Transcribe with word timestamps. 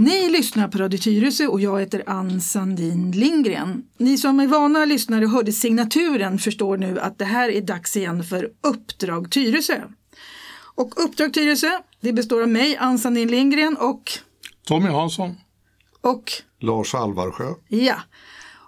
Ni 0.00 0.28
lyssnar 0.30 0.68
på 0.68 0.78
Radio 0.78 0.98
Tyresö 0.98 1.46
och 1.46 1.60
jag 1.60 1.80
heter 1.80 2.02
Ann 2.06 2.40
Sandin 2.40 3.10
Lindgren. 3.10 3.82
Ni 3.98 4.18
som 4.18 4.40
är 4.40 4.46
vana 4.46 4.84
lyssnare 4.84 5.24
och 5.24 5.30
hörde 5.30 5.52
signaturen 5.52 6.38
förstår 6.38 6.76
nu 6.76 7.00
att 7.00 7.18
det 7.18 7.24
här 7.24 7.48
är 7.48 7.60
dags 7.60 7.96
igen 7.96 8.24
för 8.24 8.50
Uppdrag 8.60 9.30
Tyresö. 9.30 9.82
Och 10.74 11.04
Uppdrag 11.04 11.34
Tyresö, 11.34 11.70
det 12.00 12.12
består 12.12 12.42
av 12.42 12.48
mig, 12.48 12.76
Ann 12.76 12.98
Sandin 12.98 13.28
Lindgren 13.28 13.76
och... 13.76 14.12
Tommy 14.66 14.88
Hansson. 14.88 15.34
Och? 16.00 16.32
Lars 16.60 16.94
Alvarsjö. 16.94 17.54
Ja. 17.68 17.96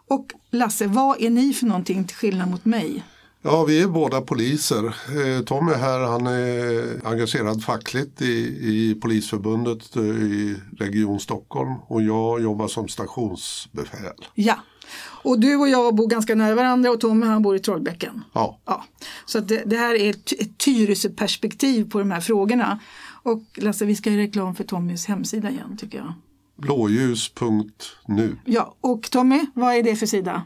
Och 0.08 0.26
Lasse, 0.50 0.86
vad 0.86 1.22
är 1.22 1.30
ni 1.30 1.52
för 1.52 1.66
någonting 1.66 2.04
till 2.04 2.16
skillnad 2.16 2.50
mot 2.50 2.64
mig? 2.64 3.04
Ja, 3.42 3.64
vi 3.64 3.82
är 3.82 3.88
båda 3.88 4.20
poliser. 4.20 4.84
Eh, 4.86 5.44
Tommy 5.44 5.72
här, 5.72 6.00
han 6.00 6.26
är 6.26 7.06
engagerad 7.06 7.64
fackligt 7.64 8.22
i, 8.22 8.26
i 8.60 8.98
Polisförbundet 9.00 9.96
eh, 9.96 10.02
i 10.02 10.56
Region 10.78 11.20
Stockholm 11.20 11.74
och 11.86 12.02
jag 12.02 12.42
jobbar 12.42 12.68
som 12.68 12.88
stationsbefäl. 12.88 14.14
Ja, 14.34 14.58
och 15.22 15.40
du 15.40 15.56
och 15.56 15.68
jag 15.68 15.94
bor 15.94 16.08
ganska 16.08 16.34
nära 16.34 16.54
varandra 16.54 16.90
och 16.90 17.00
Tommy 17.00 17.26
han 17.26 17.42
bor 17.42 17.56
i 17.56 17.58
Trollbäcken. 17.58 18.24
Ja. 18.32 18.60
ja. 18.64 18.84
Så 19.26 19.40
det, 19.40 19.62
det, 19.66 19.76
här 19.76 19.94
är 19.94 20.10
ett, 20.10 20.32
ett 20.32 20.58
Tyresö-perspektiv 20.58 21.90
på 21.90 21.98
de 21.98 22.10
här 22.10 22.20
frågorna. 22.20 22.78
Och 23.22 23.42
Lasse, 23.54 23.84
vi 23.84 23.96
ska 23.96 24.10
göra 24.10 24.22
reklam 24.22 24.54
för 24.54 24.64
Tommys 24.64 25.06
hemsida 25.06 25.50
igen 25.50 25.76
tycker 25.76 25.98
jag. 25.98 26.14
Blåljus.nu. 26.60 28.36
Ja, 28.44 28.74
och 28.80 29.10
Tommy, 29.10 29.40
vad 29.54 29.74
är 29.74 29.82
det 29.82 29.96
för 29.96 30.06
sida? 30.06 30.42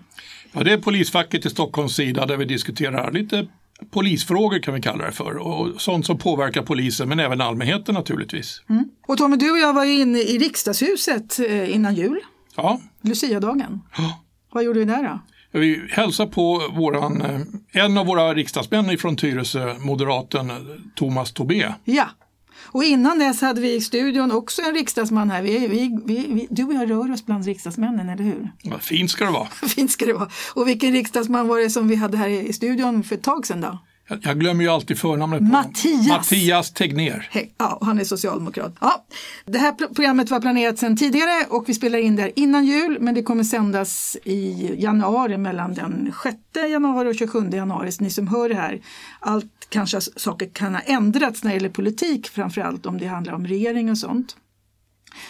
Ja, 0.52 0.64
det 0.64 0.72
är 0.72 0.78
polisfacket 0.78 1.46
i 1.46 1.50
Stockholms 1.50 1.94
sida 1.94 2.26
där 2.26 2.36
vi 2.36 2.44
diskuterar 2.44 3.12
lite 3.12 3.46
polisfrågor 3.90 4.58
kan 4.58 4.74
vi 4.74 4.80
kalla 4.80 5.04
det 5.04 5.12
för 5.12 5.36
och 5.36 5.80
sånt 5.80 6.06
som 6.06 6.18
påverkar 6.18 6.62
polisen 6.62 7.08
men 7.08 7.20
även 7.20 7.40
allmänheten 7.40 7.94
naturligtvis. 7.94 8.62
Mm. 8.68 8.84
Och 9.06 9.18
Tommy, 9.18 9.36
du 9.36 9.50
och 9.50 9.58
jag 9.58 9.72
var 9.72 9.84
inne 9.84 10.18
i 10.18 10.38
riksdagshuset 10.38 11.38
eh, 11.38 11.74
innan 11.74 11.94
jul. 11.94 12.20
Ja. 12.56 12.80
Luciadagen. 13.02 13.80
Ja. 13.96 14.20
Vad 14.52 14.64
gjorde 14.64 14.78
vi 14.78 14.84
där 14.84 15.02
då? 15.02 15.20
Vi 15.58 15.82
hälsade 15.90 16.30
på 16.30 16.62
våran, 16.72 17.22
eh, 17.22 17.40
en 17.84 17.98
av 17.98 18.06
våra 18.06 18.34
riksdagsmän 18.34 18.98
från 18.98 19.16
Tyresö, 19.16 19.74
moderaten 19.78 20.52
Thomas 20.94 21.32
Tobé. 21.32 21.72
Ja, 21.84 22.08
och 22.56 22.84
innan 22.84 23.18
dess 23.18 23.40
hade 23.40 23.60
vi 23.60 23.74
i 23.74 23.80
studion 23.80 24.32
också 24.32 24.62
en 24.62 24.74
riksdagsman 24.74 25.30
här. 25.30 25.42
Vi, 25.42 25.66
vi, 25.66 25.90
vi, 26.06 26.46
du 26.50 26.64
och 26.64 26.74
jag 26.74 26.90
rör 26.90 27.12
oss 27.12 27.26
bland 27.26 27.44
riksdagsmännen, 27.44 28.08
eller 28.08 28.24
hur? 28.24 28.52
Ja, 28.62 28.78
fint 28.78 29.10
ska 29.10 29.24
det 29.24 29.30
vara. 29.30 29.46
fint 29.68 29.90
ska 29.90 30.06
det 30.06 30.12
vara. 30.12 30.30
Och 30.54 30.68
vilken 30.68 30.92
riksdagsman 30.92 31.48
var 31.48 31.58
det 31.58 31.70
som 31.70 31.88
vi 31.88 31.94
hade 31.94 32.16
här 32.16 32.28
i 32.28 32.52
studion 32.52 33.04
för 33.04 33.14
ett 33.14 33.22
tag 33.22 33.46
sedan 33.46 33.60
då? 33.60 33.78
Jag 34.08 34.40
glömmer 34.40 34.64
ju 34.64 34.70
alltid 34.70 34.98
förnamnet 34.98 35.38
på 35.38 35.44
Mattias. 35.44 36.08
Mattias 36.08 36.72
Tegner. 36.72 37.28
Hey, 37.30 37.48
ja, 37.58 37.78
han 37.82 37.98
är 37.98 38.04
socialdemokrat. 38.04 38.76
Ja, 38.80 39.04
det 39.44 39.58
här 39.58 39.72
programmet 39.72 40.30
var 40.30 40.40
planerat 40.40 40.78
sedan 40.78 40.96
tidigare 40.96 41.46
och 41.48 41.68
vi 41.68 41.74
spelar 41.74 41.98
in 41.98 42.16
det 42.16 42.40
innan 42.40 42.66
jul 42.66 42.98
men 43.00 43.14
det 43.14 43.22
kommer 43.22 43.44
sändas 43.44 44.16
i 44.24 44.70
januari 44.78 45.38
mellan 45.38 45.74
den 45.74 46.12
6 46.22 46.36
januari 46.70 47.10
och 47.10 47.14
27 47.14 47.50
januari. 47.50 47.92
Så 47.92 48.04
ni 48.04 48.10
som 48.10 48.28
hör 48.28 48.48
det 48.48 48.54
här, 48.54 48.80
allt 49.20 49.66
kanske 49.68 50.00
saker 50.00 50.48
kan 50.52 50.74
ha 50.74 50.80
ändrats 50.80 51.44
när 51.44 51.50
det 51.50 51.54
gäller 51.54 51.68
politik 51.68 52.28
framförallt 52.28 52.86
om 52.86 52.98
det 52.98 53.06
handlar 53.06 53.32
om 53.32 53.46
regering 53.46 53.90
och 53.90 53.98
sånt. 53.98 54.36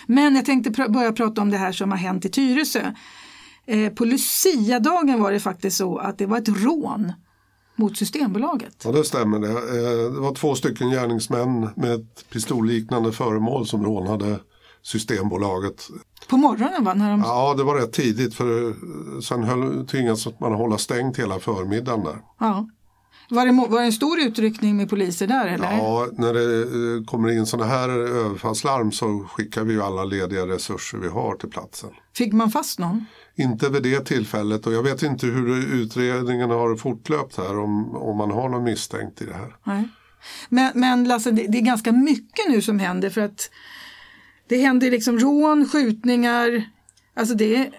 Men 0.07 0.37
jag 0.37 0.45
tänkte 0.45 0.71
pr 0.71 0.89
börja 0.89 1.13
prata 1.13 1.41
om 1.43 1.51
det 1.51 1.59
här 1.59 1.73
som 1.73 1.91
har 1.91 1.99
hänt 1.99 2.25
i 2.25 2.29
Tyresö. 2.29 2.93
Eh, 3.67 3.93
på 3.93 4.05
Luciadagen 4.05 5.21
var 5.21 5.33
det 5.33 5.41
faktiskt 5.41 5.77
så 5.77 5.99
att 5.99 6.19
det 6.19 6.27
var 6.27 6.39
ett 6.39 6.49
rån 6.49 7.13
mot 7.77 7.97
Systembolaget. 7.97 8.83
Ja 8.85 8.93
det 8.93 9.05
stämmer. 9.05 9.39
Det, 9.39 9.49
eh, 9.49 10.13
det 10.13 10.21
var 10.21 10.35
två 10.35 10.55
stycken 10.55 10.91
gärningsmän 10.91 11.69
med 11.77 11.95
ett 11.95 12.31
pistolliknande 12.31 13.13
föremål 13.13 13.67
som 13.67 13.85
rånade 13.85 14.39
Systembolaget. 14.83 15.89
På 16.29 16.37
morgonen 16.37 16.85
va? 16.85 16.95
När 16.95 17.11
de... 17.11 17.21
Ja 17.21 17.55
det 17.57 17.65
var 17.65 17.75
rätt 17.75 17.93
tidigt 17.93 18.35
för 18.35 18.75
sen 19.21 19.45
höll, 19.45 19.87
tvingades 19.87 20.41
man 20.41 20.53
hålla 20.53 20.79
stängt 20.79 21.19
hela 21.19 21.39
förmiddagen 21.39 22.05
där. 22.05 22.17
Ja. 22.41 22.69
Var 23.29 23.47
det, 23.47 23.53
var 23.53 23.81
det 23.81 23.87
en 23.87 23.93
stor 23.93 24.21
utryckning 24.21 24.77
med 24.77 24.91
poliser 24.91 25.27
där 25.27 25.47
eller? 25.47 25.73
Ja, 25.73 26.09
när 26.13 26.35
det 26.35 26.63
eh, 26.63 27.05
kommer 27.05 27.31
in 27.31 27.47
sådana 27.47 27.71
här 27.71 27.89
överfallslarm 27.89 28.93
så 28.93 29.27
skickar 29.33 29.65
vi 29.65 29.81
alla 29.81 30.05
lediga 30.05 30.47
resurser 30.47 30.99
vi 30.99 31.09
har 31.09 31.37
till 31.37 31.51
platsen. 31.51 31.91
Fick 32.17 32.33
man 32.33 32.51
fast 32.51 32.79
någon? 32.79 33.07
Inte 33.37 33.71
vid 33.71 33.83
det 33.83 34.01
tillfället 34.01 34.67
och 34.67 34.73
jag 34.73 34.83
vet 34.83 35.03
inte 35.03 35.27
hur 35.27 35.75
utredningen 35.75 36.51
har 36.51 36.77
fortlöpt 36.77 37.37
här 37.37 37.59
om, 37.59 37.97
om 37.97 38.17
man 38.17 38.31
har 38.31 38.49
någon 38.49 38.65
misstänkt 38.65 39.23
i 39.23 39.27
det 39.27 39.35
här. 39.35 39.57
Nej. 39.65 39.89
Men, 40.49 40.73
men 40.75 41.05
Lasse, 41.05 41.31
det, 41.31 41.47
det 41.47 41.59
är 41.59 41.63
ganska 41.63 41.93
mycket 41.93 42.49
nu 42.49 42.63
som 42.63 42.79
händer 42.79 43.11
för 43.11 43.21
att 43.21 43.51
det 44.49 44.57
händer 44.57 44.91
liksom 44.91 45.19
rån, 45.19 45.69
skjutningar, 45.69 46.65
alltså 47.15 47.35
det, 47.35 47.71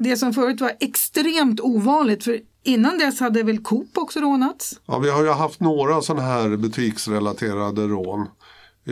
det 0.00 0.16
som 0.16 0.34
förut 0.34 0.60
var 0.60 0.72
extremt 0.80 1.60
ovanligt 1.60 2.24
för 2.24 2.40
Innan 2.62 2.98
dess 2.98 3.20
hade 3.20 3.42
väl 3.42 3.58
Coop 3.58 3.98
också 3.98 4.20
rånats? 4.20 4.80
Ja, 4.86 4.98
vi 4.98 5.10
har 5.10 5.22
ju 5.22 5.30
haft 5.30 5.60
några 5.60 6.02
sådana 6.02 6.28
här 6.28 6.56
butiksrelaterade 6.56 7.86
rån 7.86 8.26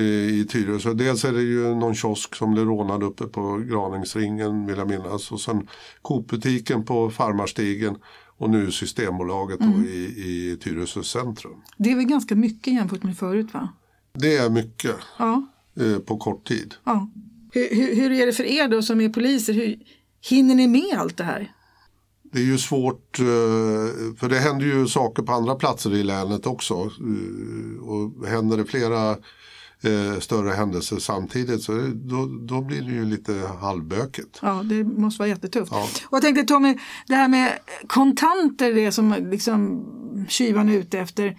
i 0.03 0.47
Tyresö. 0.49 0.95
Dels 0.95 1.25
är 1.25 1.33
det 1.33 1.43
ju 1.43 1.75
någon 1.75 1.95
kiosk 1.95 2.35
som 2.35 2.53
blev 2.53 2.65
rånad 2.65 3.03
uppe 3.03 3.25
på 3.25 3.57
Graningsringen 3.57 4.67
vill 4.67 4.79
jag 4.79 4.89
minnas. 4.89 5.33
Och 5.33 5.41
sen 5.41 5.69
Coop-butiken 6.03 6.85
på 6.85 7.11
Farmarstigen 7.11 7.97
och 8.39 8.51
nu 8.51 8.71
Systembolaget 8.71 9.61
mm. 9.61 9.85
i, 9.85 9.99
i 10.27 10.59
Tyresö 10.61 11.03
centrum. 11.03 11.63
Det 11.77 11.93
är 11.93 11.97
väl 11.97 12.05
ganska 12.05 12.35
mycket 12.37 12.73
jämfört 12.73 13.03
med 13.03 13.19
förut 13.19 13.55
va? 13.55 13.69
Det 14.13 14.37
är 14.37 14.51
mycket 14.51 14.97
ja. 15.19 15.47
eh, 15.81 15.99
på 15.99 16.17
kort 16.17 16.49
tid. 16.49 16.75
Ja. 16.85 17.11
Hur, 17.53 17.77
hur, 17.77 17.95
hur, 17.95 18.13
är 18.13 18.27
det 18.27 18.33
för 18.33 18.45
er 18.45 18.69
då 18.69 18.83
som 18.83 19.01
är 19.01 19.09
poliser? 19.09 19.53
Hur, 19.53 19.79
hinner 20.31 20.55
ni 20.55 20.69
med 20.69 20.99
allt 20.99 21.17
det 21.17 21.25
här? 21.25 21.53
Det 22.23 22.39
är 22.39 22.45
ju 22.45 22.59
svårt, 22.59 23.19
eh, 23.19 23.25
för 24.19 24.29
det 24.29 24.39
händer 24.39 24.67
ju 24.67 24.87
saker 24.87 25.23
på 25.23 25.33
andra 25.33 25.55
platser 25.55 25.95
i 25.95 26.03
länet 26.03 26.47
också. 26.47 26.75
Eh, 26.75 27.89
och 27.89 28.27
händer 28.27 28.57
det 28.57 28.65
flera 28.65 29.17
eh, 29.83 30.21
större 30.21 30.51
händelser 30.51 30.99
samtidigt 30.99 31.63
så 31.63 31.73
då, 31.95 32.27
då 32.27 32.61
blir 32.61 32.83
det 32.83 32.93
ju 32.93 33.05
lite 33.05 33.51
halvbökigt. 33.61 34.39
Ja, 34.43 34.63
det 34.65 34.85
måste 34.85 35.19
vara 35.19 35.29
jättetufft. 35.29 35.73
Ja. 35.73 35.89
Och 36.05 36.17
jag 36.17 36.23
tänkte 36.23 36.45
Tommy, 36.45 36.79
det 37.07 37.15
här 37.15 37.29
med 37.29 37.59
kontanter, 37.87 38.73
det 38.75 38.93
som 38.93 39.15
liksom 39.31 39.85
tjuvarna 40.29 40.73
är 40.73 40.77
ute 40.77 40.99
efter. 40.99 41.37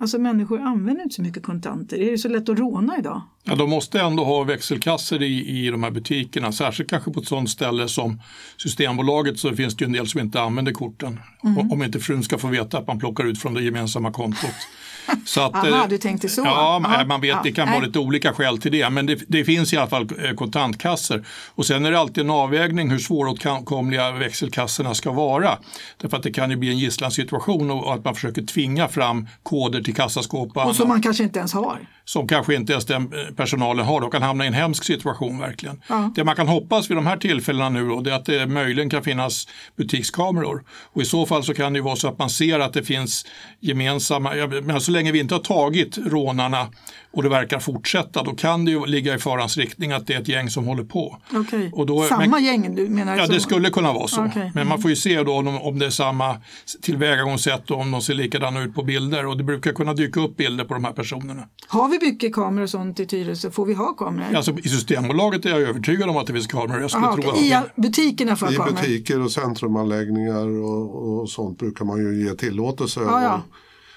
Alltså 0.00 0.18
människor 0.18 0.60
använder 0.60 1.02
inte 1.02 1.14
så 1.14 1.22
mycket 1.22 1.42
kontanter. 1.42 2.00
Är 2.00 2.10
det 2.10 2.18
så 2.18 2.28
lätt 2.28 2.48
att 2.48 2.58
råna 2.58 2.98
idag? 2.98 3.22
Ja, 3.44 3.54
de 3.54 3.70
måste 3.70 4.00
ändå 4.00 4.24
ha 4.24 4.44
växelkasser 4.44 5.22
i, 5.22 5.66
i 5.66 5.70
de 5.70 5.82
här 5.82 5.90
butikerna. 5.90 6.52
Särskilt 6.52 6.90
kanske 6.90 7.10
på 7.10 7.20
ett 7.20 7.26
sådant 7.26 7.50
ställe 7.50 7.88
som 7.88 8.20
Systembolaget 8.56 9.38
så 9.38 9.56
finns 9.56 9.76
det 9.76 9.84
ju 9.84 9.86
en 9.86 9.92
del 9.92 10.06
som 10.06 10.20
inte 10.20 10.40
använder 10.40 10.72
korten. 10.72 11.20
Mm. 11.44 11.72
Om 11.72 11.82
inte 11.82 12.00
frun 12.00 12.22
ska 12.22 12.38
få 12.38 12.48
veta 12.48 12.78
att 12.78 12.86
man 12.86 12.98
plockar 12.98 13.24
ut 13.24 13.38
från 13.38 13.54
det 13.54 13.62
gemensamma 13.62 14.12
kontot. 14.12 14.54
Så 15.24 15.40
att, 15.40 15.54
Aha, 15.54 15.82
eh, 15.82 15.88
du 15.88 15.98
tänkte 15.98 16.28
så? 16.28 16.42
Ja, 16.44 16.82
Aha, 16.84 17.04
man 17.04 17.20
vet, 17.20 17.42
det 17.42 17.52
kan 17.52 17.68
vara 17.68 17.80
lite 17.80 17.98
olika 17.98 18.32
skäl 18.32 18.58
till 18.58 18.72
det. 18.72 18.90
Men 18.90 19.06
det, 19.06 19.20
det, 19.28 19.44
finns 19.44 19.72
i 19.72 19.76
alla 19.76 19.90
fall 19.90 20.08
eh, 20.24 20.34
kontantkassor. 20.34 21.24
Och 21.54 21.66
sen 21.66 21.84
är 21.84 21.90
det 21.90 21.98
alltid 21.98 22.24
en 22.24 22.30
avvägning 22.30 22.90
hur 22.90 22.98
svåråtkomliga 22.98 24.12
växelkassorna 24.12 24.94
ska 24.94 25.12
vara. 25.12 25.58
Därför 25.96 26.16
att 26.16 26.22
det 26.22 26.32
kan 26.32 26.50
ju 26.50 26.56
bli 26.56 26.68
en 26.68 26.78
gisslansituation 26.78 27.70
och 27.70 27.94
att 27.94 28.04
man 28.04 28.14
försöker 28.14 28.42
tvinga 28.42 28.88
fram 28.88 29.28
koder 29.42 29.82
till 29.92 30.02
kassaskåp 30.02 30.56
och, 30.56 30.66
och 30.66 30.76
som 30.76 30.88
man 30.88 31.02
kanske 31.02 31.22
inte 31.22 31.38
ens 31.38 31.52
har 31.52 31.78
som 32.10 32.28
kanske 32.28 32.54
inte 32.54 32.72
ens 32.72 32.86
den 32.86 33.02
eh, 33.02 33.34
personalen 33.36 33.86
har. 33.86 34.00
De 34.00 34.10
kan 34.10 34.22
hamna 34.22 34.44
i 34.44 34.46
en 34.46 34.54
hemsk 34.54 34.84
situation 34.84 35.38
verkligen. 35.38 35.82
Ja. 35.88 36.12
Det 36.14 36.24
man 36.24 36.36
kan 36.36 36.48
hoppas 36.48 36.90
vid 36.90 36.96
de 36.96 37.06
här 37.06 37.16
tillfällena 37.16 37.68
nu 37.68 37.88
då, 37.88 38.00
det 38.00 38.10
är 38.10 38.14
att 38.14 38.24
det 38.24 38.46
möjligen 38.46 38.90
kan 38.90 39.02
finnas 39.02 39.48
butikskameror. 39.76 40.64
Och 40.92 41.02
i 41.02 41.04
så 41.04 41.26
fall 41.26 41.44
så 41.44 41.54
kan 41.54 41.72
det 41.72 41.80
vara 41.80 41.96
så 41.96 42.08
att 42.08 42.18
man 42.18 42.30
ser 42.30 42.60
att 42.60 42.72
det 42.72 42.82
finns 42.82 43.26
gemensamma, 43.60 44.32
men 44.62 44.80
så 44.80 44.90
länge 44.90 45.12
vi 45.12 45.18
inte 45.18 45.34
har 45.34 45.42
tagit 45.42 45.98
rånarna 45.98 46.68
och 47.12 47.22
det 47.22 47.28
verkar 47.28 47.58
fortsätta, 47.58 48.22
då 48.22 48.34
kan 48.34 48.64
det 48.64 48.70
ju 48.70 48.86
ligga 48.86 49.14
i 49.14 49.18
farans 49.18 49.56
riktning 49.56 49.92
att 49.92 50.06
det 50.06 50.14
är 50.14 50.20
ett 50.20 50.28
gäng 50.28 50.50
som 50.50 50.66
håller 50.66 50.84
på. 50.84 51.18
Okay. 51.32 51.70
Och 51.72 51.86
då, 51.86 52.02
samma 52.02 52.26
men, 52.26 52.44
gäng 52.44 52.74
du 52.74 52.88
menar? 52.88 53.16
Ja, 53.16 53.26
så? 53.26 53.32
det 53.32 53.40
skulle 53.40 53.70
kunna 53.70 53.92
vara 53.92 54.08
så. 54.08 54.24
Okay. 54.24 54.50
Men 54.54 54.68
man 54.68 54.82
får 54.82 54.90
ju 54.90 54.96
se 54.96 55.22
då 55.22 55.36
om, 55.36 55.48
om 55.48 55.78
det 55.78 55.86
är 55.86 55.90
samma 55.90 56.36
tillvägagångssätt 56.82 57.70
och 57.70 57.80
om 57.80 57.90
de 57.90 58.02
ser 58.02 58.14
likadana 58.14 58.60
ut 58.60 58.74
på 58.74 58.82
bilder. 58.82 59.26
Och 59.26 59.36
det 59.36 59.44
brukar 59.44 59.72
kunna 59.80 59.94
dyka 59.94 60.20
upp 60.20 60.36
bilder 60.36 60.64
på 60.64 60.74
de 60.74 60.84
här 60.84 60.92
personerna. 60.92 61.48
Har 61.66 61.88
vi 61.88 61.98
mycket 62.10 62.34
kameror 62.34 62.62
och 62.62 62.70
sånt 62.70 63.00
i 63.00 63.06
Tyresö? 63.06 63.50
Får 63.50 63.66
vi 63.66 63.74
ha 63.74 63.94
kameror? 63.94 64.36
Alltså, 64.36 64.52
I 64.58 64.68
Systembolaget 64.68 65.46
är 65.46 65.50
jag 65.50 65.60
övertygad 65.60 66.08
om 66.08 66.16
att 66.16 66.26
det 66.26 66.32
finns 66.32 66.46
kameror. 66.46 66.80
Jag 66.80 66.90
skulle 66.90 67.06
Aha, 67.06 67.16
tro 67.16 67.30
okay. 67.30 67.48
I 67.48 67.80
butikerna 67.80 68.36
får 68.36 68.52
I 68.52 68.56
kameror? 68.56 68.78
I 68.78 68.82
butiker 68.82 69.20
och 69.20 69.32
centrumanläggningar 69.32 70.46
och, 70.46 71.20
och 71.20 71.30
sånt 71.30 71.58
brukar 71.58 71.84
man 71.84 71.98
ju 71.98 72.24
ge 72.24 72.34
tillåtelse 72.34 73.00
ah, 73.00 73.22
ja. 73.22 73.34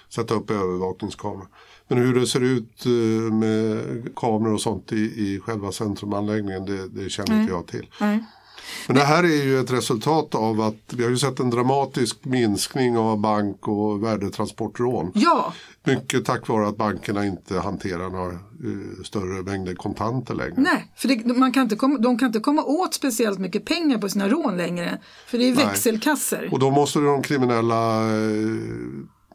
och 0.08 0.14
sätta 0.14 0.34
upp 0.34 0.52
övervakningskameror. 0.52 1.48
Men 1.88 1.98
hur 1.98 2.20
det 2.20 2.28
ser 2.28 2.42
ut 2.42 2.86
eh, 2.86 3.34
med 3.34 3.82
kameror 4.16 4.54
och 4.54 4.62
sånt 4.62 4.92
i, 4.92 4.96
i 4.96 5.40
själva 5.46 5.72
centrumanläggningen 5.72 6.66
det, 6.66 6.88
det 6.88 7.10
känner 7.10 7.42
inte 7.42 7.54
jag 7.54 7.68
till. 7.68 7.90
Nej. 8.00 8.24
Men 8.88 8.96
det 8.96 9.04
här 9.04 9.24
är 9.24 9.44
ju 9.44 9.60
ett 9.60 9.72
resultat 9.72 10.36
av 10.36 10.62
att 10.62 10.94
vi 10.94 11.04
har 11.04 11.10
ju 11.10 11.18
sett 11.18 11.40
en 11.40 11.50
dramatisk 11.50 12.26
minskning 12.26 12.98
av 12.98 13.20
bank 13.20 13.68
och 13.68 14.04
värdetransportrån. 14.04 15.12
Ja. 15.16 15.54
Mycket 15.84 16.26
tack 16.26 16.48
vare 16.48 16.68
att 16.68 16.78
bankerna 16.78 17.26
inte 17.26 17.60
hanterar 17.60 18.10
några 18.10 18.32
uh, 18.32 19.04
större 19.04 19.44
mängder 19.44 19.76
kontanter 19.76 20.36
längre. 20.36 20.54
Nej, 20.58 20.92
för 20.96 21.08
det, 21.08 21.34
man 21.34 21.52
kan 21.52 21.64
inte 21.64 21.76
komma, 21.76 21.98
de 21.98 22.18
kan 22.18 22.26
inte 22.26 22.40
komma 22.40 22.64
åt 22.64 22.94
speciellt 22.94 23.40
mycket 23.40 23.66
pengar 23.66 23.98
på 23.98 24.10
sina 24.10 24.30
rån 24.30 24.58
längre. 24.58 25.00
För 25.28 25.38
det 25.38 25.50
är 25.50 25.56
växelkasser. 25.56 26.50
Och 26.52 26.60
då 26.60 26.72
måste 26.72 27.00
de 27.00 27.22
kriminella 27.22 28.12
uh, 28.12 28.60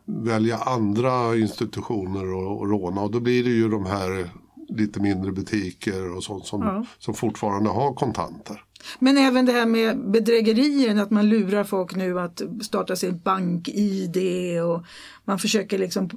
välja 0.05 0.57
andra 0.57 1.37
institutioner 1.37 2.35
och, 2.35 2.61
och 2.61 2.69
råna 2.71 3.01
och 3.01 3.11
då 3.11 3.21
blir 3.21 3.45
det 3.45 3.51
ju 3.51 3.69
de 3.69 3.87
här 3.87 4.31
lite 4.69 5.01
mindre 5.01 5.33
butiker 5.33 6.17
och 6.17 6.25
sånt 6.25 6.47
som, 6.47 6.63
ja. 6.63 6.85
som 6.99 7.15
fortfarande 7.15 7.71
har 7.71 7.95
kontanter. 7.95 8.65
Men 8.99 9.19
även 9.19 9.47
det 9.47 9.53
här 9.53 9.67
med 9.67 10.11
bedrägerier, 10.11 11.03
att 11.03 11.11
man 11.11 11.29
lurar 11.29 11.65
folk 11.65 11.97
nu 11.97 12.21
att 12.21 12.43
starta 12.63 12.97
sin 12.97 13.19
bank-id 13.19 14.17
och 14.63 14.85
man 15.25 15.39
försöker 15.39 15.79
liksom 15.79 16.11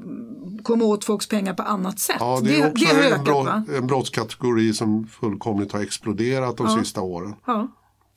komma 0.63 0.85
åt 0.85 1.05
folks 1.05 1.27
pengar 1.27 1.53
på 1.53 1.63
annat 1.63 1.99
sätt. 1.99 2.17
Ja, 2.19 2.39
det 2.43 2.61
är 2.61 2.71
också 2.71 2.85
det, 2.85 3.01
det 3.01 3.15
en, 3.15 3.23
brott, 3.23 3.47
en 3.77 3.87
brottskategori 3.87 4.73
som 4.73 5.07
fullkomligt 5.07 5.71
har 5.71 5.79
exploderat 5.79 6.57
de 6.57 6.65
ja. 6.65 6.79
sista 6.79 7.01
åren. 7.01 7.35
Ja, 7.45 7.67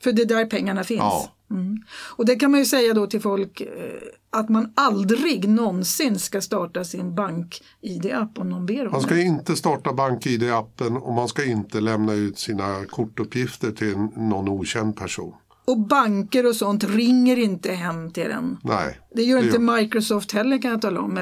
för 0.05 0.11
det 0.11 0.21
är 0.21 0.25
där 0.25 0.45
pengarna 0.45 0.83
finns. 0.83 0.99
Ja. 0.99 1.31
Mm. 1.51 1.77
Och 2.17 2.25
det 2.25 2.35
kan 2.35 2.51
man 2.51 2.59
ju 2.59 2.65
säga 2.65 2.93
då 2.93 3.07
till 3.07 3.21
folk 3.21 3.61
eh, 3.61 3.67
att 4.29 4.49
man 4.49 4.73
aldrig 4.75 5.49
någonsin 5.49 6.19
ska 6.19 6.41
starta 6.41 6.83
sin 6.83 7.15
bank-id-app 7.15 8.37
om 8.37 8.49
någon 8.49 8.65
ber 8.65 8.85
om 8.85 8.91
Man 8.91 9.01
ska 9.01 9.15
det. 9.15 9.21
inte 9.21 9.55
starta 9.55 9.93
bank-id-appen 9.93 10.97
och 10.97 11.13
man 11.13 11.27
ska 11.27 11.45
inte 11.45 11.81
lämna 11.81 12.13
ut 12.13 12.39
sina 12.39 12.85
kortuppgifter 12.85 13.71
till 13.71 13.97
någon 14.15 14.49
okänd 14.49 14.97
person. 14.97 15.33
Och 15.65 15.79
banker 15.79 16.45
och 16.45 16.55
sånt 16.55 16.83
ringer 16.83 17.37
inte 17.37 17.71
hem 17.71 18.11
till 18.11 18.31
en. 18.31 18.57
Nej. 18.63 18.99
Det 19.15 19.23
gör 19.23 19.39
det 19.39 19.45
inte 19.45 19.61
gör. 19.61 19.77
Microsoft 19.77 20.31
heller 20.31 20.61
kan 20.61 20.71
jag 20.71 20.81
tala 20.81 20.99
om. 21.01 21.19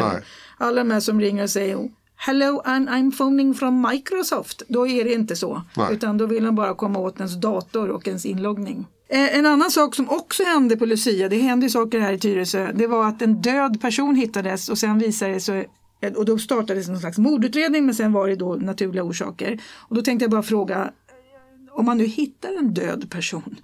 Alla 0.57 0.83
de 0.83 0.91
här 0.91 0.99
som 0.99 1.21
ringer 1.21 1.43
och 1.43 1.49
säger 1.49 1.89
Hello 2.25 2.61
and 2.65 2.89
I'm 2.89 3.11
phoning 3.11 3.53
from 3.53 3.87
Microsoft. 3.91 4.63
Då 4.67 4.87
är 4.87 5.03
det 5.03 5.13
inte 5.13 5.35
så. 5.35 5.61
Nej. 5.77 5.93
Utan 5.93 6.17
då 6.17 6.25
vill 6.25 6.43
de 6.43 6.55
bara 6.55 6.75
komma 6.75 6.99
åt 6.99 7.17
ens 7.17 7.41
dator 7.41 7.89
och 7.89 8.07
ens 8.07 8.25
inloggning. 8.25 8.87
Eh, 9.09 9.37
en 9.37 9.45
annan 9.45 9.71
sak 9.71 9.95
som 9.95 10.09
också 10.09 10.43
hände 10.43 10.77
på 10.77 10.85
Lucia, 10.85 11.29
det 11.29 11.37
hände 11.37 11.69
saker 11.69 11.99
här 11.99 12.13
i 12.13 12.19
Tyresö, 12.19 12.71
det 12.73 12.87
var 12.87 13.07
att 13.07 13.21
en 13.21 13.41
död 13.41 13.81
person 13.81 14.15
hittades 14.15 14.69
och 14.69 14.77
sen 14.77 14.99
visade 14.99 15.33
det 15.33 15.39
sig 15.39 15.69
eh, 16.01 16.13
och 16.13 16.25
då 16.25 16.37
startades 16.37 16.87
någon 16.87 16.99
slags 16.99 17.17
mordutredning 17.17 17.85
men 17.85 17.95
sen 17.95 18.13
var 18.13 18.27
det 18.27 18.35
då 18.35 18.55
naturliga 18.55 19.03
orsaker. 19.03 19.61
Och 19.75 19.95
då 19.95 20.01
tänkte 20.01 20.23
jag 20.23 20.31
bara 20.31 20.43
fråga, 20.43 20.75
eh, 20.83 21.79
om 21.79 21.85
man 21.85 21.97
nu 21.97 22.05
hittar 22.05 22.57
en 22.57 22.73
död 22.73 23.09
person, 23.09 23.55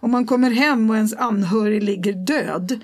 om 0.00 0.10
man 0.10 0.26
kommer 0.26 0.50
hem 0.50 0.90
och 0.90 0.96
ens 0.96 1.14
anhörig 1.14 1.82
ligger 1.82 2.12
död, 2.12 2.80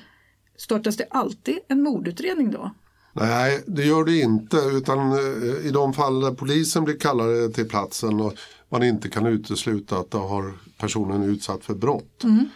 startas 0.56 0.96
det 0.96 1.06
alltid 1.10 1.58
en 1.68 1.82
mordutredning 1.82 2.50
då? 2.50 2.70
Nej, 3.12 3.62
det 3.66 3.84
gör 3.84 4.04
det 4.04 4.18
inte. 4.18 4.56
Utan 4.56 5.18
i 5.64 5.70
de 5.70 5.92
fall 5.92 6.20
där 6.20 6.34
polisen 6.34 6.84
blir 6.84 6.98
kallade 6.98 7.48
till 7.48 7.68
platsen 7.68 8.20
och 8.20 8.32
man 8.68 8.82
inte 8.82 9.08
kan 9.08 9.26
utesluta 9.26 9.98
att 9.98 10.10
då 10.10 10.18
har 10.18 10.52
personen 10.78 11.22
utsatt 11.22 11.64
för 11.64 11.74
brott. 11.74 12.24
Mm. 12.24 12.48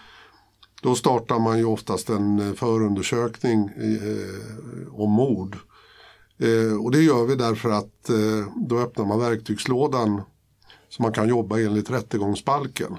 Då 0.83 0.95
startar 0.95 1.39
man 1.39 1.59
ju 1.59 1.65
oftast 1.65 2.09
en 2.09 2.39
eh, 2.39 2.55
förundersökning 2.55 3.69
eh, 3.69 5.01
om 5.01 5.11
mord. 5.11 5.57
Eh, 6.39 6.85
och 6.85 6.91
det 6.91 7.03
gör 7.03 7.25
vi 7.25 7.35
därför 7.35 7.71
att 7.71 8.09
eh, 8.09 8.53
då 8.57 8.79
öppnar 8.79 9.05
man 9.05 9.21
verktygslådan 9.21 10.23
så 10.89 11.03
man 11.03 11.13
kan 11.13 11.29
jobba 11.29 11.61
enligt 11.61 11.91
rättegångsbalken. 11.91 12.97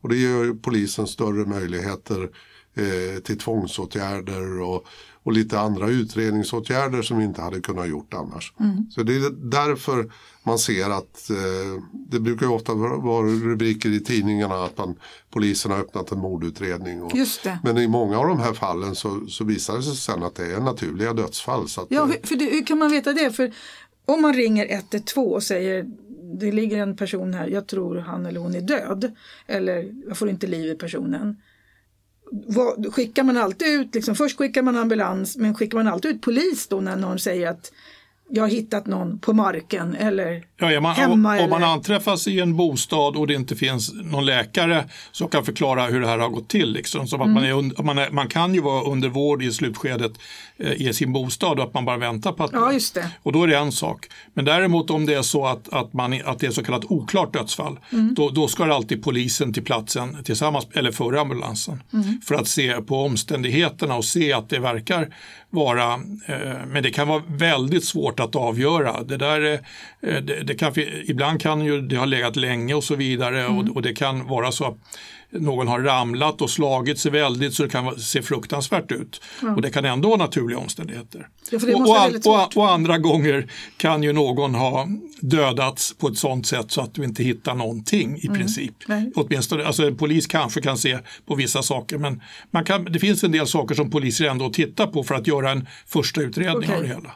Och 0.00 0.08
det 0.08 0.16
ger 0.16 0.62
polisen 0.62 1.06
större 1.06 1.46
möjligheter 1.46 2.30
eh, 2.74 3.22
till 3.22 3.38
tvångsåtgärder 3.38 4.60
och, 4.60 4.86
och 5.26 5.32
lite 5.32 5.60
andra 5.60 5.88
utredningsåtgärder 5.88 7.02
som 7.02 7.18
vi 7.18 7.24
inte 7.24 7.42
hade 7.42 7.60
kunnat 7.60 7.88
gjort 7.88 8.14
annars. 8.14 8.52
Mm. 8.60 8.90
Så 8.90 9.02
det 9.02 9.16
är 9.16 9.30
därför 9.30 10.12
man 10.42 10.58
ser 10.58 10.90
att 10.90 11.30
eh, 11.30 11.82
det 11.92 12.20
brukar 12.20 12.46
ofta 12.46 12.74
vara 12.74 13.26
rubriker 13.26 13.88
i 13.88 14.00
tidningarna 14.00 14.64
att 14.64 14.78
man, 14.78 14.94
polisen 15.30 15.70
har 15.70 15.78
öppnat 15.78 16.12
en 16.12 16.18
mordutredning. 16.18 17.02
Och, 17.02 17.12
men 17.64 17.78
i 17.78 17.88
många 17.88 18.18
av 18.18 18.28
de 18.28 18.40
här 18.40 18.52
fallen 18.52 18.94
så, 18.94 19.26
så 19.26 19.44
visar 19.44 19.76
det 19.76 19.82
sig 19.82 19.96
sen 19.96 20.22
att 20.22 20.34
det 20.34 20.52
är 20.52 20.60
naturliga 20.60 21.12
dödsfall. 21.12 21.68
Så 21.68 21.80
att, 21.80 21.86
ja, 21.90 22.08
för 22.22 22.36
det, 22.36 22.44
hur 22.44 22.66
kan 22.66 22.78
man 22.78 22.90
veta 22.90 23.12
det? 23.12 23.30
För 23.30 23.52
om 24.04 24.22
man 24.22 24.34
ringer 24.34 24.66
112 24.70 25.32
och 25.32 25.42
säger 25.42 25.86
det 26.40 26.52
ligger 26.52 26.78
en 26.78 26.96
person 26.96 27.34
här, 27.34 27.48
jag 27.48 27.66
tror 27.66 27.96
han 27.96 28.26
eller 28.26 28.40
hon 28.40 28.54
är 28.54 28.60
död. 28.60 29.12
Eller 29.46 29.92
jag 30.08 30.18
får 30.18 30.28
inte 30.28 30.46
liv 30.46 30.72
i 30.72 30.74
personen 30.74 31.36
vad, 32.30 32.94
skickar 32.94 33.22
man 33.22 33.36
alltid 33.36 33.68
ut, 33.68 33.94
liksom, 33.94 34.14
först 34.14 34.38
skickar 34.38 34.62
man 34.62 34.76
ambulans 34.76 35.36
men 35.36 35.54
skickar 35.54 35.78
man 35.78 35.88
alltid 35.88 36.10
ut 36.10 36.22
polis 36.22 36.66
då 36.68 36.80
när 36.80 36.96
någon 36.96 37.18
säger 37.18 37.50
att 37.50 37.72
jag 38.28 38.42
har 38.42 38.48
hittat 38.48 38.86
någon 38.86 39.18
på 39.18 39.32
marken 39.32 39.94
eller 39.94 40.44
ja, 40.56 40.72
ja, 40.72 40.80
man, 40.80 40.94
hemma. 40.94 41.14
Om, 41.14 41.26
eller... 41.26 41.48
man 41.48 41.64
anträffas 41.64 42.28
i 42.28 42.40
en 42.40 42.56
bostad 42.56 43.16
och 43.16 43.26
det 43.26 43.34
inte 43.34 43.56
finns 43.56 43.94
någon 43.94 44.26
läkare 44.26 44.84
som 45.12 45.28
kan 45.28 45.44
förklara 45.44 45.86
hur 45.86 46.00
det 46.00 46.06
här 46.06 46.18
har 46.18 46.28
gått 46.28 46.48
till. 46.48 46.72
Liksom. 46.72 47.08
Som 47.08 47.20
mm. 47.20 47.34
man, 47.34 47.44
är, 47.44 47.82
man, 47.82 47.98
är, 47.98 48.10
man, 48.10 48.28
kan 48.28 48.54
ju 48.54 48.60
vara 48.60 48.82
under 48.82 49.08
vård 49.08 49.42
i 49.42 49.52
slutskedet 49.52 50.12
eh, 50.56 50.72
i 50.72 50.92
sin 50.92 51.12
bostad 51.12 51.58
och 51.58 51.64
att 51.64 51.74
man 51.74 51.84
bara 51.84 51.96
väntar 51.96 52.32
på 52.32 52.44
att... 52.44 52.50
Ja, 52.52 52.72
just 52.72 52.94
det. 52.94 53.10
Och 53.22 53.32
då 53.32 53.42
är 53.42 53.46
det 53.46 53.56
en 53.56 53.72
sak. 53.72 54.06
Men 54.34 54.44
däremot 54.44 54.90
om 54.90 55.06
det 55.06 55.14
är 55.14 55.22
så 55.22 55.46
att, 55.46 55.72
att, 55.72 55.92
man, 55.92 56.20
att 56.24 56.38
det 56.38 56.46
är 56.46 56.50
så 56.50 56.64
kallat 56.64 56.84
oklart 56.84 57.32
dödsfall, 57.32 57.78
mm. 57.92 58.14
då, 58.14 58.30
då 58.30 58.48
ska 58.48 58.74
alltid 58.74 59.04
polisen 59.04 59.52
till 59.52 59.64
platsen 59.64 60.24
tillsammans, 60.24 60.66
eller 60.72 60.92
före 60.92 61.20
ambulansen, 61.20 61.82
mm. 61.92 62.20
för 62.24 62.34
att 62.34 62.48
se 62.48 62.72
på 62.72 63.02
omständigheterna 63.02 63.94
och 63.94 64.04
se 64.04 64.32
att 64.32 64.48
det 64.48 64.58
verkar 64.58 65.08
vara, 65.56 65.92
eh, 66.26 66.66
men 66.66 66.82
det 66.82 66.90
kan 66.90 67.08
vara 67.08 67.22
väldigt 67.28 67.84
svårt 67.84 68.20
att 68.20 68.36
avgöra. 68.36 69.02
Det 69.02 69.16
där, 69.16 69.52
eh, 70.00 70.22
det, 70.22 70.42
det 70.42 70.54
kan, 70.54 70.72
ibland 71.04 71.42
kan 71.42 71.64
ju 71.64 71.80
det 71.80 71.96
ha 71.96 72.04
legat 72.04 72.36
länge 72.36 72.74
och 72.74 72.84
så 72.84 72.94
vidare 72.94 73.40
mm. 73.40 73.58
och, 73.58 73.76
och, 73.76 73.82
det 73.82 73.94
kan 73.94 74.26
vara 74.26 74.52
så 74.52 74.64
att 74.64 74.78
någon 75.40 75.68
har 75.68 75.80
ramlat 75.80 76.42
och 76.42 76.50
slagit 76.50 76.98
sig 76.98 77.10
väldigt 77.10 77.54
så 77.54 77.62
det 77.62 77.68
kan 77.68 78.00
se 78.00 78.22
fruktansvärt 78.22 78.92
ut. 78.92 79.20
Mm. 79.42 79.54
Och 79.54 79.62
det 79.62 79.70
kan 79.70 79.84
ändå 79.84 80.08
vara 80.08 80.18
naturliga 80.18 80.58
omständigheter. 80.58 81.28
Ja, 81.50 81.58
och, 81.74 82.26
och, 82.26 82.34
och, 82.34 82.56
och, 82.56 82.70
andra 82.70 82.98
gånger 82.98 83.50
kan 83.76 84.02
ju 84.02 84.12
någon 84.12 84.54
ha 84.54 84.88
dödats 85.20 85.94
på 85.98 86.08
ett 86.08 86.18
sådant 86.18 86.46
sätt 86.46 86.70
så 86.70 86.80
att 86.80 86.94
du 86.94 87.04
inte 87.04 87.22
hittar 87.22 87.54
någonting 87.54 88.18
i 88.22 88.26
mm. 88.26 88.38
princip. 88.38 88.74
Nej. 88.86 89.12
Åtminstone, 89.14 89.64
alltså 89.64 89.86
en 89.86 89.96
polis 89.96 90.26
kanske 90.26 90.60
kan 90.60 90.78
se 90.78 90.98
på 91.26 91.34
vissa 91.34 91.62
saker 91.62 91.98
men 91.98 92.22
man 92.50 92.64
kan, 92.64 92.84
det 92.84 92.98
finns 92.98 93.24
en 93.24 93.32
del 93.32 93.46
saker 93.46 93.74
som 93.74 93.90
poliser 93.90 94.24
ändå 94.24 94.50
tittar 94.50 94.86
på 94.86 95.04
för 95.04 95.14
att 95.14 95.26
göra 95.26 95.50
en 95.50 95.66
första 95.86 96.20
utredning 96.20 96.58
okay. 96.58 96.76
av 96.76 96.82
det 96.82 96.88
hela. 96.88 97.12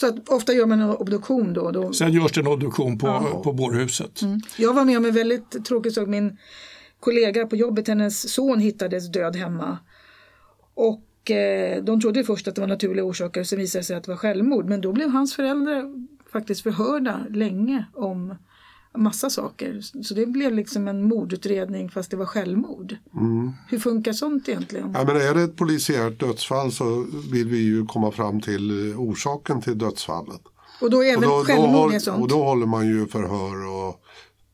Så 0.00 0.18
ofta 0.26 0.52
gör 0.52 0.66
man 0.66 0.80
en 0.80 0.90
obduktion 0.90 1.52
då? 1.52 1.70
då... 1.70 1.92
Sen 1.92 2.12
görs 2.12 2.32
det 2.32 2.40
en 2.40 2.46
obduktion 2.46 2.98
på, 2.98 3.06
ja. 3.06 3.40
på 3.44 3.52
bårhuset. 3.52 4.22
Mm. 4.22 4.40
Jag 4.56 4.74
var 4.74 4.84
med 4.84 4.96
om 4.98 5.04
en 5.04 5.14
väldigt 5.14 5.64
tråkig 5.64 5.92
sak. 5.92 6.08
Min 6.08 6.38
kollega 7.00 7.46
på 7.46 7.56
jobbet, 7.56 7.88
hennes 7.88 8.34
son 8.34 8.60
hittades 8.60 9.12
död 9.12 9.36
hemma. 9.36 9.78
Och 10.74 11.30
eh, 11.30 11.84
de 11.84 12.00
trodde 12.00 12.24
först 12.24 12.48
att 12.48 12.54
det 12.54 12.60
var 12.60 12.68
naturliga 12.68 13.04
orsaker, 13.04 13.44
sen 13.44 13.58
visade 13.58 13.80
det 13.80 13.84
sig 13.84 13.96
att 13.96 14.04
det 14.04 14.10
var 14.10 14.16
självmord. 14.16 14.66
Men 14.66 14.80
då 14.80 14.92
blev 14.92 15.10
hans 15.10 15.34
föräldrar 15.34 15.84
faktiskt 16.32 16.62
förhörda 16.62 17.26
länge 17.30 17.84
om 17.94 18.34
massa 18.96 19.30
saker. 19.30 19.80
Så 20.02 20.14
det 20.14 20.26
blev 20.26 20.54
liksom 20.54 20.88
en 20.88 21.02
mordutredning 21.02 21.90
fast 21.90 22.10
det 22.10 22.16
var 22.16 22.26
självmord. 22.26 22.96
Mm. 23.14 23.52
Hur 23.68 23.78
funkar 23.78 24.12
sånt 24.12 24.48
egentligen? 24.48 24.92
Ja, 24.94 25.04
men 25.04 25.16
är 25.16 25.34
det 25.34 25.42
ett 25.42 25.56
polisiärt 25.56 26.20
dödsfall 26.20 26.72
så 26.72 27.06
vill 27.32 27.48
vi 27.48 27.58
ju 27.58 27.86
komma 27.86 28.10
fram 28.10 28.40
till 28.40 28.94
orsaken 28.96 29.60
till 29.60 29.78
dödsfallet. 29.78 30.40
Och 30.80 30.90
då 30.90 31.02
även 31.02 31.24
och 31.24 31.30
då, 31.30 31.44
självmord 31.44 31.92
då, 31.92 32.00
sånt? 32.00 32.22
Och 32.22 32.28
då 32.28 32.44
håller 32.44 32.66
man 32.66 32.86
ju 32.86 33.06
förhör 33.06 33.66
och, 33.66 34.04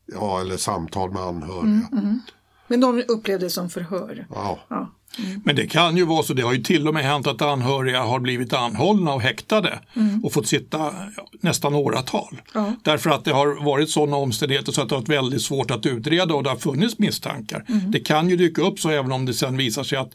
ja, 0.05 0.41
eller 0.41 0.57
samtal 0.57 1.11
med 1.11 1.21
anhöriga. 1.21 1.61
Mm, 1.61 1.85
mm. 1.91 2.19
Men 2.67 2.79
de 2.79 3.03
upplevde 3.07 3.45
det 3.45 3.49
som 3.49 3.69
förhör? 3.69 4.27
Ja. 4.29 4.59
ja. 4.67 4.91
Mm. 5.19 5.41
Men 5.45 5.55
det 5.55 5.67
kan 5.67 5.97
ju 5.97 6.05
vara 6.05 6.23
så, 6.23 6.33
det 6.33 6.41
har 6.41 6.53
ju 6.53 6.63
till 6.63 6.87
och 6.87 6.93
med 6.93 7.03
hänt 7.03 7.27
att 7.27 7.41
anhöriga 7.41 8.03
har 8.03 8.19
blivit 8.19 8.53
anhållna 8.53 9.13
och 9.13 9.21
häktade 9.21 9.79
mm. 9.93 10.25
och 10.25 10.33
fått 10.33 10.47
sitta 10.47 10.93
nästan 11.41 11.73
åratal. 11.75 12.41
Ja. 12.53 12.75
Därför 12.83 13.09
att 13.09 13.25
det 13.25 13.31
har 13.31 13.65
varit 13.65 13.89
sådana 13.89 14.17
omständigheter 14.17 14.71
så 14.71 14.81
att 14.81 14.89
det 14.89 14.95
har 14.95 15.01
varit 15.01 15.09
väldigt 15.09 15.41
svårt 15.41 15.71
att 15.71 15.85
utreda 15.85 16.33
och 16.33 16.43
det 16.43 16.49
har 16.49 16.57
funnits 16.57 16.99
misstankar. 16.99 17.65
Mm. 17.67 17.91
Det 17.91 17.99
kan 17.99 18.29
ju 18.29 18.35
dyka 18.35 18.61
upp 18.61 18.79
så 18.79 18.89
även 18.89 19.11
om 19.11 19.25
det 19.25 19.33
sen 19.33 19.57
visar 19.57 19.83
sig 19.83 19.97
att 19.97 20.11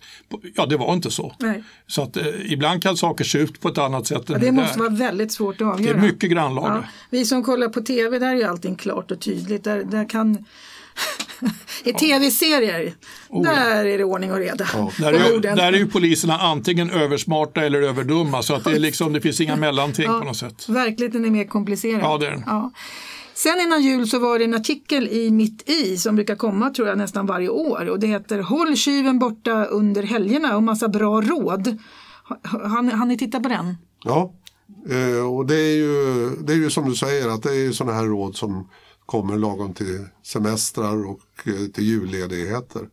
ja, 0.54 0.66
det 0.66 0.76
var 0.76 0.94
inte 0.94 1.10
så. 1.10 1.34
Nej. 1.38 1.64
Så 1.86 2.02
att 2.02 2.16
eh, 2.16 2.52
ibland 2.52 2.82
kan 2.82 2.96
saker 2.96 3.24
se 3.24 3.38
ut 3.38 3.60
på 3.60 3.68
ett 3.68 3.78
annat 3.78 4.06
sätt. 4.06 4.22
Ja, 4.26 4.34
än 4.34 4.40
det 4.40 4.52
måste 4.52 4.74
där. 4.74 4.78
vara 4.78 4.90
väldigt 4.90 5.32
svårt 5.32 5.60
att 5.60 5.66
avgöra. 5.66 5.92
Det 5.92 5.98
är 5.98 6.02
mycket 6.02 6.30
grannlaga. 6.30 6.74
Ja. 6.74 6.88
Vi 7.10 7.24
som 7.24 7.42
kollar 7.42 7.68
på 7.68 7.80
tv, 7.80 8.18
där 8.18 8.34
är 8.34 8.46
allting 8.46 8.76
klart 8.76 9.10
och 9.10 9.20
tydligt. 9.20 9.64
Där, 9.64 9.84
där 9.84 10.08
kan 10.08 10.44
i 11.84 11.92
tv-serier, 11.92 12.92
oh, 13.28 13.42
där 13.42 13.84
är 13.84 13.98
det 13.98 14.04
ordning 14.04 14.32
och 14.32 14.38
reda. 14.38 14.66
Ja. 14.74 14.90
Där, 14.98 15.12
är, 15.12 15.56
där 15.56 15.72
är 15.72 15.78
ju 15.78 15.86
poliserna 15.86 16.38
antingen 16.38 16.90
översmarta 16.90 17.64
eller 17.64 17.82
överdumma 17.82 18.42
så 18.42 18.54
att 18.54 18.64
det, 18.64 18.70
är 18.70 18.78
liksom, 18.78 19.12
det 19.12 19.20
finns 19.20 19.40
inga 19.40 19.56
mellanting 19.56 20.04
ja, 20.04 20.18
på 20.18 20.24
något 20.24 20.36
sätt. 20.36 20.68
Verkligheten 20.68 21.24
är 21.24 21.30
mer 21.30 21.44
komplicerad. 21.44 22.00
Ja, 22.02 22.18
det 22.18 22.26
är 22.26 22.30
den. 22.30 22.44
Sen 23.34 23.60
innan 23.60 23.82
jul 23.82 24.08
så 24.08 24.18
var 24.18 24.38
det 24.38 24.44
en 24.44 24.54
artikel 24.54 25.08
i 25.08 25.30
Mitt 25.30 25.70
i 25.70 25.96
som 25.96 26.16
brukar 26.16 26.36
komma 26.36 26.70
tror 26.70 26.88
jag 26.88 26.98
nästan 26.98 27.26
varje 27.26 27.48
år 27.48 27.88
och 27.88 28.00
det 28.00 28.06
heter 28.06 28.38
Håll 28.38 28.76
tjuven 28.76 29.18
borta 29.18 29.64
under 29.64 30.02
helgerna 30.02 30.56
och 30.56 30.62
massa 30.62 30.88
bra 30.88 31.20
råd. 31.20 31.78
Har, 32.44 32.96
har 32.96 33.06
ni 33.06 33.18
tittat 33.18 33.42
på 33.42 33.48
den? 33.48 33.76
Ja, 34.04 34.34
eh, 34.88 35.34
och 35.34 35.46
det 35.46 35.56
är, 35.56 35.76
ju, 35.76 36.30
det 36.40 36.52
är 36.52 36.56
ju 36.56 36.70
som 36.70 36.88
du 36.88 36.94
säger 36.94 37.28
att 37.28 37.42
det 37.42 37.56
är 37.56 37.72
sådana 37.72 37.98
här 37.98 38.04
råd 38.04 38.36
som 38.36 38.68
kommer 39.06 39.36
lagom 39.36 39.74
till 39.74 40.06
semestrar 40.22 41.10
och 41.10 41.20
eh, 41.44 41.66
till 41.72 41.84
julledigheter. 41.84 42.88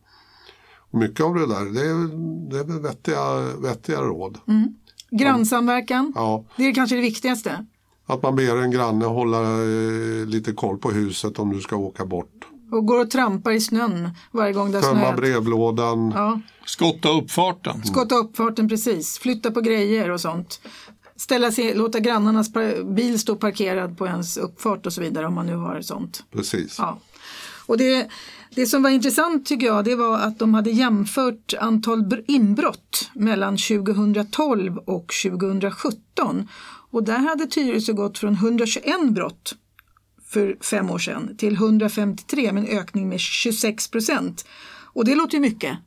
Och 0.90 0.98
mycket 0.98 1.26
av 1.26 1.34
det 1.34 1.46
där 1.46 1.64
det 1.64 1.80
är, 1.80 2.08
det 2.50 2.58
är 2.58 2.82
vettiga, 2.82 3.40
vettiga 3.58 4.00
råd. 4.00 4.38
Mm. 4.48 4.74
Grannsamverkan, 5.10 6.12
ja. 6.14 6.44
det 6.56 6.64
är 6.64 6.74
kanske 6.74 6.96
det 6.96 7.02
viktigaste. 7.02 7.66
Att 8.06 8.22
man 8.22 8.36
ber 8.36 8.56
en 8.56 8.70
granne 8.70 9.04
hålla 9.04 9.40
eh, 9.40 10.26
lite 10.26 10.52
koll 10.52 10.78
på 10.78 10.90
huset 10.90 11.38
om 11.38 11.52
du 11.52 11.60
ska 11.60 11.76
åka 11.76 12.06
bort. 12.06 12.46
Och 12.72 12.86
går 12.86 13.00
och 13.00 13.10
trampar 13.10 13.50
i 13.50 13.60
snön 13.60 14.10
varje 14.32 14.52
gång 14.52 14.72
det 14.72 14.78
har 14.78 14.94
Tömma 14.94 15.12
brevlådan. 15.12 16.12
Ja. 16.16 16.40
Skotta 16.66 17.08
uppfarten. 17.08 17.84
Skotta 17.84 18.14
uppfarten, 18.14 18.68
precis. 18.68 19.18
Flytta 19.18 19.50
på 19.50 19.60
grejer 19.60 20.10
och 20.10 20.20
sånt. 20.20 20.60
Ställa 21.18 21.52
sig, 21.52 21.74
låta 21.74 22.00
grannarnas 22.00 22.50
bil 22.84 23.18
stå 23.18 23.36
parkerad 23.36 23.98
på 23.98 24.06
ens 24.06 24.36
uppfart 24.36 24.86
och 24.86 24.92
så 24.92 25.00
vidare 25.00 25.26
om 25.26 25.34
man 25.34 25.46
nu 25.46 25.56
har 25.56 25.80
sånt. 25.80 26.24
Precis. 26.32 26.76
Ja. 26.78 26.98
Och 27.66 27.78
det, 27.78 28.08
det 28.54 28.66
som 28.66 28.82
var 28.82 28.90
intressant 28.90 29.46
tycker 29.46 29.66
jag 29.66 29.84
det 29.84 29.94
var 29.94 30.18
att 30.18 30.38
de 30.38 30.54
hade 30.54 30.70
jämfört 30.70 31.54
antal 31.60 32.24
inbrott 32.26 33.10
mellan 33.14 33.56
2012 33.56 34.78
och 34.78 35.12
2017. 35.24 36.48
Och 36.90 37.04
där 37.04 37.18
hade 37.18 37.46
Tyresö 37.46 37.92
gått 37.92 38.18
från 38.18 38.34
121 38.34 39.10
brott 39.10 39.54
för 40.24 40.56
fem 40.60 40.90
år 40.90 40.98
sedan 40.98 41.36
till 41.36 41.54
153 41.54 42.52
med 42.52 42.64
en 42.64 42.78
ökning 42.78 43.08
med 43.08 43.20
26 43.20 43.90
procent. 43.90 44.46
Och 44.94 45.04
det 45.04 45.14
låter 45.14 45.34
ju 45.34 45.40
mycket. 45.40 45.78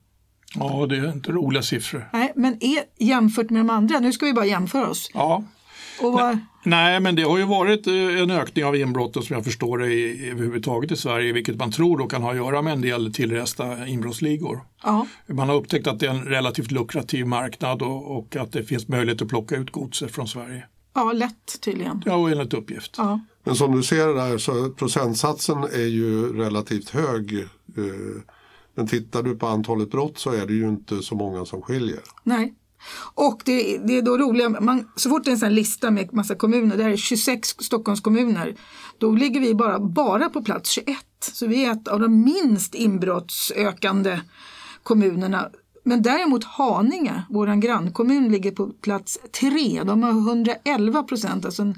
Ja, 0.56 0.86
det 0.90 0.98
är 0.98 1.12
inte 1.12 1.32
roliga 1.32 1.64
siffror. 1.64 2.10
Nej, 2.14 2.34
men 2.36 2.64
är, 2.64 2.84
jämfört 2.98 3.50
med 3.50 3.60
de 3.60 3.70
andra, 3.70 4.00
nu 4.00 4.14
ska 4.14 4.26
vi 4.26 4.34
bara 4.34 4.46
jämföra 4.46 4.90
oss. 4.90 5.12
Ja. 5.14 5.44
Var... 6.02 6.40
Nej, 6.64 7.00
men 7.00 7.16
det 7.16 7.24
har 7.24 7.38
ju 7.38 7.44
varit 7.44 7.88
eh, 7.88 7.94
en 7.94 8.32
ökning 8.32 8.66
av 8.66 8.76
inbrotten 8.76 9.24
som 9.24 9.34
jag 9.34 9.44
förstår 9.44 9.78
det 9.78 9.94
i, 9.94 10.30
överhuvudtaget 10.30 10.92
i 10.92 10.96
Sverige, 10.96 11.34
vilket 11.34 11.56
man 11.56 11.72
tror 11.72 11.98
då 11.98 12.08
kan 12.08 12.24
ha 12.24 12.32
att 12.32 12.36
göra 12.36 12.62
med 12.62 12.74
en 12.74 12.82
del 12.82 13.14
tillresta 13.14 13.88
inbrottsligor. 13.88 14.60
Ja. 14.84 15.08
Man 15.26 15.50
har 15.50 15.56
upptäckt 15.56 15.88
att 15.88 16.00
det 16.00 16.06
är 16.06 16.10
en 16.10 16.26
relativt 16.26 16.72
lukrativ 16.72 17.28
marknad 17.28 17.82
och, 17.82 18.18
och 18.18 18.36
att 18.36 18.52
det 18.52 18.64
finns 18.64 18.88
möjlighet 18.88 19.22
att 19.22 19.28
plocka 19.28 19.56
ut 19.56 19.72
godset 19.72 20.12
från 20.12 20.28
Sverige. 20.28 20.66
Ja, 20.94 21.12
lätt 21.12 21.62
tydligen. 21.62 22.04
Ja, 22.06 22.16
och 22.16 22.32
enligt 22.32 22.54
uppgift. 22.54 22.96
Ja. 22.98 23.20
Men 23.44 23.56
som 23.56 23.76
du 23.76 23.84
ser 23.84 24.08
där 24.08 24.38
så 24.38 24.70
procentsatsen 24.70 25.64
är 25.64 25.88
ju 25.88 26.38
relativt 26.38 26.90
hög. 26.90 27.34
Eh, 27.78 28.22
men 28.76 28.88
tittar 28.88 29.24
du 29.24 29.36
på 29.36 29.48
antalet 29.48 29.92
brott 29.92 30.18
så 30.18 30.32
är 30.32 30.46
det 30.46 30.54
ju 30.54 30.70
inte 30.70 31.02
så 31.02 31.16
många 31.16 31.46
som 31.46 31.62
skiljer. 31.62 32.02
Nej. 32.24 32.54
Och 33.14 33.42
det, 33.46 33.78
det 33.78 33.98
är 33.98 34.02
då 34.02 34.18
roliga, 34.18 34.50
man, 34.50 34.88
så 34.96 35.10
fort 35.10 35.24
det 35.24 35.30
är 35.30 35.34
en 35.34 35.40
sån 35.40 35.56
lista 35.56 35.92
med 35.92 36.14
massa 36.14 36.36
kommuner, 36.36 36.78
det 36.78 36.84
här 36.84 36.90
är 36.90 36.98
26 36.98 37.56
Stockholmskommuner, 37.60 38.56
då 38.98 39.12
ligger 39.12 39.40
vi 39.40 39.56
bara, 39.56 39.80
bara 39.80 40.30
på 40.30 40.44
plats 40.44 40.70
21. 40.70 40.98
Så 41.20 41.48
vi 41.48 41.66
är 41.66 41.72
ett 41.72 41.88
av 41.88 42.00
de 42.00 42.24
minst 42.24 42.76
inbrottsökande 42.76 44.20
kommunerna. 44.84 45.50
Men 45.84 46.02
däremot 46.02 46.44
Haninge, 46.44 47.24
vår 47.30 47.62
grannkommun, 47.62 48.32
ligger 48.32 48.52
på 48.52 48.68
plats 48.68 49.20
3. 49.40 49.84
De 49.84 50.04
har 50.04 50.10
111 50.10 51.04
procent, 51.04 51.46
alltså 51.46 51.62
en 51.62 51.76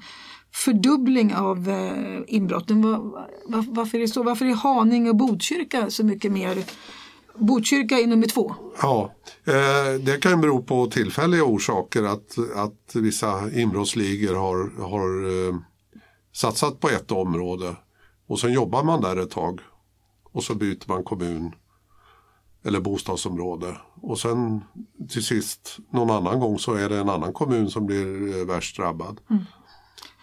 fördubbling 0.54 1.36
av 1.36 1.70
eh, 1.70 2.22
inbrotten. 2.28 2.82
Var, 2.82 2.98
var, 3.46 3.66
varför 3.68 3.98
är 3.98 4.02
det 4.02 4.08
så? 4.08 4.24
Varför 4.24 4.46
är 4.46 4.54
Haninge 4.54 5.10
och 5.10 5.16
Botkyrka 5.16 5.90
så 5.90 6.06
mycket 6.06 6.32
mer 6.32 6.64
Botkyrka 7.36 8.00
är 8.00 8.08
nummer 8.08 8.28
två. 8.28 8.56
Ja, 8.82 9.12
eh, 9.46 10.00
det 10.00 10.22
kan 10.22 10.42
bero 10.42 10.64
på 10.64 10.88
tillfälliga 10.88 11.44
orsaker 11.44 12.04
att, 12.04 12.38
att 12.56 12.96
vissa 12.96 13.52
inbrottsligor 13.52 14.36
har, 14.36 14.82
har 14.82 15.48
eh, 15.48 15.56
satsat 16.34 16.80
på 16.80 16.90
ett 16.90 17.12
område 17.12 17.76
och 18.28 18.40
sen 18.40 18.54
jobbar 18.54 18.84
man 18.84 19.02
där 19.02 19.18
ett 19.18 19.32
tag 19.32 19.60
och 20.32 20.44
så 20.44 20.56
byter 20.56 20.88
man 20.88 21.04
kommun 21.04 21.52
eller 22.66 22.80
bostadsområde 22.80 23.78
och 24.02 24.20
sen 24.20 24.62
till 25.10 25.24
sist 25.24 25.78
någon 25.92 26.10
annan 26.10 26.40
gång 26.40 26.60
så 26.60 26.74
är 26.74 26.90
det 26.90 26.98
en 26.98 27.10
annan 27.10 27.34
kommun 27.34 27.70
som 27.70 27.86
blir 27.86 28.46
värst 28.46 28.78
drabbad. 28.78 29.20
Mm. 29.30 29.44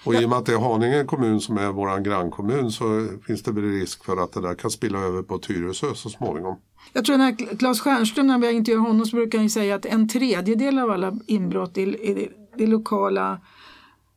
Och 0.05 0.15
i 0.15 0.25
och 0.25 0.29
med 0.29 0.39
att 0.39 0.47
det 0.47 0.53
är 0.53 0.59
Haninge 0.59 1.05
kommun 1.05 1.41
som 1.41 1.59
är 1.59 1.69
vår 1.69 1.99
grannkommun 1.99 2.73
så 2.73 3.09
finns 3.27 3.43
det 3.43 3.53
väl 3.53 3.65
risk 3.65 4.05
för 4.05 4.25
att 4.25 4.33
det 4.33 4.41
där 4.41 4.55
kan 4.55 4.71
spilla 4.71 4.99
över 4.99 5.23
på 5.23 5.39
Tyresö 5.39 5.95
så 5.95 6.11
småningom. 6.11 6.57
Jag 6.93 7.05
tror 7.05 7.17
när 7.17 7.57
Claes 7.59 7.81
Stjernström, 7.81 8.27
när 8.27 8.39
vi 8.39 8.53
intervjuar 8.53 8.83
honom, 8.83 9.07
så 9.07 9.17
brukar 9.17 9.39
han 9.39 9.51
säga 9.51 9.75
att 9.75 9.87
en 9.87 10.09
tredjedel 10.09 10.79
av 10.79 10.91
alla 10.91 11.19
inbrott 11.27 11.79
är, 11.79 12.05
är, 12.05 12.29
är 12.57 12.67
lokala 12.67 13.41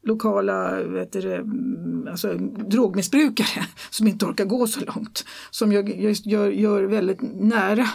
lokala 0.04 0.84
vet 0.84 1.12
du, 1.12 1.34
mm, 1.34 2.08
alltså, 2.12 2.34
drogmissbrukare 2.68 3.66
som 3.90 4.08
inte 4.08 4.26
orkar 4.26 4.46
gå 4.46 4.68
så 4.68 4.80
långt. 4.86 5.26
Som 5.52 5.72
gör, 5.72 5.84
gör, 6.28 6.50
gör 6.50 6.84
väldigt 6.84 7.22
nära, 7.22 7.88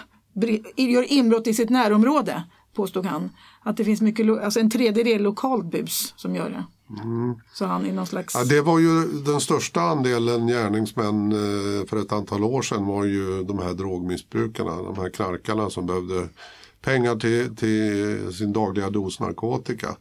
gör 0.76 1.12
inbrott 1.12 1.47
i 1.47 1.54
sitt 1.54 1.71
närområde, 1.71 2.42
påstod 2.78 3.06
han. 3.06 3.30
Att 3.62 3.76
det 3.76 3.85
finns 3.85 4.00
mycket, 4.00 4.44
alltså 4.44 4.61
en 4.61 4.70
tredjedel 4.70 5.23
lokalt 5.23 5.70
bus 5.70 6.14
som 6.16 6.35
gör 6.35 6.50
det. 6.50 6.64
Mm. 7.02 7.35
Så 7.52 7.66
han 7.66 7.87
är 7.87 7.92
någon 7.92 8.06
slags... 8.06 8.35
Ja, 8.35 8.44
det 8.44 8.61
var 8.61 8.78
ju 8.78 9.06
den 9.06 9.40
största 9.40 9.80
andelen 9.80 10.47
gärningsmän 10.47 11.32
eh, 11.32 11.87
för 11.87 12.02
ett 12.02 12.12
antal 12.12 12.44
år 12.44 12.62
sedan 12.62 12.87
var 12.87 13.04
ju 13.04 13.44
de 13.44 13.58
här 13.58 13.73
drogmissbrukarna, 13.75 14.82
de 14.82 14.99
här 14.99 15.11
knarkarna 15.11 15.70
som 15.70 15.87
behövde 15.87 16.28
pengar 16.80 17.16
till, 17.16 17.56
till 17.56 18.35
sin 18.35 18.52
dagliga 18.52 18.90
dos 18.90 19.20
narkotika. 19.20 19.97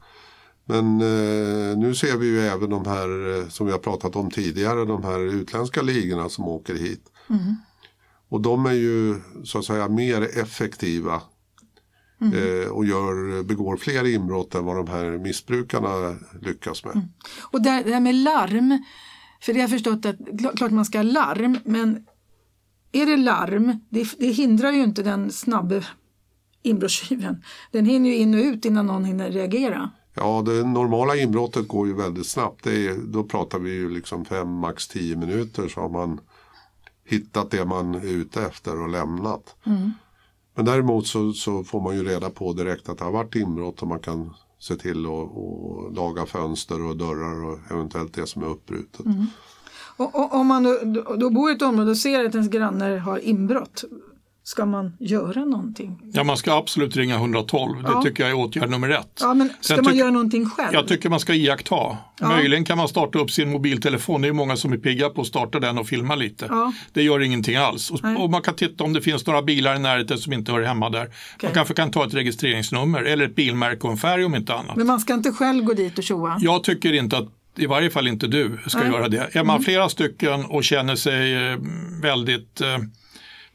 Men 0.66 1.02
eh, 1.02 1.78
nu 1.78 1.96
ser 1.96 2.18
vi 2.18 2.26
ju 2.26 2.40
även 2.40 2.70
de 2.70 2.86
här 2.86 3.40
eh, 3.40 3.48
som 3.48 3.66
vi 3.66 3.72
har 3.72 3.80
pratat 3.80 4.16
om 4.16 4.32
tidigare, 4.32 4.86
de 4.86 5.04
här 5.04 5.20
utländska 5.20 5.82
ligorna 5.82 6.30
som 6.30 6.48
åker 6.48 6.76
hit. 6.76 7.04
Mm. 7.30 7.56
Och 8.30 8.42
de 8.42 8.66
är 8.66 8.74
ju 8.74 9.22
så 9.44 9.60
att 9.60 9.66
säga 9.66 9.88
mer 9.88 10.22
effektiva 10.22 11.22
Mm. 12.22 12.34
Eh, 12.34 12.68
och 12.68 12.86
gör, 12.86 13.44
begår 13.44 13.78
fler 13.78 14.08
inbrott 14.08 14.56
än 14.56 14.66
vad 14.66 14.76
de 14.76 14.88
här 14.88 15.18
missbrukarna 15.18 16.16
lyckas 16.42 16.86
med. 16.86 16.96
Mm. 16.96 17.08
Och 17.42 17.62
det, 17.62 17.84
det 17.86 17.94
här 17.94 18.00
med 18.00 18.16
larm, 18.16 18.84
för 19.42 19.54
det 19.54 19.60
har 19.60 19.64
jag 19.64 19.70
förstått 19.70 20.06
att 20.06 20.16
klart 20.58 20.72
man 20.72 20.86
ska 20.86 20.98
ha 20.98 21.04
larm 21.04 21.60
men 21.66 22.06
är 22.92 23.06
det 23.06 23.18
larm, 23.18 23.80
det, 23.90 24.08
det 24.20 24.28
hindrar 24.28 24.72
ju 24.72 24.84
inte 24.84 25.04
den 25.04 25.32
snabbe 25.32 25.84
inbrottstjuven. 26.62 27.44
Den 27.72 27.86
hinner 27.86 28.10
ju 28.10 28.16
in 28.16 28.34
och 28.34 28.44
ut 28.44 28.66
innan 28.66 28.88
någon 28.88 29.06
hinner 29.06 29.32
reagera. 29.32 29.92
Ja, 30.14 30.44
det 30.46 30.64
normala 30.64 31.16
inbrottet 31.16 31.68
går 31.68 31.88
ju 31.88 31.94
väldigt 31.94 32.28
snabbt. 32.28 32.68
Är, 32.68 33.14
då 33.14 33.24
pratar 33.24 33.60
vi 33.60 33.70
ju 33.70 33.90
liksom 33.90 34.26
fem, 34.26 34.54
max 34.54 34.88
tio 34.88 35.16
minuter 35.16 35.68
så 35.68 35.82
har 35.82 35.90
man 35.90 36.20
hittat 37.06 37.52
det 37.52 37.66
man 37.66 37.96
är 37.96 38.08
ute 38.08 38.42
efter 38.42 38.82
och 38.82 38.90
lämnat. 38.90 39.56
Mm. 39.66 39.92
Men 40.58 40.66
däremot 40.66 41.08
så, 41.08 41.34
så, 41.34 41.64
får 41.64 41.82
man 41.82 41.96
ju 41.96 42.04
reda 42.04 42.30
på 42.30 42.54
direkt 42.54 42.90
att 42.90 42.98
det 42.98 43.04
har 43.04 43.12
varit 43.12 43.36
inbrott 43.36 43.82
och 43.82 43.88
man 43.88 44.00
kan 44.00 44.34
se 44.60 44.76
till 44.76 45.06
att 45.06 45.96
laga 45.96 46.26
fönster 46.26 46.86
och 46.86 46.98
dörrar 46.98 47.46
och 47.46 47.72
eventuellt 47.72 48.14
det 48.14 48.28
som 48.28 48.44
är 48.44 48.48
uppbrutet. 48.48 49.06
Mm. 49.06 49.26
Och, 49.98 50.16
och, 50.16 50.34
om 50.34 50.48
man 50.48 50.64
då, 50.64 51.16
då 51.16 51.30
bor 51.30 51.52
i 51.52 51.54
ett 51.54 51.62
område 51.62 51.92
och 51.92 51.98
ser 51.98 52.26
att 52.26 52.36
ens 52.36 52.50
grannar 52.50 52.98
har 52.98 53.18
inbrott, 53.18 53.84
Ska 54.48 54.66
man 54.66 54.94
göra 55.00 55.46
någonting? 55.46 56.02
Ja, 56.14 56.24
man 56.24 56.38
ska 56.38 56.54
absolut 56.54 56.96
ringa 56.96 57.16
112. 57.16 57.84
Ja. 57.84 57.90
Det 57.90 58.10
tycker 58.10 58.24
jag 58.24 58.30
är 58.30 58.36
åtgärd 58.36 58.70
nummer 58.70 58.90
ett. 58.90 59.20
Ja, 59.20 59.34
men 59.34 59.50
ska 59.60 59.76
Sen 59.76 59.84
man 59.84 59.96
göra 59.96 60.12
någonting 60.12 60.50
själv? 60.50 60.74
Jag 60.74 60.88
tycker 60.88 61.10
man 61.10 61.20
ska 61.20 61.34
iaktta. 61.34 61.76
Ja. 62.20 62.28
Möjligen 62.28 62.66
kan 62.66 62.78
man 62.78 62.88
starta 62.88 63.20
upp 63.20 63.32
sin 63.32 63.52
mobiltelefon. 63.52 64.22
Det 64.22 64.28
är 64.28 64.34
många 64.34 64.58
som 64.58 64.74
är 64.74 64.78
pigga 64.78 65.10
på 65.10 65.22
att 65.22 65.28
starta 65.28 65.60
den 65.60 65.78
och 65.78 65.88
filma 65.88 66.16
lite. 66.16 66.46
Ja. 66.50 66.74
Det 66.94 67.04
gör 67.04 67.20
ingenting 67.20 67.56
alls. 67.56 67.92
Och, 67.92 68.00
och, 68.20 68.30
man 68.30 68.42
kan 68.42 68.56
titta 68.56 68.84
om 68.84 68.94
det 68.94 69.02
finns 69.02 69.28
några 69.28 69.42
bilar 69.42 69.76
i 69.76 69.80
närheten 69.80 70.18
som 70.18 70.34
inte 70.34 70.52
hör 70.52 70.62
hemma 70.62 70.90
där. 70.90 71.02
Okay. 71.02 71.14
Man 71.44 71.54
kanske 71.54 71.74
kan 71.74 71.92
ta 71.92 72.06
ett 72.06 72.14
registreringsnummer 72.14 73.04
eller 73.04 73.26
ett 73.26 73.36
bilmärke 73.36 73.82
och 73.82 73.92
en 73.92 73.98
färg 73.98 74.26
om 74.26 74.36
inte 74.36 74.54
annat. 74.54 74.76
Men 74.76 74.88
man 74.88 75.00
ska 75.00 75.14
inte 75.14 75.32
själv 75.32 75.64
gå 75.64 75.74
dit 75.74 75.98
och 75.98 76.04
tjoa? 76.04 76.38
Jag 76.40 76.64
tycker 76.64 76.94
inte 76.94 77.18
att 77.18 77.28
i 77.58 77.66
varje 77.66 77.90
fall 77.90 78.08
inte 78.08 78.28
du 78.28 78.58
ska 78.68 78.80
Nej. 78.80 78.92
göra 78.92 79.08
det. 79.08 79.36
Är 79.36 79.44
man 79.44 79.56
mm. 79.56 79.64
flera 79.64 79.90
stycken 79.90 80.46
och 80.46 80.64
känner 80.64 80.96
sig 80.96 81.52
eh, 81.52 81.58
väldigt 82.02 82.62
eh, 82.62 82.78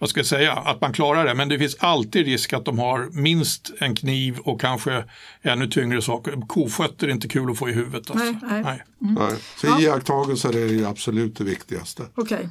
vad 0.03 0.11
ska 0.11 0.21
jag 0.21 0.27
säga, 0.27 0.53
att 0.53 0.81
man 0.81 0.93
klarar 0.93 1.27
det. 1.27 1.35
Men 1.35 1.49
det 1.49 1.59
finns 1.59 1.77
alltid 1.81 2.27
risk 2.27 2.53
att 2.53 2.65
de 2.65 2.79
har 2.79 3.11
minst 3.13 3.71
en 3.79 3.97
kniv 3.97 4.39
och 4.39 4.61
kanske 4.61 5.05
ännu 5.43 5.67
tyngre 5.67 6.03
saker. 6.03 6.47
Kofötter 6.47 7.09
är 7.09 7.13
inte 7.13 7.29
kul 7.29 7.51
att 7.51 7.59
få 7.59 7.69
i 7.69 7.73
huvudet. 7.73 8.11
Alltså. 8.11 8.25
Nej, 8.25 8.37
nej. 8.43 8.63
nej. 8.63 8.83
Mm. 9.03 9.15
nej. 9.15 9.39
Så 9.57 9.67
ja. 9.67 9.81
iakttagelser 9.81 10.57
är 10.57 10.69
det 10.69 10.89
absolut 10.89 11.37
det 11.37 11.45
viktigaste. 11.45 12.03
Okej. 12.15 12.37
Okay. 12.37 12.49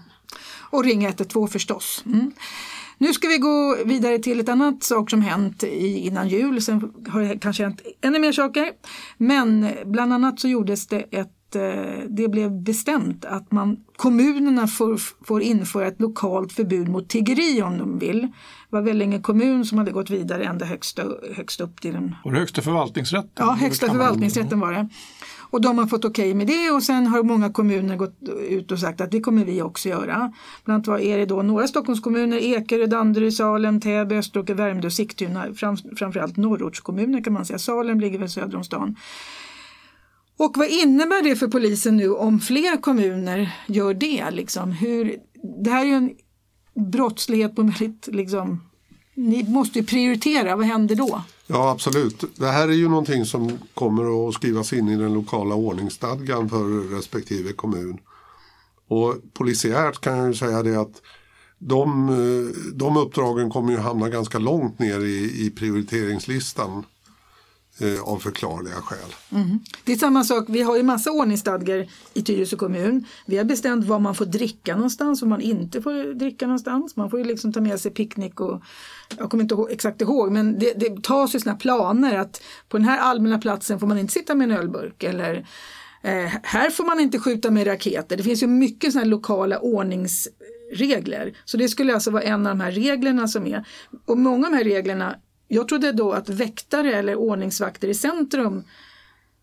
Och 0.69 0.83
ring 0.83 1.05
112 1.05 1.47
förstås. 1.47 2.03
Mm. 2.05 2.31
Nu 2.97 3.13
ska 3.13 3.27
vi 3.27 3.37
gå 3.37 3.77
vidare 3.85 4.19
till 4.19 4.39
ett 4.39 4.49
annat 4.49 4.83
sak 4.83 5.09
som 5.09 5.21
hänt 5.21 5.63
innan 5.63 6.27
jul. 6.27 6.61
Sen 6.61 6.93
har 7.09 7.21
det 7.21 7.39
kanske 7.39 7.63
hänt 7.63 7.81
ännu 8.01 8.19
mer 8.19 8.31
saker. 8.31 8.71
Men 9.17 9.67
bland 9.85 10.13
annat 10.13 10.39
så 10.39 10.47
gjordes 10.47 10.87
det 10.87 10.99
ett 11.11 11.40
att 11.51 11.55
eh, 11.55 12.03
det 12.09 12.27
blev 12.27 12.51
bestämt 12.51 13.25
att 13.25 13.51
man, 13.51 13.77
kommunerna 13.95 14.67
får, 14.67 14.97
får 15.25 15.41
införa 15.41 15.87
ett 15.87 16.01
lokalt 16.01 16.53
förbud 16.53 16.89
mot 16.89 17.09
tiggeri 17.09 17.61
om 17.61 17.77
de 17.77 17.99
vill. 17.99 18.21
Det 18.21 18.29
var 18.69 18.81
Vellinge 18.81 19.21
kommun 19.21 19.65
som 19.65 19.77
hade 19.77 19.91
gått 19.91 20.09
vidare 20.09 20.43
ända 20.43 20.65
högst, 20.65 20.99
högst 21.35 21.61
upp 21.61 21.81
till 21.81 21.93
den. 21.93 22.15
Och 22.23 22.31
högsta 22.31 22.61
förvaltningsrätten? 22.61 23.29
Ja, 23.35 23.51
högsta 23.51 23.87
förvaltningsrätten 23.87 24.59
var 24.59 24.71
det. 24.71 24.89
Och 25.51 25.61
de 25.61 25.77
har 25.77 25.87
fått 25.87 26.05
okej 26.05 26.31
okay 26.31 26.33
med 26.33 26.47
det 26.47 26.71
och 26.71 26.83
sen 26.83 27.07
har 27.07 27.23
många 27.23 27.51
kommuner 27.51 27.95
gått 27.95 28.15
ut 28.49 28.71
och 28.71 28.79
sagt 28.79 29.01
att 29.01 29.11
det 29.11 29.19
kommer 29.19 29.45
vi 29.45 29.61
också 29.61 29.89
göra. 29.89 30.33
Bland 30.65 30.75
annat 30.75 30.87
var 30.87 30.99
är 30.99 31.17
det 31.17 31.25
då 31.25 31.41
några 31.41 31.67
Stockholmskommuner, 31.67 32.37
Ekerö, 32.37 32.85
Danderyd, 32.85 33.33
Salem, 33.33 33.81
Täby, 33.81 34.15
Österåker, 34.15 34.53
Värmdö 34.53 34.87
och 34.87 34.93
Sigtuna. 34.93 35.53
Fram, 35.53 35.77
framförallt 35.95 36.37
norrortskommuner 36.37 37.23
kan 37.23 37.33
man 37.33 37.45
säga. 37.45 37.59
Salem 37.59 37.99
ligger 37.99 38.19
väl 38.19 38.29
söder 38.29 38.57
om 38.57 38.63
stan. 38.63 38.95
Och 40.43 40.57
vad 40.57 40.67
innebär 40.67 41.23
det 41.23 41.35
för 41.35 41.47
polisen 41.47 41.97
nu 41.97 42.13
om 42.13 42.39
fler 42.39 42.81
kommuner 42.81 43.51
gör 43.67 43.93
det? 43.93 44.31
Liksom? 44.31 44.71
Hur, 44.71 45.17
det 45.63 45.69
här 45.69 45.81
är 45.81 45.85
ju 45.85 45.93
en 45.93 46.11
brottslighet 46.91 47.55
på 47.55 47.61
väldigt 47.61 48.07
liksom, 48.07 48.61
ni 49.15 49.43
måste 49.43 49.79
ju 49.79 49.85
prioritera, 49.85 50.55
vad 50.55 50.65
händer 50.65 50.95
då? 50.95 51.21
Ja 51.47 51.71
absolut. 51.71 52.23
Det 52.35 52.47
här 52.47 52.67
är 52.67 52.73
ju 52.73 52.89
någonting 52.89 53.25
som 53.25 53.59
kommer 53.73 54.27
att 54.27 54.33
skrivas 54.33 54.73
in 54.73 54.89
i 54.89 54.97
den 54.97 55.13
lokala 55.13 55.55
ordningsstadgan 55.55 56.49
för 56.49 56.95
respektive 56.95 57.53
kommun. 57.53 57.97
Och 58.87 59.15
polisiärt 59.33 60.01
kan 60.01 60.17
jag 60.17 60.27
ju 60.27 60.33
säga 60.33 60.63
det 60.63 60.75
att 60.75 61.01
de, 61.57 62.09
eh, 62.09 62.73
de 62.73 62.97
uppdragen 62.97 63.49
kommer 63.49 63.71
ju 63.71 63.77
hamna 63.77 64.09
ganska 64.09 64.39
långt 64.39 64.79
ner 64.79 64.99
i, 64.99 65.45
i 65.45 65.49
prioriteringslistan 65.49 66.83
eh, 67.79 68.03
av 68.03 68.19
förklarliga 68.19 68.73
skäl. 68.73 69.15
Mm. 69.31 69.59
Det 69.83 69.91
är 69.91 69.97
samma 69.97 70.23
sak, 70.23 70.45
vi 70.47 70.61
har 70.61 70.77
ju 70.77 70.83
massa 70.83 71.11
ordningsstadgar 71.11 71.87
i 72.13 72.21
Tyresö 72.21 72.55
kommun. 72.55 73.05
Vi 73.25 73.37
har 73.37 73.43
bestämt 73.43 73.85
vad 73.85 74.01
man 74.01 74.15
får 74.15 74.25
dricka 74.25 74.75
någonstans 74.75 75.21
och 75.21 75.27
man 75.27 75.41
inte 75.41 75.81
får 75.81 76.13
dricka 76.13 76.47
någonstans. 76.47 76.95
Man 76.95 77.09
får 77.09 77.19
ju 77.19 77.25
liksom 77.25 77.53
ta 77.53 77.61
med 77.61 77.79
sig 77.79 77.91
picknick 77.91 78.39
och 78.39 78.61
jag 79.17 79.29
kommer 79.29 79.43
inte 79.43 79.55
ihåg, 79.55 79.71
exakt 79.71 80.01
ihåg, 80.01 80.31
men 80.31 80.59
det, 80.59 80.73
det 80.73 81.03
tas 81.03 81.35
ju 81.35 81.39
sådana 81.39 81.57
planer 81.57 82.17
att 82.17 82.41
på 82.69 82.77
den 82.77 82.85
här 82.85 82.99
allmänna 82.99 83.39
platsen 83.39 83.79
får 83.79 83.87
man 83.87 83.97
inte 83.97 84.13
sitta 84.13 84.35
med 84.35 84.51
en 84.51 84.57
ölburk 84.57 85.03
eller 85.03 85.47
eh, 86.01 86.31
här 86.43 86.69
får 86.69 86.85
man 86.85 86.99
inte 86.99 87.19
skjuta 87.19 87.51
med 87.51 87.67
raketer. 87.67 88.17
Det 88.17 88.23
finns 88.23 88.43
ju 88.43 88.47
mycket 88.47 88.93
sådana 88.93 89.09
lokala 89.09 89.59
ordningsregler. 89.59 91.37
Så 91.45 91.57
det 91.57 91.67
skulle 91.67 91.93
alltså 91.93 92.11
vara 92.11 92.23
en 92.23 92.47
av 92.47 92.57
de 92.57 92.63
här 92.63 92.71
reglerna 92.71 93.27
som 93.27 93.47
är. 93.47 93.65
Och 94.05 94.17
många 94.17 94.47
av 94.47 94.51
de 94.51 94.57
här 94.57 94.63
reglerna 94.63 95.15
jag 95.53 95.67
trodde 95.67 95.91
då 95.91 96.11
att 96.11 96.29
väktare 96.29 96.93
eller 96.95 97.15
ordningsvakter 97.15 97.87
i 97.87 97.93
centrum 97.93 98.63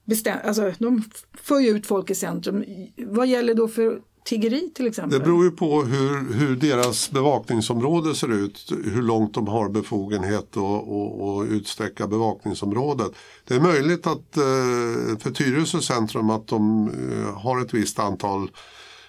bestäm, 0.04 0.38
alltså 0.44 0.72
de 0.78 1.04
för 1.34 1.60
ut 1.68 1.86
folk 1.86 2.10
i 2.10 2.14
centrum. 2.14 2.64
Vad 2.96 3.26
gäller 3.26 3.54
då 3.54 3.68
för 3.68 4.00
tiggeri 4.24 4.70
till 4.74 4.86
exempel? 4.86 5.18
Det 5.18 5.24
beror 5.24 5.44
ju 5.44 5.50
på 5.50 5.82
hur, 5.82 6.32
hur 6.32 6.56
deras 6.56 7.10
bevakningsområde 7.10 8.14
ser 8.14 8.32
ut, 8.32 8.72
hur 8.84 9.02
långt 9.02 9.34
de 9.34 9.48
har 9.48 9.68
befogenhet 9.68 10.56
att 10.56 10.88
och, 10.88 11.38
och 11.38 11.44
utsträcka 11.44 12.06
bevakningsområdet. 12.06 13.12
Det 13.44 13.54
är 13.54 13.60
möjligt 13.60 14.06
att 14.06 14.36
eh, 14.36 15.18
för 15.18 15.30
Tyresö 15.30 15.80
centrum 15.80 16.30
att 16.30 16.46
de 16.46 16.88
eh, 16.88 17.38
har 17.38 17.60
ett 17.60 17.74
visst 17.74 17.98
antal 17.98 18.50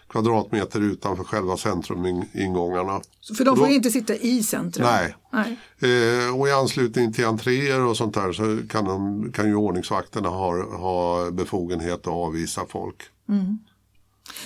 kvadratmeter 0.09 0.81
utanför 0.81 1.23
själva 1.23 1.57
centrumingångarna. 1.57 3.01
För 3.37 3.45
de 3.45 3.57
får 3.57 3.65
då, 3.65 3.71
inte 3.71 3.91
sitta 3.91 4.15
i 4.15 4.43
centrum? 4.43 4.85
Nej. 4.85 5.15
nej. 5.31 5.57
Eh, 5.79 6.39
och 6.39 6.47
i 6.47 6.51
anslutning 6.51 7.13
till 7.13 7.25
entréer 7.25 7.81
och 7.81 7.97
sånt 7.97 8.13
där 8.13 8.31
så 8.31 8.67
kan, 8.69 8.85
de, 8.85 9.31
kan 9.31 9.47
ju 9.47 9.55
ordningsvakterna 9.55 10.29
ha, 10.29 10.77
ha 10.77 11.31
befogenhet 11.31 11.99
att 11.99 12.07
avvisa 12.07 12.65
folk. 12.69 13.03
Mm. 13.29 13.59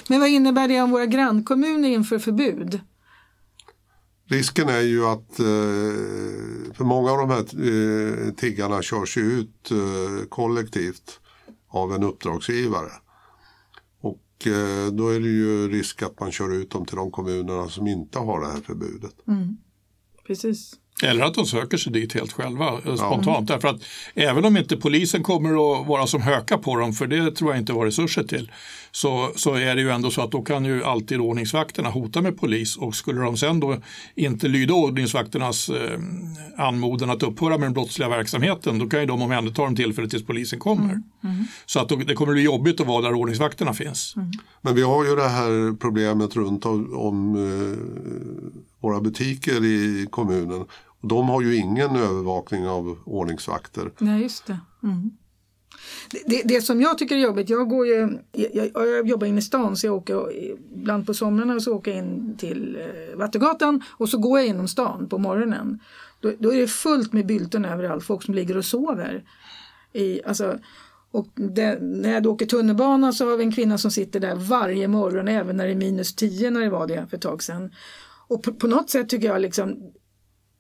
Men 0.07 0.19
vad 0.19 0.29
innebär 0.29 0.67
det 0.67 0.81
om 0.81 0.91
våra 0.91 1.05
grannkommuner 1.05 1.89
inför 1.89 2.19
förbud? 2.19 2.81
Risken 4.25 4.69
är 4.69 4.81
ju 4.81 5.05
att 5.05 5.39
eh, 5.39 5.45
för 6.73 6.83
många 6.83 7.11
av 7.11 7.17
de 7.17 7.29
här 7.29 7.39
eh, 7.39 8.33
tiggarna 8.33 8.81
körs 8.81 9.17
ut 9.17 9.71
eh, 9.71 10.27
kollektivt 10.29 11.19
av 11.69 11.93
en 11.93 12.03
uppdragsgivare. 12.03 12.91
Eh, 14.47 14.87
då 14.91 15.09
är 15.09 15.19
det 15.19 15.27
ju 15.27 15.69
risk 15.69 16.01
att 16.01 16.19
man 16.19 16.31
kör 16.31 16.53
ut 16.53 16.71
dem 16.71 16.85
till 16.85 16.95
de 16.95 17.11
kommunerna 17.11 17.69
som 17.69 17.87
inte 17.87 18.19
har 18.19 18.41
det 18.41 18.47
här 18.47 18.61
förbudet. 18.61 19.27
Mm. 19.27 19.57
Precis. 20.27 20.73
Eller 21.03 21.23
att 21.23 21.33
de 21.33 21.45
söker 21.45 21.77
sig 21.77 21.93
dit 21.93 22.13
helt 22.13 22.31
själva 22.31 22.67
eh, 22.67 22.95
spontant. 22.95 23.49
Ja. 23.49 23.55
Därför 23.55 23.67
att 23.67 23.81
även 24.15 24.45
om 24.45 24.57
inte 24.57 24.77
polisen 24.77 25.23
kommer 25.23 25.49
att 25.49 25.87
vara 25.87 26.07
som 26.07 26.21
höka 26.21 26.57
på 26.57 26.75
dem, 26.75 26.93
för 26.93 27.07
det 27.07 27.31
tror 27.31 27.51
jag 27.51 27.59
inte 27.59 27.73
var 27.73 27.85
resurser 27.85 28.23
till, 28.23 28.51
så, 28.91 29.31
så 29.35 29.53
är 29.53 29.75
det 29.75 29.81
ju 29.81 29.89
ändå 29.89 30.11
så 30.11 30.21
att 30.21 30.31
då 30.31 30.41
kan 30.41 30.65
ju 30.65 30.83
alltid 30.83 31.19
ordningsvakterna 31.19 31.89
hota 31.89 32.21
med 32.21 32.39
polis 32.39 32.77
och 32.77 32.95
skulle 32.95 33.21
de 33.21 33.37
sen 33.37 33.59
då 33.59 33.77
inte 34.15 34.47
lyda 34.47 34.73
ordningsvakternas 34.73 35.69
eh, 35.69 35.99
anmodan 36.57 37.09
att 37.09 37.23
upphöra 37.23 37.57
med 37.57 37.61
den 37.61 37.73
brottsliga 37.73 38.09
verksamheten, 38.09 38.79
då 38.79 38.89
kan 38.89 38.99
ju 38.99 39.05
de 39.05 39.21
omhänderta 39.21 39.61
dem 39.61 39.75
tillfället 39.75 40.11
tills 40.11 40.25
polisen 40.25 40.59
kommer. 40.59 40.83
Mm. 40.83 41.03
Mm. 41.23 41.45
Så 41.65 41.79
att 41.79 41.89
då, 41.89 41.95
det 41.95 42.13
kommer 42.13 42.33
bli 42.33 42.41
jobbigt 42.41 42.81
att 42.81 42.87
vara 42.87 43.01
där 43.01 43.13
ordningsvakterna 43.13 43.73
finns. 43.73 44.13
Mm. 44.15 44.31
Men 44.61 44.75
vi 44.75 44.81
har 44.81 45.05
ju 45.05 45.15
det 45.15 45.29
här 45.29 45.77
problemet 45.77 46.35
runt 46.35 46.65
om, 46.65 46.93
om 46.93 47.35
eh, 47.35 47.77
våra 48.79 49.01
butiker 49.01 49.65
i 49.65 50.07
kommunen. 50.09 50.65
De 51.03 51.29
har 51.29 51.41
ju 51.41 51.55
ingen 51.55 51.95
övervakning 51.95 52.67
av 52.67 52.97
ordningsvakter. 53.05 53.91
Nej, 53.97 54.21
just 54.21 54.45
det. 54.45 54.59
Mm. 54.83 55.11
Det, 56.25 56.41
det, 56.45 56.61
som 56.61 56.81
jag 56.81 56.97
tycker 56.97 57.15
är 57.15 57.19
jobbigt, 57.19 57.49
jag, 57.49 57.69
går 57.69 57.87
ju, 57.87 58.17
jag, 58.31 58.71
jag 58.73 59.07
jobbar 59.07 59.27
inne 59.27 59.39
i 59.39 59.41
stan 59.41 59.77
så 59.77 59.87
jag 59.87 59.95
åker 59.95 60.33
ibland 60.73 61.05
på 61.05 61.13
somrarna 61.13 61.59
så 61.59 61.73
åker 61.73 61.91
jag 61.91 61.97
in 61.97 62.35
till 62.37 62.77
eh, 62.79 63.17
Vattengatan 63.17 63.83
och 63.89 64.09
så 64.09 64.17
går 64.17 64.39
jag 64.39 64.47
inom 64.47 64.67
stan 64.67 65.09
på 65.09 65.17
morgonen. 65.17 65.79
Då, 66.19 66.31
då 66.39 66.53
är 66.53 66.57
det 66.57 66.67
fullt 66.67 67.13
med 67.13 67.25
bylten 67.25 67.65
överallt, 67.65 68.03
folk 68.03 68.23
som 68.23 68.33
ligger 68.33 68.57
och 68.57 68.65
sover. 68.65 69.23
I, 69.93 70.23
alltså, 70.25 70.59
och 71.11 71.27
det, 71.35 71.77
när 71.81 72.13
jag 72.13 72.27
åker 72.27 72.45
tunnelbana 72.45 73.11
så 73.11 73.29
har 73.29 73.37
vi 73.37 73.43
en 73.43 73.51
kvinna 73.51 73.77
som 73.77 73.91
sitter 73.91 74.19
där 74.19 74.35
varje 74.35 74.87
morgon, 74.87 75.27
även 75.27 75.57
när 75.57 75.65
det 75.65 75.71
är 75.71 75.75
minus 75.75 76.15
10 76.15 76.51
när 76.51 76.61
det 76.61 76.69
var 76.69 76.87
det 76.87 77.07
för 77.09 77.17
ett 77.17 77.23
tag 77.23 77.43
sedan. 77.43 77.71
Och 78.27 78.43
på, 78.43 78.53
på 78.53 78.67
något 78.67 78.89
sätt 78.89 79.09
tycker 79.09 79.27
jag 79.27 79.41
liksom, 79.41 79.75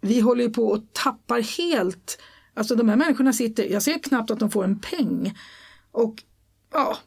vi 0.03 0.19
håller 0.19 0.49
på 0.49 0.67
och 0.67 0.93
tappar 0.93 1.41
helt, 1.41 2.21
alltså 2.53 2.75
de 2.75 2.89
här 2.89 2.95
människorna 2.95 3.33
sitter, 3.33 3.63
jag 3.63 3.83
ser 3.83 3.99
knappt 3.99 4.31
att 4.31 4.39
de 4.39 4.51
får 4.51 4.63
en 4.63 4.79
peng. 4.79 5.37
Och 5.91 6.23
ja, 6.73 6.97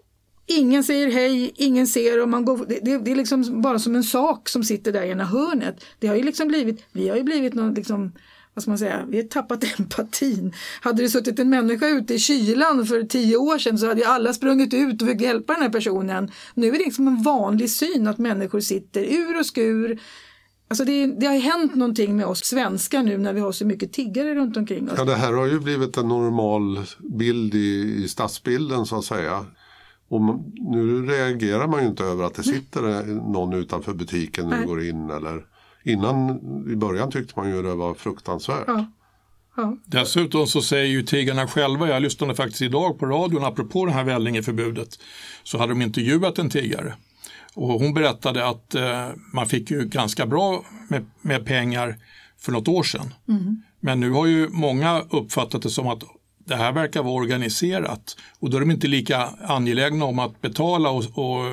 ingen 0.46 0.85
säger 0.85 1.11
hej, 1.11 1.52
ingen 1.54 1.87
ser 1.87 2.22
och 2.22 2.28
man 2.28 2.44
går, 2.44 2.66
det, 2.68 2.80
det, 2.82 2.98
det, 2.98 3.11
är 3.11 3.16
liksom 3.16 3.62
bara 3.62 3.78
som 3.78 3.94
en 3.94 4.04
sak 4.04 4.48
som 4.48 4.64
sitter 4.64 4.92
där 4.92 5.02
i 5.02 5.11
ena 5.11 5.24
hörnet. 5.24 5.85
Det 5.98 6.06
har 6.06 6.16
ju 6.16 6.22
liksom 6.22 6.48
blivit, 6.48 6.85
vi 6.92 7.09
har 7.09 7.16
ju 7.16 7.22
blivit 7.22 7.54
någon 7.54 7.74
liksom 7.74 8.12
vad 8.54 8.62
ska 8.62 8.70
man 8.70 8.78
säga, 8.78 9.04
vi 9.09 9.16
har 9.16 9.24
tappat 9.24 9.64
empatin. 9.78 10.54
Hade 10.80 11.02
det 11.02 11.09
suttit 11.09 11.38
en 11.38 11.50
människa 11.50 11.88
ute 11.88 12.14
i 12.14 12.18
kylan 12.18 12.87
för 12.87 13.02
tio 13.02 13.37
år 13.37 13.59
sedan 13.59 13.78
så 13.78 13.87
hade 13.87 14.00
ju 14.00 14.06
alla 14.06 14.32
sprungit 14.32 14.74
ut 14.74 15.02
och 15.02 15.09
försökt 15.09 15.22
hjälpa 15.22 15.52
den 15.52 15.62
här 15.62 15.68
personen. 15.68 16.30
Nu 16.54 16.66
är 16.66 16.72
det 16.72 16.78
liksom 16.78 17.09
en 17.09 17.22
vanlig 17.22 17.70
syn 17.70 18.06
att 18.06 18.18
människor 18.18 18.61
sitter 18.61 19.04
ur 19.04 19.38
och 19.38 19.46
skur 19.46 20.00
Alltså 20.68 20.85
det, 20.85 21.07
det, 21.07 21.26
har 21.26 21.38
hänt 21.38 21.74
någonting 21.74 22.16
med 22.16 22.26
oss 22.26 22.44
svenskar 22.44 23.02
nu 23.02 23.18
när 23.18 23.33
vi 23.33 23.40
har 23.40 23.52
så 23.52 23.66
mycket 23.66 23.92
tiggare 23.92 24.35
runt 24.35 24.57
omkring 24.57 24.90
oss. 24.90 24.98
Ja, 24.98 25.05
det 25.05 25.14
här 25.14 25.33
har 25.33 25.46
ju 25.46 25.61
blivit 25.61 25.96
en 25.96 26.09
normal 26.09 26.79
bild 26.98 27.55
i, 27.55 28.02
i 28.05 28.09
stadsbilden 28.09 28.87
så 28.87 28.98
att 28.98 29.05
säga. 29.05 29.46
Och 30.09 30.20
nu 30.55 31.07
reagerar 31.07 31.66
man 31.66 31.83
ju 31.83 31.88
inte 31.88 32.05
över 32.05 32.24
att 32.24 32.35
det 32.35 32.42
sitter 32.42 33.05
någon 33.33 33.52
utanför 33.52 33.94
butiken 33.94 34.48
när 34.48 34.61
du 34.61 34.66
går 34.66 34.85
in. 34.85 35.11
Eller, 35.11 35.44
innan, 35.85 36.40
i 36.72 36.76
början 36.76 37.11
tyckte 37.11 37.33
man 37.37 37.50
ju 37.50 37.62
det 37.62 37.74
var 37.74 37.94
fruktansvärt. 37.94 38.64
Ja. 38.66 38.87
Ja. 39.57 39.76
Dessutom 39.85 40.46
så 40.46 40.62
säger 40.62 40.87
ju 40.87 41.02
tiggarna 41.02 41.46
själva, 41.46 41.88
jag 41.88 42.02
lyssnade 42.02 42.35
faktiskt 42.35 42.62
idag 42.62 42.98
på 42.98 43.07
radion 43.07 43.44
apropå 43.44 43.87
det 43.87 43.92
här 43.92 44.05
Vällingeförbudet, 44.05 44.88
så 45.42 45.59
hade 45.59 45.72
de 45.72 45.83
intervjuat 45.83 46.38
en 46.38 46.50
tiggare. 46.50 46.94
Och 47.56 47.68
hon 47.68 47.94
berättade 47.94 48.48
att 48.48 48.74
eh, 48.74 49.08
man 49.32 49.46
fick 49.46 49.70
ju 49.70 49.84
ganska 49.84 50.26
bra 50.26 50.64
med, 50.88 51.06
med 51.22 51.46
pengar 51.46 51.96
för 52.38 52.52
något 52.52 52.68
år 52.68 52.82
sedan. 52.82 53.14
Mm. 53.28 53.62
Men 53.80 54.00
nu 54.00 54.10
har 54.10 54.26
ju 54.26 54.48
många 54.48 55.00
uppfattat 55.10 55.62
det 55.62 55.70
som 55.70 55.88
att 55.88 56.02
det 56.48 56.56
här 56.56 56.72
verkar 56.72 57.02
vara 57.02 57.14
organiserat 57.14 58.16
och 58.40 58.50
då 58.50 58.56
är 58.56 58.60
de 58.60 58.70
inte 58.70 58.86
lika 58.86 59.28
angelägna 59.42 60.04
om 60.04 60.18
att 60.18 60.42
betala 60.42 60.90
och, 60.90 61.04
och 61.14 61.46
äh, 61.46 61.52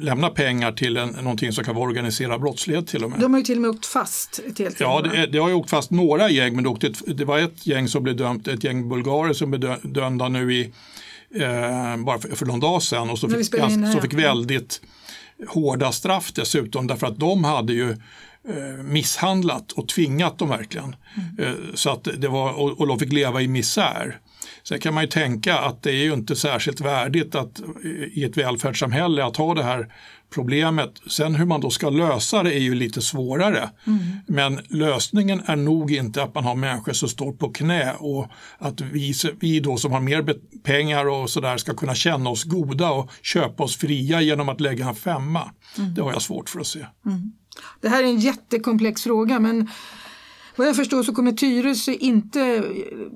lämna 0.00 0.28
pengar 0.28 0.72
till 0.72 0.96
en, 0.96 1.08
någonting 1.08 1.52
som 1.52 1.64
kan 1.64 1.74
vara 1.74 1.84
organiserad 1.84 2.40
brottslighet 2.40 2.86
till 2.86 3.04
och 3.04 3.10
med. 3.10 3.20
De 3.20 3.32
har 3.32 3.40
ju 3.40 3.44
till 3.44 3.56
och 3.56 3.62
med 3.62 3.70
åkt 3.70 3.86
fast 3.86 4.40
ett 4.46 4.58
helt 4.58 4.80
Ja, 4.80 5.00
det, 5.00 5.26
det, 5.26 5.38
har 5.38 5.48
ju 5.48 5.54
åkt 5.54 5.70
fast 5.70 5.90
några 5.90 6.30
gäng 6.30 6.54
men 6.54 6.64
det, 6.64 6.70
åkte 6.70 6.86
ett, 6.86 7.18
det 7.18 7.24
var 7.24 7.38
ett 7.38 7.66
gäng 7.66 7.88
som 7.88 8.02
blev 8.02 8.16
dömt, 8.16 8.48
ett 8.48 8.64
gäng 8.64 8.88
bulgarer 8.88 9.32
som 9.32 9.50
blev 9.50 9.76
dömda 9.82 10.28
nu 10.28 10.54
i 10.54 10.72
eh, 11.34 11.96
bara 11.96 12.18
för, 12.18 12.36
för 12.36 12.46
någon 12.46 12.60
dag 12.60 12.82
sedan 12.82 13.10
och 13.10 13.18
så 13.18 13.28
fick, 13.28 13.46
så 13.92 14.00
fick 14.00 14.14
väldigt 14.14 14.80
hårda 15.48 15.92
straff 15.92 16.32
dessutom 16.32 16.86
därför 16.86 17.06
att 17.06 17.18
de 17.18 17.44
hade 17.44 17.72
ju 17.72 17.90
eh, 18.48 18.82
misshandlat 18.84 19.72
och 19.72 19.88
tvingat 19.88 20.38
dem 20.38 20.48
verkligen. 20.48 20.96
Mm. 21.38 21.56
så 21.74 21.90
att 21.90 22.08
det 22.18 22.28
var, 22.28 22.52
och, 22.52 22.80
och 22.80 22.86
de 22.86 22.98
fick 22.98 23.12
leva 23.12 23.42
i 23.42 23.48
misär. 23.48 24.18
Sen 24.62 24.80
kan 24.80 24.94
man 24.94 25.04
ju 25.04 25.08
tänka 25.08 25.58
att 25.58 25.82
det 25.82 25.90
är 25.90 26.04
ju 26.04 26.12
inte 26.12 26.36
särskilt 26.36 26.80
värdigt 26.80 27.34
att 27.34 27.60
i 28.12 28.24
ett 28.24 28.36
välfärdssamhälle 28.36 29.24
att 29.24 29.36
ha 29.36 29.54
det 29.54 29.62
här 29.62 29.92
problemet. 30.30 30.90
Sen 31.06 31.34
hur 31.34 31.44
man 31.44 31.60
då 31.60 31.70
ska 31.70 31.90
lösa 31.90 32.42
det 32.42 32.54
är 32.54 32.58
ju 32.58 32.74
lite 32.74 33.02
svårare. 33.02 33.70
Mm. 33.86 34.00
Men 34.26 34.60
lösningen 34.68 35.42
är 35.46 35.56
nog 35.56 35.92
inte 35.92 36.22
att 36.22 36.34
man 36.34 36.44
har 36.44 36.54
människor 36.54 36.92
som 36.92 37.08
står 37.08 37.32
på 37.32 37.48
knä 37.48 37.94
och 37.98 38.26
att 38.58 38.80
vi, 38.80 39.14
vi 39.40 39.60
då 39.60 39.76
som 39.76 39.92
har 39.92 40.00
mer 40.00 40.34
pengar 40.62 41.08
och 41.08 41.30
sådär 41.30 41.56
ska 41.56 41.74
kunna 41.74 41.94
känna 41.94 42.30
oss 42.30 42.44
goda 42.44 42.90
och 42.90 43.10
köpa 43.22 43.62
oss 43.62 43.76
fria 43.76 44.20
genom 44.20 44.48
att 44.48 44.60
lägga 44.60 44.88
en 44.88 44.94
femma. 44.94 45.50
Mm. 45.78 45.94
Det 45.94 46.02
har 46.02 46.12
jag 46.12 46.22
svårt 46.22 46.48
för 46.48 46.60
att 46.60 46.66
se. 46.66 46.86
Mm. 47.06 47.32
Det 47.80 47.88
här 47.88 48.02
är 48.02 48.08
en 48.08 48.20
jättekomplex 48.20 49.02
fråga 49.02 49.40
men 49.40 49.68
vad 50.60 50.68
jag 50.68 50.76
förstår 50.76 51.02
så 51.02 51.14
kommer 51.14 51.32
Tyresö 51.32 51.92
inte 51.92 52.64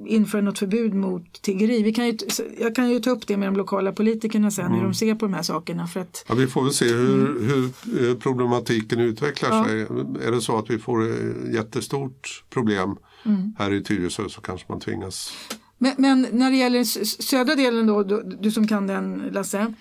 införa 0.07 0.43
något 0.43 0.59
förbud 0.59 0.95
mot 0.95 1.43
tiggeri. 1.43 1.83
Vi 1.83 1.93
kan 1.93 2.07
ju, 2.07 2.19
jag 2.59 2.75
kan 2.75 2.91
ju 2.91 3.01
ta 3.01 3.11
upp 3.11 3.27
det 3.27 3.37
med 3.37 3.49
de 3.49 3.57
lokala 3.57 3.93
politikerna 3.93 4.51
sen 4.51 4.67
mm. 4.67 4.79
hur 4.79 4.85
de 4.85 4.95
ser 4.95 5.15
på 5.15 5.27
de 5.27 5.35
här 5.35 5.43
sakerna. 5.43 5.87
För 5.87 6.01
att, 6.01 6.25
ja, 6.29 6.35
vi 6.35 6.47
får 6.47 6.63
väl 6.63 6.73
se 6.73 6.85
hur, 6.85 7.27
mm. 7.27 7.49
hur 7.49 8.11
eh, 8.11 8.17
problematiken 8.17 9.01
utvecklar 9.01 9.51
ja. 9.51 9.65
sig. 9.65 9.81
Är 10.27 10.31
det 10.31 10.41
så 10.41 10.59
att 10.59 10.71
vi 10.71 10.79
får 10.79 11.13
ett 11.13 11.55
jättestort 11.55 12.45
problem 12.51 12.97
mm. 13.25 13.55
här 13.59 13.73
i 13.73 13.83
Tyresö 13.83 14.29
så 14.29 14.41
kanske 14.41 14.67
man 14.69 14.81
tvingas. 14.81 15.33
Men, 15.79 15.95
men, 15.99 16.27
när 16.33 16.51
det 16.51 16.57
gäller 16.57 16.85
södra 17.23 17.55
delen 17.55 17.87
då, 17.87 18.03
du, 18.03 18.37
du 18.41 18.51
som 18.51 18.69
kan 18.69 18.87
den 18.87 19.23
Lasse, 19.33 19.75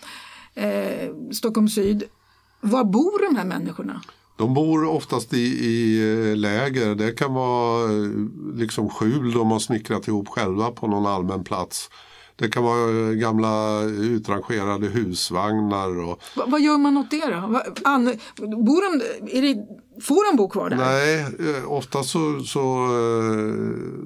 eh, 0.54 1.10
Stockholm 1.32 1.70
syd. 1.70 2.04
Var 2.62 2.84
bor 2.84 3.30
de 3.30 3.36
här 3.36 3.46
människorna? 3.46 4.02
De 4.44 4.54
bor 4.54 4.86
oftast 4.86 5.34
i, 5.34 5.66
i 5.66 6.02
eh, 6.30 6.36
läger. 6.36 6.96
Det 6.96 7.12
kan 7.12 7.34
vara 7.34 7.84
eh, 7.84 8.10
liksom 8.56 8.90
skjul 8.90 9.32
de 9.32 9.52
har 9.52 9.60
snickrat 9.60 10.08
ihop 10.08 10.28
själva 10.28 10.72
på 10.72 10.88
någon 10.88 11.06
allmän 11.06 11.44
plats. 11.44 11.90
Det 12.36 12.50
kan 12.50 12.64
vara 12.64 12.90
eh, 12.90 13.14
gamla 13.14 13.82
utrangerade 13.84 14.88
husvagnar. 14.88 16.00
Och... 16.00 16.22
Va, 16.36 16.46
vad 16.48 16.62
gör 16.62 16.78
man 16.78 16.98
åt 16.98 17.12
det 17.12 17.26
då? 17.26 17.62
An, 17.84 18.06
bor 18.38 19.00
de, 19.00 19.06
det, 19.42 19.66
får 20.02 20.32
de 20.32 20.38
bo 20.38 20.50
kvar 20.50 20.70
där? 20.70 20.78
Nej, 20.78 21.26
ofta 21.66 22.04
så, 22.04 22.40
så 22.40 22.88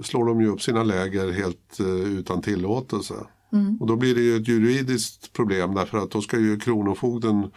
slår 0.04 0.26
de 0.26 0.42
ju 0.42 0.48
upp 0.48 0.62
sina 0.62 0.84
läger 0.84 1.32
helt 1.32 1.78
utan 2.06 2.42
tillåtelse. 2.42 3.16
Mm. 3.54 3.78
Och 3.82 3.88
då 3.88 3.96
blir 3.96 4.16
det 4.16 4.22
ju 4.22 4.36
ett 4.36 4.48
juridiskt 4.48 5.34
problem 5.34 5.76
därför 5.76 5.98
att 5.98 6.12
då 6.12 6.22
ska 6.22 6.38
ju 6.38 6.60
Kronofogden 6.60 7.52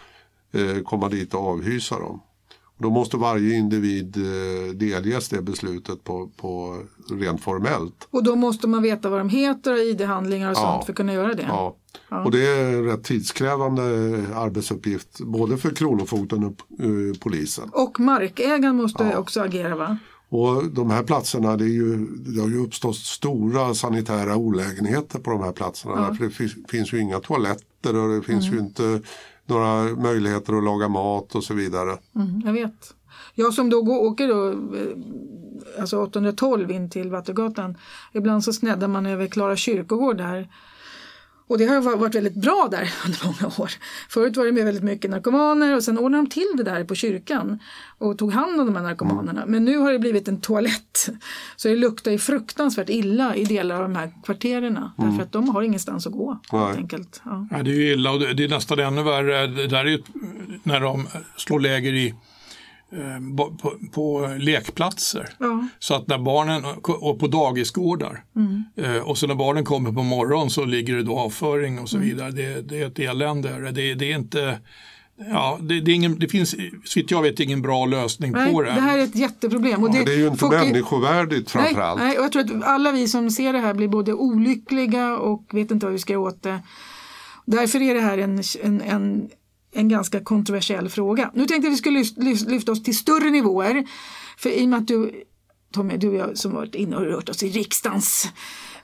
komma 0.85 1.09
dit 1.09 1.35
och 1.35 1.49
avhysa 1.49 1.99
dem. 1.99 2.21
Då 2.83 2.91
måste 2.91 3.17
varje 3.17 3.55
individ 3.55 4.17
eh, 4.17 4.75
delges 4.75 5.29
det 5.29 5.43
beslutet 5.43 6.05
på, 6.05 6.31
på 6.37 6.83
rent 7.11 7.41
formellt. 7.41 8.09
Och 8.11 8.25
då 8.25 8.37
måste 8.37 8.69
man 8.69 8.83
veta 8.83 9.09
vad 9.09 9.21
de 9.21 9.29
heter 9.29 9.73
och 9.73 9.79
id-handlingar 9.79 10.51
och 10.51 10.57
ja. 10.57 10.61
sånt 10.61 10.85
för 10.85 10.93
att 10.93 10.97
kunna 10.97 11.13
göra 11.13 11.35
det? 11.35 11.47
Ja. 11.49 11.77
ja. 12.09 12.25
och 12.25 12.31
det 12.31 12.47
är 12.47 12.67
en 12.67 12.85
rätt 12.85 13.05
tidskrävande 13.05 13.83
arbetsuppgift 14.35 15.21
både 15.21 15.57
för 15.57 15.71
Kronofogden 15.71 16.45
och 16.45 16.85
uh, 16.85 17.15
polisen. 17.15 17.71
Och 17.73 18.01
markägaren 18.01 18.77
måste 18.77 19.05
ja. 19.05 19.19
också 19.19 19.41
agera 19.41 19.77
va? 19.77 19.99
Och 20.31 20.65
de 20.65 20.91
här 20.91 21.03
platserna, 21.03 21.57
det, 21.57 21.65
är 21.65 21.69
ju, 21.69 22.07
det 22.07 22.41
har 22.41 22.49
ju 22.49 22.65
uppstått 22.65 22.97
stora 22.97 23.75
sanitära 23.75 24.37
olägenheter 24.37 25.19
på 25.19 25.31
de 25.31 25.43
här 25.43 25.53
platserna. 25.53 26.15
För 26.15 26.25
det 26.25 26.31
finns, 26.31 26.53
finns 26.69 26.93
ju 26.93 26.99
inga 27.01 27.21
toaletter 27.21 27.97
och 27.97 28.15
det 28.15 28.23
finns 28.23 28.47
mm. 28.47 28.59
ju 28.59 28.65
inte 28.65 29.01
några 29.51 29.83
möjligheter 29.83 30.59
att 30.59 30.65
laga 30.65 30.89
mat 30.89 31.35
och 31.35 31.45
så 31.45 31.55
vidare. 31.55 31.99
Mm, 32.15 32.43
jag 32.45 32.53
vet. 32.53 32.95
Jag 33.35 33.55
som 33.55 33.71
då 33.71 33.83
går, 33.83 33.99
åker 33.99 34.29
då, 34.29 34.51
eh, 34.51 35.81
alltså 35.81 36.03
812 36.03 36.71
in 36.71 36.91
till 36.91 37.11
Vattengatan, 37.11 37.77
ibland 38.13 38.45
så 38.45 38.53
sneddar 38.53 38.89
man 38.89 39.07
över 39.07 39.27
Klara 39.27 39.57
kyrkogård 39.57 40.17
där 40.17 40.49
och 41.51 41.59
det 41.59 41.65
har 41.65 41.97
varit 41.97 42.15
väldigt 42.15 42.35
bra 42.35 42.69
där 42.71 42.93
under 43.05 43.27
många 43.27 43.55
år. 43.59 43.71
Förut 44.09 44.37
var 44.37 44.45
det 44.45 44.53
med 44.53 44.65
väldigt 44.65 44.83
mycket 44.83 45.11
narkomaner 45.11 45.77
och 45.77 45.85
sen 45.85 45.99
ordnade 45.99 46.25
de 46.25 46.31
till 46.31 46.53
det 46.57 46.63
där 46.63 46.85
på 46.85 46.95
kyrkan 46.95 47.59
och 47.99 48.19
tog 48.19 48.33
hand 48.33 48.61
om 48.61 48.67
de 48.67 48.77
här 48.77 48.83
narkomanerna. 48.83 49.45
Men 49.47 49.65
nu 49.65 49.79
har 49.79 49.93
det 49.93 49.99
blivit 49.99 50.29
en 50.29 50.41
toalett. 50.41 51.09
Så 51.57 51.69
det 51.69 51.77
luktar 51.77 52.11
ju 52.11 52.19
fruktansvärt 52.19 52.89
illa 52.89 53.35
i 53.35 53.45
delar 53.45 53.77
av 53.77 53.83
de 53.83 53.97
här 53.97 54.13
kvartererna. 54.25 54.93
Mm. 54.99 55.11
Därför 55.11 55.25
att 55.25 55.33
de 55.33 55.49
har 55.49 55.63
ingenstans 55.63 56.07
att 56.07 56.13
gå. 56.13 56.41
Helt 56.51 56.77
enkelt. 56.77 57.21
Ja. 57.25 57.47
ja. 57.51 57.63
det 57.63 57.71
är 57.71 57.75
ju 57.75 57.93
illa 57.93 58.11
och 58.11 58.21
det 58.21 58.45
är 58.45 58.49
nästan 58.49 58.79
ännu 58.79 59.03
värre. 59.03 59.47
Det 59.47 59.67
där 59.67 59.85
är 59.85 59.91
ju 59.91 60.03
när 60.63 60.81
de 60.81 61.07
slår 61.37 61.61
läger 61.61 61.93
i 61.93 62.15
på, 63.37 63.57
på, 63.93 64.37
lekplatser. 64.39 65.29
Ja. 65.39 65.69
Så 65.79 65.95
att 65.95 66.09
när 66.09 66.19
barnen, 66.19 66.65
och 66.83 67.19
på 67.19 67.27
dagisgårdar. 67.27 68.25
Mm. 68.37 68.65
Eh, 68.77 69.03
och 69.03 69.19
så 69.19 69.27
när 69.27 69.35
barnen 69.35 69.65
kommer 69.65 69.93
på 69.93 70.03
morgonen 70.03 70.51
så 70.51 70.65
ligger 70.65 70.97
det 70.97 71.03
då 71.03 71.19
avföring 71.19 71.79
och 71.79 71.89
så 71.89 71.97
mm. 71.97 72.09
vidare. 72.09 72.31
Det, 72.31 72.61
det, 72.63 72.83
är 72.83 72.87
ett 72.87 72.99
elände. 72.99 73.71
Det, 73.71 73.95
det 73.95 74.13
är 74.13 74.17
inte 74.17 74.59
Ja, 75.29 75.59
det, 75.63 75.81
det, 75.81 75.91
är 75.91 75.95
ingen, 75.95 76.19
det 76.19 76.29
finns 76.29 76.57
så 76.85 77.01
jag 77.09 77.23
vet 77.23 77.41
ingen 77.41 77.63
bra 77.63 77.87
lösning 77.87 78.33
nej, 78.33 78.53
på 78.53 78.63
det. 78.63 78.73
Det 78.73 78.81
här 78.81 78.99
är 78.99 79.03
ett 79.03 79.17
jätteproblem. 79.17 79.83
Och 79.83 79.93
det, 79.93 79.99
ja, 79.99 80.05
det 80.05 80.13
är 80.13 80.17
ju 80.17 80.27
inte 80.27 80.39
folk, 80.39 80.53
människovärdigt 80.53 81.51
framförallt. 81.51 82.01
Nej, 82.01 82.09
nej, 82.09 82.19
och 82.19 82.25
jag 82.25 82.33
tror 82.33 82.43
att 82.43 82.65
alla 82.65 82.93
vi 82.93 83.09
som 83.09 83.31
ser 83.31 83.53
det 83.53 83.59
här 83.59 83.75
blir 83.75 83.89
både 83.89 84.13
olyckliga 84.13 85.17
och 85.17 85.45
vet 85.53 85.71
inte 85.71 85.87
vad 85.87 85.93
vi 85.93 85.99
ska 85.99 86.13
göra 86.13 86.23
åt 86.23 86.43
det. 86.43 86.63
Därför 87.47 87.83
är 87.83 87.95
det 87.95 88.01
här 88.01 88.19
en, 88.19 88.43
en, 88.63 88.81
en 88.81 89.29
en 89.73 89.89
ganska 89.89 90.21
kontroversiell 90.21 90.89
fråga. 90.89 91.31
Nu 91.35 91.47
tänkte 91.47 91.67
jag 91.67 91.73
att 91.73 91.87
vi 91.87 92.05
skulle 92.05 92.27
lyfta 92.55 92.73
oss 92.73 92.83
till 92.83 92.97
större 92.97 93.31
nivåer. 93.31 93.85
För 94.39 94.51
i 94.51 94.65
och 94.65 94.69
med 94.69 94.79
att 94.79 94.89
du, 94.89 95.25
Tommy, 95.73 95.97
du 95.97 96.09
och 96.09 96.15
jag 96.15 96.39
som 96.39 96.53
varit 96.55 96.75
inne 96.75 96.97
och 96.97 97.05
rört 97.05 97.29
oss 97.29 97.43
i 97.43 97.49
riksdagens 97.49 98.29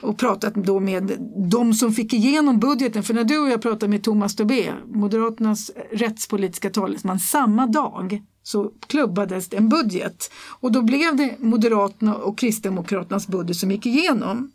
och 0.01 0.19
pratat 0.19 0.55
då 0.55 0.81
med 0.81 1.13
de 1.51 1.75
som 1.75 1.93
fick 1.93 2.13
igenom 2.13 2.61
budgeten. 2.61 3.03
För 3.03 3.15
när 3.15 3.25
du 3.25 3.39
och 3.39 3.49
jag 3.49 3.63
pratade 3.63 3.89
med 3.89 4.03
Thomas 4.03 4.37
Tobé, 4.37 4.73
Moderaternas 4.87 5.71
rättspolitiska 5.93 6.71
talesman, 6.71 7.19
samma 7.19 7.67
dag 7.67 8.23
så 8.43 8.73
klubbades 8.87 9.49
det 9.49 9.57
en 9.57 9.69
budget. 9.69 10.31
Och 10.61 10.73
då 10.73 10.83
blev 10.83 11.17
det 11.17 11.37
Moderaterna 11.39 12.15
och 12.15 12.39
Kristdemokraternas 12.39 13.27
budget 13.27 13.57
som 13.57 13.71
gick 13.71 13.87
igenom. 13.87 14.51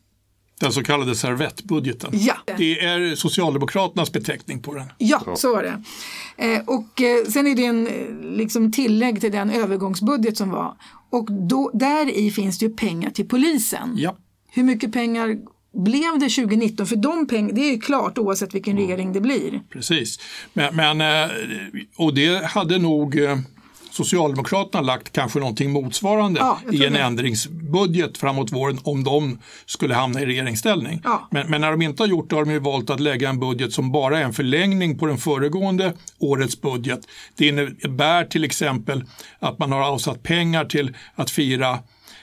Den 0.61 0.71
så 0.71 0.83
kallade 0.83 1.15
servettbudgeten. 1.15 2.09
Ja. 2.13 2.35
Det 2.57 2.79
är 2.79 3.15
Socialdemokraternas 3.15 4.11
beteckning 4.11 4.61
på 4.61 4.73
den. 4.73 4.85
Ja, 4.97 5.35
så 5.35 5.55
var 5.55 5.63
det. 5.63 5.83
Eh, 6.45 6.61
och 6.67 7.01
eh, 7.01 7.25
sen 7.29 7.47
är 7.47 7.55
det 7.55 7.65
en 7.65 7.87
eh, 7.87 7.93
liksom, 8.37 8.71
tillägg 8.71 9.21
till 9.21 9.31
den 9.31 9.49
övergångsbudget 9.49 10.37
som 10.37 10.49
var. 10.49 10.75
Och 11.09 11.31
då, 11.31 11.71
där 11.73 12.09
i 12.09 12.31
finns 12.31 12.59
det 12.59 12.65
ju 12.65 12.75
pengar 12.75 13.09
till 13.09 13.27
polisen. 13.27 13.95
Ja. 13.97 14.17
Hur 14.51 14.63
mycket 14.63 14.93
pengar 14.93 15.37
blev 15.73 16.19
det 16.19 16.29
2019? 16.29 16.87
För 16.87 16.95
de 16.95 17.27
pengarna, 17.27 17.53
det 17.53 17.61
är 17.61 17.71
ju 17.71 17.79
klart 17.79 18.17
oavsett 18.17 18.55
vilken 18.55 18.77
regering 18.77 19.13
det 19.13 19.21
blir. 19.21 19.61
Precis, 19.69 20.19
men, 20.53 20.75
men 20.75 21.29
och 21.95 22.13
det 22.13 22.45
hade 22.45 22.79
nog 22.79 23.19
Socialdemokraterna 23.91 24.81
lagt 24.81 25.11
kanske 25.11 25.39
någonting 25.39 25.71
motsvarande 25.71 26.39
ja, 26.39 26.59
i 26.71 26.85
en 26.85 26.93
det. 26.93 26.99
ändringsbudget 26.99 28.17
framåt 28.17 28.51
våren 28.51 28.79
om 28.83 29.03
de 29.03 29.39
skulle 29.65 29.93
hamna 29.93 30.21
i 30.21 30.25
regeringsställning. 30.25 31.01
Ja. 31.03 31.27
Men, 31.31 31.49
men, 31.49 31.61
när 31.61 31.71
de 31.71 31.81
inte 31.81 32.03
har 32.03 32.07
gjort 32.07 32.29
det 32.29 32.35
har 32.35 32.45
de 32.45 32.59
valt 32.59 32.89
att 32.89 32.99
lägga 32.99 33.29
en 33.29 33.39
budget 33.39 33.73
som 33.73 33.91
bara 33.91 34.19
är 34.19 34.23
en 34.23 34.33
förlängning 34.33 34.97
på 34.97 35.05
den 35.05 35.17
föregående 35.17 35.93
årets 36.19 36.61
budget. 36.61 36.99
Det 37.35 37.47
innebär 37.47 38.25
till 38.25 38.43
exempel 38.43 39.03
att 39.39 39.59
man 39.59 39.71
har 39.71 39.81
avsatt 39.81 40.23
pengar 40.23 40.65
till 40.65 40.95
att 41.15 41.31
fira 41.31 41.79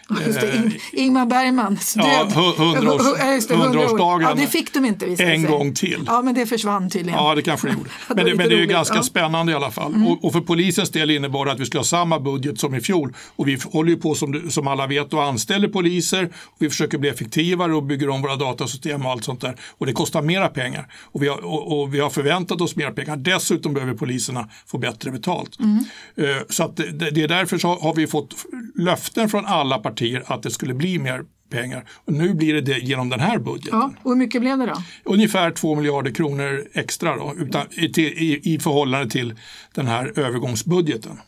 Just 0.26 0.40
det, 0.40 0.56
In, 0.56 0.78
Ingmar 0.92 1.26
Bergmans 1.26 1.94
död. 1.94 2.32
Ja, 2.34 2.54
hundraårsdagen. 2.56 4.28
Ja, 4.28 4.34
det 4.34 4.46
fick 4.46 4.74
de 4.74 4.84
inte 4.84 5.06
En 5.06 5.16
säga. 5.16 5.48
gång 5.48 5.74
till. 5.74 6.04
Ja, 6.06 6.22
men 6.22 6.34
det 6.34 6.46
försvann 6.46 6.90
tydligen. 6.90 7.18
Ja, 7.18 7.34
det 7.34 7.42
kanske 7.42 7.66
det 7.66 7.72
gjorde. 7.72 7.90
Men 8.08 8.24
det, 8.24 8.34
men 8.34 8.48
det 8.48 8.54
är 8.54 8.60
ju 8.60 8.66
ganska 8.66 8.96
ja. 8.96 9.02
spännande 9.02 9.52
i 9.52 9.54
alla 9.54 9.70
fall. 9.70 9.94
Mm. 9.94 10.06
Och, 10.08 10.24
och, 10.24 10.32
för 10.32 10.40
polisens 10.40 10.90
del 10.90 11.10
innebar 11.10 11.46
det 11.46 11.52
att 11.52 11.60
vi 11.60 11.64
skulle 11.64 11.78
ha 11.78 11.84
samma 11.84 12.20
budget 12.20 12.60
som 12.60 12.74
i 12.74 12.80
fjol. 12.80 13.14
Och 13.36 13.48
vi 13.48 13.58
håller 13.72 13.90
ju 13.90 13.96
på 13.96 14.14
som, 14.14 14.50
som 14.50 14.68
alla 14.68 14.86
vet 14.86 15.12
och 15.12 15.24
anställer 15.24 15.68
poliser. 15.68 16.24
Och 16.44 16.56
vi 16.58 16.70
försöker 16.70 16.98
bli 16.98 17.08
effektivare 17.10 17.74
och 17.74 17.82
bygger 17.82 18.08
om 18.08 18.22
våra 18.22 18.36
datasystem 18.36 19.06
och 19.06 19.12
allt 19.12 19.24
sånt 19.24 19.40
där. 19.40 19.56
Och 19.78 19.86
det 19.86 19.92
kostar 19.92 20.22
mera 20.22 20.48
pengar. 20.48 20.86
Och 21.04 21.22
vi 21.22 21.28
har, 21.28 21.44
och, 21.44 21.80
och 21.80 21.94
vi 21.94 22.00
har 22.00 22.10
förväntat 22.10 22.60
oss 22.60 22.76
mer 22.76 22.90
pengar. 22.90 23.16
Dessutom 23.16 23.74
behöver 23.74 23.94
poliserna 23.94 24.48
få 24.66 24.78
bättre 24.78 25.10
betalt. 25.10 25.58
Mm. 25.60 25.84
Uh, 26.18 26.42
så 26.48 26.64
att 26.64 26.76
det, 26.76 27.10
det 27.10 27.22
är 27.22 27.28
därför 27.28 27.58
så 27.58 27.74
har 27.74 27.94
vi 27.94 28.06
fått 28.06 28.34
löften 28.74 29.28
från 29.28 29.46
alla 29.46 29.78
partier 29.78 29.97
partier 29.98 30.22
att 30.26 30.42
det 30.42 30.50
skulle 30.50 30.74
bli 30.74 30.98
mer 30.98 31.24
pengar. 31.50 31.84
Och 32.04 32.12
nu 32.12 32.34
blir 32.34 32.54
det, 32.54 32.60
det 32.60 32.78
genom 32.78 33.08
den 33.08 33.20
här 33.20 33.38
budgeten. 33.38 33.78
Ja, 33.78 33.92
och 34.02 34.10
hur 34.10 34.18
mycket 34.18 34.40
blev 34.40 34.58
det 34.58 34.66
då? 34.66 34.82
Ungefär 35.04 35.50
2 35.50 35.74
miljarder 35.74 36.10
kronor 36.10 36.64
extra 36.72 37.16
då, 37.16 37.34
utan, 37.38 37.66
i, 37.70 38.00
i, 38.00 38.54
i 38.54 38.58
förhållande 38.58 39.10
till 39.10 39.34
den 39.74 39.86
här 39.86 40.12
övergångsbudgeten. 40.18 41.20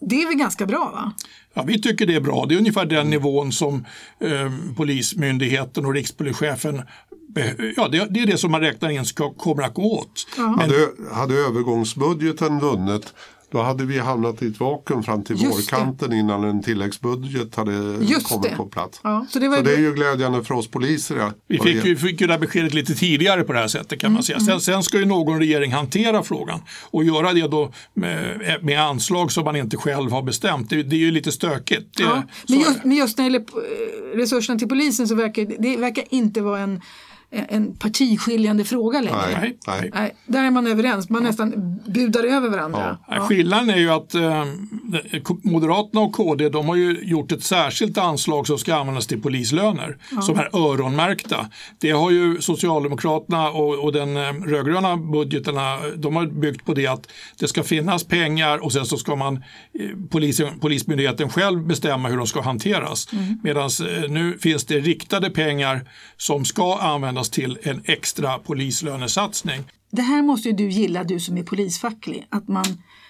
Det 0.00 0.22
är 0.22 0.26
väl 0.26 0.38
ganska 0.38 0.66
bra 0.66 0.90
va? 0.94 1.12
Ja, 1.54 1.62
vi 1.62 1.82
tycker 1.82 2.06
det 2.06 2.14
är 2.14 2.20
bra. 2.20 2.46
Det 2.46 2.54
är 2.54 2.58
ungefär 2.58 2.86
den 2.86 3.10
nivån 3.10 3.52
som 3.52 3.84
eh, 4.20 4.52
Polismyndigheten 4.76 5.86
och 5.86 5.94
rikspolischefen 5.94 6.82
Ja, 7.76 7.88
det, 7.88 8.06
det, 8.10 8.20
är 8.20 8.26
det 8.26 8.38
som 8.38 8.50
man 8.50 8.60
räknar 8.60 8.90
in 8.90 9.04
ska, 9.04 9.32
kommer 9.32 9.62
att 9.62 9.74
gå 9.74 9.98
åt. 9.98 10.26
Men... 10.36 10.48
Hade, 10.48 10.88
hade 11.12 11.34
övergångsbudgeten 11.34 12.60
vunnit 12.60 13.14
Då 13.50 13.62
hade 13.62 13.84
vi 13.84 13.98
hamnat 13.98 14.42
i 14.42 14.46
ett 14.46 14.60
vakuum 14.60 15.02
fram 15.02 15.24
till 15.24 15.42
Just 15.42 15.72
vårkanten 15.72 16.12
innan 16.12 16.44
en 16.44 16.62
tilläggsbudget 16.62 17.54
hade 17.54 17.72
Just 18.00 18.28
kommit 18.28 18.50
det. 18.50 18.56
på 18.56 18.66
plats. 18.66 19.00
Ja, 19.02 19.26
så 19.30 19.38
det 19.38 19.48
var 19.48 19.56
Så 19.56 19.62
det 19.62 19.74
är 19.74 19.78
ju 19.78 19.94
glädjande 19.94 20.44
för 20.44 20.54
oss 20.54 20.68
poliser. 20.68 21.16
Ja. 21.16 21.32
Vi 21.46 21.58
fick 21.58 21.84
ju, 21.84 21.96
fick 21.96 22.20
ju 22.20 22.26
det 22.26 22.32
här 22.32 22.40
beskedet 22.40 22.74
lite 22.74 22.94
tidigare 22.94 23.42
på 23.44 23.52
det 23.52 23.58
här 23.58 23.68
sättet 23.68 24.00
kan 24.00 24.12
man 24.12 24.22
säga. 24.22 24.40
Sen, 24.40 24.60
sen 24.60 24.82
ska 24.82 24.98
ju 24.98 25.04
någon 25.04 25.38
regering 25.38 25.72
hantera 25.72 26.22
frågan 26.22 26.60
och 26.90 27.04
göra 27.04 27.32
det 27.32 27.48
då 27.48 27.72
med, 27.94 28.58
med 28.62 28.80
anslag 28.82 29.32
som 29.32 29.44
man 29.44 29.56
inte 29.56 29.76
själv 29.76 30.10
har 30.10 30.22
bestämt. 30.22 30.70
Det, 30.70 30.82
det 30.82 30.96
är 30.96 31.00
ju 31.00 31.10
lite 31.10 31.32
stökigt. 31.32 31.96
Det, 31.96 32.02
Ja, 32.02 32.22
men, 32.48 32.58
just, 32.58 32.74
det. 32.82 32.88
men 32.88 32.96
just 32.96 33.18
när 33.18 33.24
det 33.24 33.32
gäller 33.32 33.46
eh, 34.14 34.16
resurserna 34.18 34.58
till 34.58 34.68
polisen 34.68 35.08
så 35.08 35.14
verkar 35.14 35.46
det 35.58 35.76
verkar 35.76 36.04
inte 36.10 36.40
vara 36.40 36.60
en, 36.60 36.80
en 37.30 37.76
partiskiljande 37.76 38.64
fråga 38.64 39.00
längre. 39.00 39.38
Nej, 39.40 39.58
nej. 39.66 39.90
Nej, 39.94 40.14
där 40.26 40.44
är 40.44 40.50
man 40.50 40.66
överens, 40.66 41.08
man 41.08 41.22
nästan 41.22 41.80
budar 41.86 42.24
över 42.24 42.48
varandra. 42.48 42.98
Ja. 43.08 43.20
Skillnaden 43.20 43.70
är 43.70 43.76
ju 43.76 43.90
att 43.90 44.14
eh, 44.14 44.44
Moderaterna 45.42 46.00
och 46.00 46.12
KD 46.12 46.48
de 46.48 46.68
har 46.68 46.76
ju 46.76 46.98
gjort 47.02 47.32
ett 47.32 47.42
särskilt 47.42 47.98
anslag 47.98 48.46
som 48.46 48.58
ska 48.58 48.74
användas 48.74 49.06
till 49.06 49.22
polislöner 49.22 49.96
som 50.22 50.38
är 50.38 50.56
öronmärkta. 50.56 51.46
Det 51.78 51.90
har 51.90 52.10
ju 52.10 52.40
Socialdemokraterna 52.40 53.50
och, 53.50 53.84
och 53.84 53.92
den 53.92 54.16
eh, 54.16 54.32
rödgröna 54.32 54.96
budgeterna 54.96 55.78
de 55.96 56.16
har 56.16 56.26
byggt 56.26 56.64
på 56.64 56.74
det 56.74 56.86
att 56.86 57.08
det 57.38 57.48
ska 57.48 57.62
finnas 57.62 58.04
pengar 58.04 58.58
och 58.58 58.72
sen 58.72 58.86
så 58.86 58.96
ska 58.96 59.16
man 59.16 59.36
eh, 59.36 59.40
polisen, 60.10 60.58
Polismyndigheten 60.60 61.28
själv 61.28 61.66
bestämma 61.66 62.08
hur 62.08 62.16
de 62.16 62.26
ska 62.26 62.40
hanteras. 62.40 63.08
Medan 63.42 63.70
eh, 63.80 64.10
nu 64.10 64.38
finns 64.38 64.64
det 64.64 64.78
riktade 64.78 65.30
pengar 65.30 65.88
som 66.16 66.44
ska 66.44 66.78
användas 66.78 67.15
till 67.24 67.58
en 67.62 67.82
extra 67.84 68.38
polislönesatsning. 68.38 69.64
Det 69.90 70.02
här 70.02 70.22
måste 70.22 70.48
ju 70.48 70.54
du 70.54 70.68
gilla, 70.68 71.04
du 71.04 71.20
som 71.20 71.38
är 71.38 71.42
polisfacklig, 71.42 72.26
att 72.30 72.48
man 72.48 72.64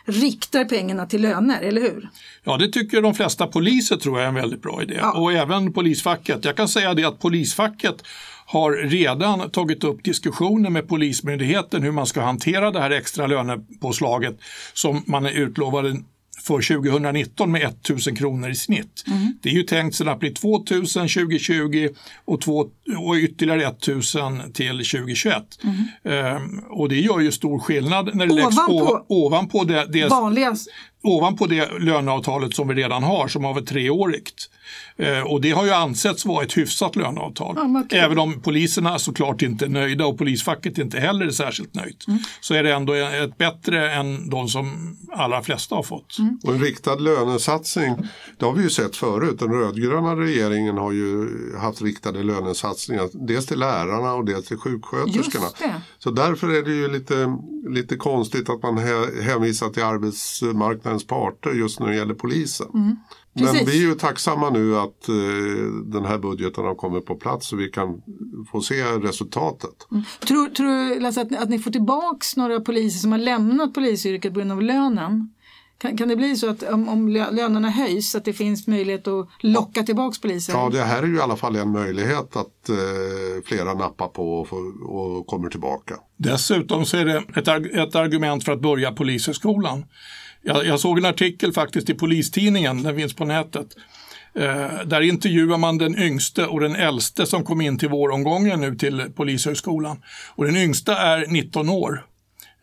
riktar 0.05 0.65
pengarna 0.65 1.07
till 1.07 1.23
löner, 1.23 1.63
eller 1.63 1.81
hur? 1.81 2.09
Ja, 2.45 2.57
det 2.57 2.69
tycker 2.69 3.03
de 3.03 3.15
flesta 3.15 3.47
poliser 3.47 3.97
tror 3.97 4.19
jag 4.19 4.25
är 4.25 4.29
en 4.29 4.35
väldigt 4.35 4.63
bra 4.63 4.83
idé. 4.83 4.99
Ja. 4.99 5.13
Och 5.13 5.33
även 5.33 5.73
polisfacket. 5.73 6.45
Jag 6.45 6.57
kan 6.57 6.69
säga 6.69 6.95
det 6.95 7.05
att 7.05 7.21
polisfacket 7.21 8.03
har 8.47 8.73
redan 8.73 9.51
tagit 9.51 9.85
upp 9.85 10.05
diskussioner 10.05 10.71
med 10.71 10.89
Polismyndigheten 10.89 11.83
hur 11.83 11.93
man 11.93 12.07
ska 12.07 12.21
hantera 12.21 12.71
det 12.71 12.81
här 12.81 12.91
extra 12.91 13.27
lönepåslaget 13.27 14.39
som 14.73 15.03
man 15.07 15.27
är 15.27 15.31
utlovad 15.31 16.05
för 16.47 16.75
2019 16.77 17.53
med 17.53 17.63
1000 17.63 18.17
kronor 18.17 18.51
i 18.51 18.55
snitt. 18.55 19.05
Det 19.43 19.49
är 19.49 19.53
ju 19.53 19.63
tänkt 19.63 19.95
sedan 19.97 20.09
att 20.09 20.21
bli 20.21 20.31
2000 20.31 21.09
2020 21.09 21.89
och, 22.25 22.41
två, 22.41 22.67
och 22.99 23.15
ytterligare 23.17 23.63
1000 23.67 24.53
till 24.53 24.69
2021. 24.85 25.43
Ehm, 26.05 26.59
och 26.71 26.89
det 26.89 27.01
gör 27.01 27.21
ju 27.21 27.33
stor 27.33 27.59
skillnad 27.59 28.11
när 28.17 28.27
det 28.27 28.35
läggs 28.35 28.57
Ovanpå- 28.59 28.83
ov- 28.83 29.05
ovanpå 29.09 29.65
det, 29.65 29.87
det 29.93 30.09
Vanligast. 30.09 30.69
Ovanpå 31.07 31.47
det 31.47 31.79
löneavtalet 31.79 32.55
som 32.55 32.69
vi 32.69 32.75
redan 32.75 33.03
har 33.03 33.29
som 33.29 33.45
har 33.45 33.55
varit 33.55 33.69
treårigt. 33.69 34.51
Eh, 34.97 35.21
och 35.21 35.41
det 35.41 35.51
har 35.51 35.65
ju 35.65 35.71
ansetts 35.71 36.25
vara 36.25 36.45
ett 36.45 36.57
hyfsat 36.57 36.97
löneavtal. 36.97 37.55
Ja. 37.57 37.97
Även 37.97 38.19
om 38.19 38.41
poliserna 38.41 38.99
såklart 38.99 39.43
inte 39.43 39.65
är 39.65 39.69
nöjda 39.69 40.07
och 40.07 40.19
polisfacket 40.19 40.79
inte 40.79 41.01
heller 41.01 41.27
är 41.27 41.31
särskilt 41.31 41.75
nöjt. 41.75 42.07
Mm. 42.09 42.21
Så 42.41 42.55
är 42.55 42.63
det 42.63 42.73
ändå 42.73 42.93
ett 42.95 43.39
bättre 43.39 43.93
än 43.93 44.31
de 44.31 44.49
som 44.49 44.97
allra 45.13 45.43
flesta 45.43 45.75
har 45.75 45.83
fått. 45.83 46.19
Mm. 46.19 46.41
Och 46.45 46.55
en 46.55 46.61
riktad 46.61 46.95
lönesatsning, 46.95 47.97
det 48.39 48.45
har 48.45 48.53
vi 48.53 48.63
ju 48.63 48.71
sett 48.71 48.97
förut. 48.97 49.39
Den 49.39 49.53
rödgröna 49.53 50.17
regeringen 50.17 50.77
har 50.77 50.93
ju 50.93 51.29
haft 51.61 51.83
riktade 51.83 52.23
lönesatsningar. 52.23 53.09
Dels 53.27 53.47
till 53.47 53.59
lärarna 53.59 54.13
och 54.13 54.25
dels 54.25 54.47
till 54.47 54.57
sjuksköterskorna. 54.57 55.45
Just 55.45 55.59
det. 55.59 55.81
Så 55.99 56.11
därför 56.11 56.49
är 56.55 56.63
det 56.63 56.75
ju 56.75 56.89
lite, 56.89 57.37
lite 57.69 57.97
konstigt 57.97 58.49
att 58.51 58.63
man 58.63 58.79
hä- 58.79 59.23
hänvisar 59.23 59.69
till 59.69 59.83
arbetsmarknadens 59.83 61.07
parter 61.07 61.51
just 61.51 61.81
när 61.81 61.87
det 61.89 61.97
gäller 61.97 62.15
polisen. 62.15 62.67
Men 62.73 62.97
Mm. 63.43 63.53
Precis. 63.55 63.69
vi 63.69 63.85
är 63.85 63.89
ju 63.89 63.95
tacksamma 63.95 64.51
nu 64.51 64.77
att 64.77 65.09
eh, 65.09 65.15
den 65.85 66.05
här 66.05 66.19
budgeten 66.19 66.65
har 66.65 66.75
kommit 66.75 67.07
på 67.07 67.15
plats 67.15 67.49
så 67.49 67.57
vi 67.57 67.69
kan 67.69 68.03
få 68.53 68.61
se 68.61 68.83
resultatet. 68.85 69.87
Tror, 70.27 70.47
tror 70.49 70.67
du 70.95 71.01
Lasse, 71.01 71.21
att, 71.21 71.37
att 71.43 71.49
ni 71.51 71.59
får 71.59 71.71
tillbaks 71.71 72.37
några 72.37 72.61
poliser 72.61 72.99
som 72.99 73.13
har 73.13 73.19
lämnat 73.19 73.75
polisyrket 73.75 74.33
på 74.35 74.39
grund 74.41 74.53
av 74.53 74.63
lönen? 74.63 75.31
Kan, 75.79 75.97
kan 75.97 76.09
det 76.09 76.17
bli 76.17 76.37
så 76.37 76.51
att 76.51 76.63
om, 76.63 76.89
om 76.89 77.09
lö- 77.09 77.31
lönerna 77.31 77.71
höjs 77.71 78.15
att 78.15 78.25
det 78.25 78.33
finns 78.33 78.67
möjlighet 78.67 79.09
att 79.09 79.29
locka 79.41 79.83
tillbaks 79.83 80.21
poliser? 80.21 80.53
Ja, 80.53 80.69
det 80.73 80.83
här 80.83 81.03
är 81.03 81.07
ju 81.07 81.17
i 81.17 81.21
alla 81.21 81.37
fall 81.37 81.57
en 81.57 81.71
möjlighet 81.71 82.37
att 82.37 82.69
eh, 82.69 83.45
flera 83.45 83.75
nappar 83.75 84.09
på 84.09 84.39
och, 84.41 84.53
och 84.83 85.27
kommer 85.27 85.49
tillbaka. 85.49 85.95
Dessutom 86.17 86.85
så 86.85 86.97
är 86.97 87.05
det 87.05 87.17
ett, 87.17 87.77
ett 87.77 87.95
argument 87.95 88.45
för 88.45 88.53
att 88.53 88.61
börja 88.61 88.93
Polishögskolan. 88.93 89.85
Jag, 90.43 90.67
jag 90.67 90.81
såg 90.81 90.99
en 90.99 91.05
artikel 91.05 91.53
faktiskt 91.53 91.91
i 91.91 91.95
Polistidningen, 91.95 92.83
den 92.83 92.97
finns 92.97 93.15
på 93.15 93.25
nätet. 93.25 93.67
Eh, 94.35 94.85
där 94.87 95.01
intervjuar 95.01 95.59
man 95.59 95.79
den 95.79 95.99
yngste 95.99 96.47
och 96.47 96.61
den 96.61 96.77
äldste 96.77 97.27
som 97.27 97.45
kom 97.45 97.61
in 97.61 97.79
till 97.79 97.89
våromgången 97.89 98.61
nu 98.61 98.75
till 98.75 99.01
Polishögskolan. 99.17 100.03
Och 100.35 100.45
den 100.45 100.57
yngsta 100.57 100.99
är 100.99 101.27
19 101.27 101.69
år 101.69 102.07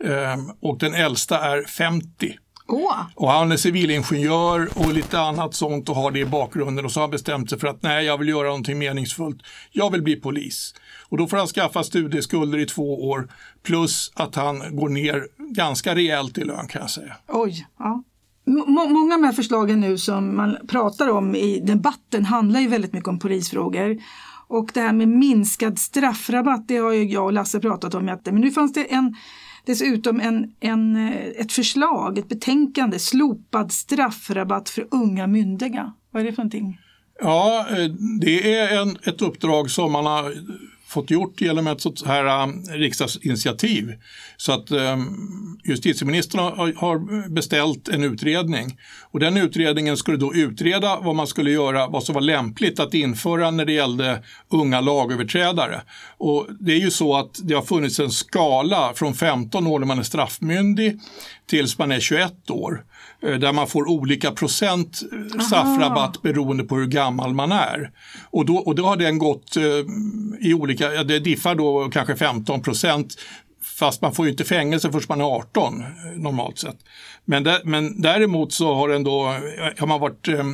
eh, 0.03 0.37
och 0.61 0.79
den 0.79 0.93
äldsta 0.93 1.39
är 1.39 1.63
50. 1.63 2.37
Åh, 2.67 2.99
Och 3.15 3.29
han 3.31 3.51
är 3.51 3.57
civilingenjör 3.57 4.69
och 4.75 4.93
lite 4.93 5.19
annat 5.19 5.53
sånt 5.53 5.89
och 5.89 5.95
har 5.95 6.11
det 6.11 6.19
i 6.19 6.25
bakgrunden 6.25 6.85
och 6.85 6.91
så 6.91 6.99
har 6.99 7.03
han 7.03 7.11
bestämt 7.11 7.49
sig 7.49 7.59
för 7.59 7.67
att 7.67 7.83
nej, 7.83 8.05
jag 8.05 8.17
vill 8.17 8.27
göra 8.27 8.47
någonting 8.47 8.77
meningsfullt. 8.79 9.39
Jag 9.71 9.91
vill 9.91 10.01
bli 10.01 10.15
polis. 10.15 10.73
Och 11.09 11.17
då 11.17 11.27
får 11.27 11.37
han 11.37 11.47
skaffa 11.47 11.83
studieskulder 11.83 12.57
i 12.57 12.65
två 12.65 13.09
år 13.09 13.27
plus 13.63 14.11
att 14.15 14.35
han 14.35 14.75
går 14.75 14.89
ner 14.89 15.23
ganska 15.37 15.95
rejält 15.95 16.37
i 16.37 16.43
lön 16.43 16.67
kan 16.67 16.81
jag 16.81 16.89
säga. 16.91 17.13
oj. 17.27 17.67
Ja. 17.79 18.03
M- 18.47 18.63
må- 18.67 18.87
många 18.87 19.15
av 19.15 19.21
de 19.21 19.25
här 19.25 19.33
förslagen 19.33 19.79
nu 19.79 19.97
som 19.97 20.35
man 20.35 20.57
pratar 20.67 21.09
om 21.09 21.35
i 21.35 21.59
debatten 21.59 22.25
handlar 22.25 22.59
ju 22.59 22.67
väldigt 22.67 22.93
mycket 22.93 23.09
om 23.09 23.19
polisfrågor. 23.19 23.97
Och 24.53 24.71
det 24.73 24.81
här 24.81 24.93
med 24.93 25.07
minskad 25.07 25.79
straffrabatt, 25.79 26.67
det 26.67 26.77
har 26.77 26.93
ju 26.93 27.03
jag 27.03 27.25
och 27.25 27.33
Lasse 27.33 27.59
pratat 27.59 27.95
om. 27.95 28.07
jätte- 28.07 28.31
Men 28.31 28.41
nu 28.41 28.51
fanns 28.51 28.73
det 28.73 28.93
en, 28.93 29.15
dessutom 29.65 30.19
en, 30.19 30.51
en, 30.59 30.95
ett 31.37 31.51
förslag, 31.51 32.17
ett 32.17 32.29
betänkande, 32.29 32.99
slopad 32.99 33.71
straffrabatt 33.71 34.69
för 34.69 34.87
unga 34.91 35.27
myndiga. 35.27 35.93
Vad 36.11 36.21
är 36.21 36.25
det 36.25 36.31
för 36.33 36.41
någonting? 36.41 36.77
Ja, 37.21 37.65
eh, 37.69 37.85
det 38.21 38.53
är 38.55 38.81
en, 38.81 38.97
ett 39.03 39.21
uppdrag 39.21 39.69
som 39.71 39.91
man 39.91 40.05
har 40.05 40.33
fått 40.93 41.11
gjort 41.11 41.41
genom 41.41 41.67
ett 41.67 41.81
sånt 41.81 42.05
här 42.05 42.43
um, 42.43 42.63
riksdagsinitiativ. 42.69 43.93
Så 44.37 44.51
att 44.51 44.71
um, 44.71 45.59
justitieministern 45.63 46.39
har, 46.41 46.73
har 46.73 47.29
beställt 47.29 47.87
en 47.87 48.03
utredning 48.03 48.77
och 49.11 49.19
den 49.19 49.37
utredningen 49.37 49.97
skulle 49.97 50.17
då 50.17 50.33
utreda 50.33 50.99
vad 50.99 51.15
man 51.15 51.27
skulle 51.27 51.51
göra, 51.51 51.87
vad 51.87 52.03
som 52.03 52.15
var 52.15 52.21
lämpligt 52.21 52.79
att 52.79 52.93
införa 52.93 53.51
när 53.51 53.65
det 53.65 53.73
gällde 53.73 54.23
unga 54.49 54.81
lagöverträdare. 54.81 55.81
Och 56.17 56.47
det 56.59 56.71
är 56.71 56.79
ju 56.79 56.91
så 56.91 57.15
att 57.17 57.39
det 57.43 57.53
har 57.53 57.61
funnits 57.61 57.99
en 57.99 58.11
skala 58.11 58.93
från 58.95 59.13
15 59.13 59.67
år 59.67 59.79
när 59.79 59.87
man 59.87 59.99
är 59.99 60.03
straffmyndig 60.03 60.99
tills 61.45 61.77
man 61.77 61.91
är 61.91 61.99
21 61.99 62.49
år 62.49 62.83
där 63.23 63.53
man 63.53 63.67
får 63.67 63.89
olika 63.89 64.31
procent 64.31 65.01
eh, 65.11 65.39
straffrabatt 65.39 66.21
beroende 66.21 66.63
på 66.63 66.75
hur 66.75 66.87
gammal 66.87 67.33
man 67.33 67.51
är. 67.51 67.91
Och 68.29 68.45
då, 68.45 68.55
och 68.55 68.75
då 68.75 68.85
har 68.85 68.97
den 68.97 69.17
gått 69.17 69.57
eh, 69.57 69.63
i 70.39 70.53
olika, 70.53 71.03
det 71.03 71.19
diffar 71.19 71.55
då 71.55 71.89
kanske 71.89 72.15
15 72.15 72.61
procent 72.61 73.15
fast 73.63 74.01
man 74.01 74.13
får 74.13 74.25
ju 74.25 74.31
inte 74.31 74.43
fängelse 74.43 74.91
förrän 74.91 75.05
man 75.09 75.21
är 75.21 75.25
18 75.25 75.81
eh, 75.81 75.87
normalt 76.15 76.59
sett. 76.59 76.77
Men, 77.25 77.43
där, 77.43 77.61
men 77.63 78.01
däremot 78.01 78.53
så 78.53 78.73
har 78.73 78.89
den 78.89 79.03
då, 79.03 79.27
eh, 79.27 79.79
har 79.79 79.87
man 79.87 79.99
varit 79.99 80.27
eh, 80.27 80.45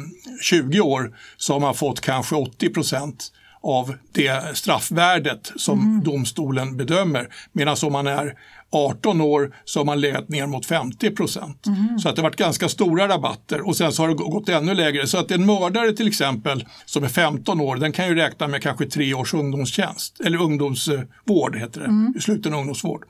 20 0.42 0.80
år 0.80 1.16
så 1.38 1.54
har 1.54 1.60
man 1.60 1.76
fått 1.76 2.02
kanske 2.02 2.36
80 2.36 2.70
procent 2.70 3.32
av 3.62 3.96
det 4.12 4.58
straffvärdet 4.58 5.52
som 5.56 6.02
domstolen 6.06 6.78
bedömer. 6.78 7.28
Medan 7.52 7.76
om 7.84 7.94
man 7.94 8.08
är 8.08 8.34
18 8.72 9.22
år 9.22 9.56
så 9.66 9.80
har 9.80 9.86
man 9.86 10.02
legat 10.02 10.30
ner 10.30 10.48
mot 10.48 10.66
50 10.66 11.12
procent. 11.12 11.66
Så 12.02 12.10
att 12.10 12.16
det 12.16 12.22
har 12.22 12.30
varit 12.30 12.36
ganska 12.36 12.70
stora 12.70 13.08
rabatter 13.08 13.68
och 13.68 13.78
sen 13.78 13.92
så 13.92 14.04
har 14.04 14.10
det 14.10 14.16
gått 14.16 14.50
ännu 14.50 14.74
lägre. 14.74 15.08
Så 15.08 15.18
att 15.18 15.32
en 15.32 15.46
mördare 15.46 15.92
till 15.94 16.08
exempel 16.08 16.66
som 16.86 17.04
är 17.04 17.08
15 17.08 17.62
år 17.62 17.76
den 17.76 17.92
kan 17.92 18.08
ju 18.08 18.16
räkna 18.16 18.48
med 18.48 18.64
kanske 18.64 18.86
tre 18.86 19.14
års 19.14 19.34
ungdomstjänst 19.34 20.20
eller 20.20 20.42
ungdomsvård 20.42 21.56
heter 21.56 21.82
det, 22.14 22.22
sluten 22.22 22.54
ungdomsvård. 22.54 23.06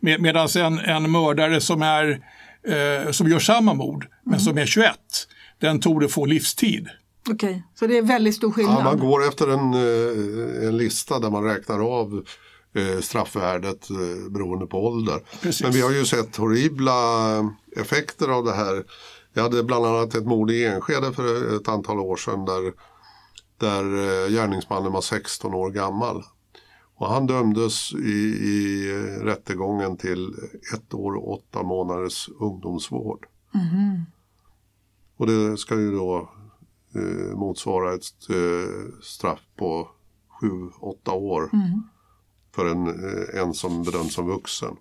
Med, 0.00 0.20
Medan 0.20 0.48
en, 0.58 0.78
en 0.78 1.10
mördare 1.10 1.60
som, 1.60 1.82
är, 1.82 2.20
eh, 2.68 3.10
som 3.10 3.28
gör 3.28 3.38
samma 3.38 3.74
mord 3.74 4.06
men 4.24 4.40
som 4.40 4.58
är 4.58 4.66
21 4.66 4.90
den 5.60 5.80
tog 5.80 6.00
det 6.00 6.08
få 6.08 6.26
livstid. 6.26 6.88
Okej, 7.30 7.62
så 7.74 7.86
det 7.86 7.98
är 7.98 8.02
väldigt 8.02 8.34
stor 8.34 8.52
skillnad. 8.52 8.78
Ja, 8.78 8.84
man 8.84 8.98
går 8.98 9.28
efter 9.28 9.48
en, 9.48 9.74
eh, 9.74 10.68
en 10.68 10.76
lista 10.76 11.18
där 11.18 11.30
man 11.30 11.44
räknar 11.44 12.00
av 12.00 12.12
eh, 12.12 12.20
straffvärdet 13.00 13.90
eh, 13.90 14.30
beroende 14.30 14.66
på 14.66 14.86
ålder. 14.86 15.20
Precis. 15.42 15.62
Men 15.62 15.72
vi 15.72 15.80
har 15.80 15.90
ju 15.90 16.04
sett 16.04 16.36
horribla 16.36 16.92
effekter 17.76 18.28
av 18.28 18.44
det 18.44 18.52
här. 18.52 18.84
Vi 19.32 19.40
hade 19.40 19.64
bland 19.64 19.86
annat 19.86 20.14
ett 20.14 20.26
mord 20.26 20.50
i 20.50 20.64
Enskede 20.64 21.12
för 21.12 21.56
ett 21.56 21.68
antal 21.68 21.98
år 21.98 22.16
sedan 22.16 22.44
där, 22.44 22.72
där 23.56 23.84
eh, 23.84 24.30
gärningsmannen 24.30 24.92
var 24.92 25.00
16 25.00 25.54
år 25.54 25.70
gammal. 25.70 26.24
Och 26.94 27.08
han 27.08 27.26
dömdes 27.26 27.92
i, 27.92 28.38
i 28.48 28.92
rättegången 29.22 29.96
till 29.96 30.34
ett 30.74 30.94
år 30.94 31.16
och 31.16 31.32
åtta 31.32 31.62
månaders 31.62 32.28
ungdomsvård. 32.40 33.26
Mm. 33.54 34.02
Och 35.16 35.26
det 35.26 35.56
ska 35.56 35.74
ju 35.74 35.92
då 35.92 36.30
eh, 36.94 37.36
motsvara 37.36 37.94
ett 37.94 38.30
eh, 38.30 39.00
straff 39.02 39.40
på 39.56 39.88
7-8 40.42 41.10
år 41.10 41.50
Mm. 41.52 41.82
För 42.58 42.66
en, 42.66 42.86
eh, 42.86 43.42
en 43.42 43.54
som 43.54 43.82
bedöms 43.82 44.14
som 44.14 44.26
vuxen. 44.26 44.76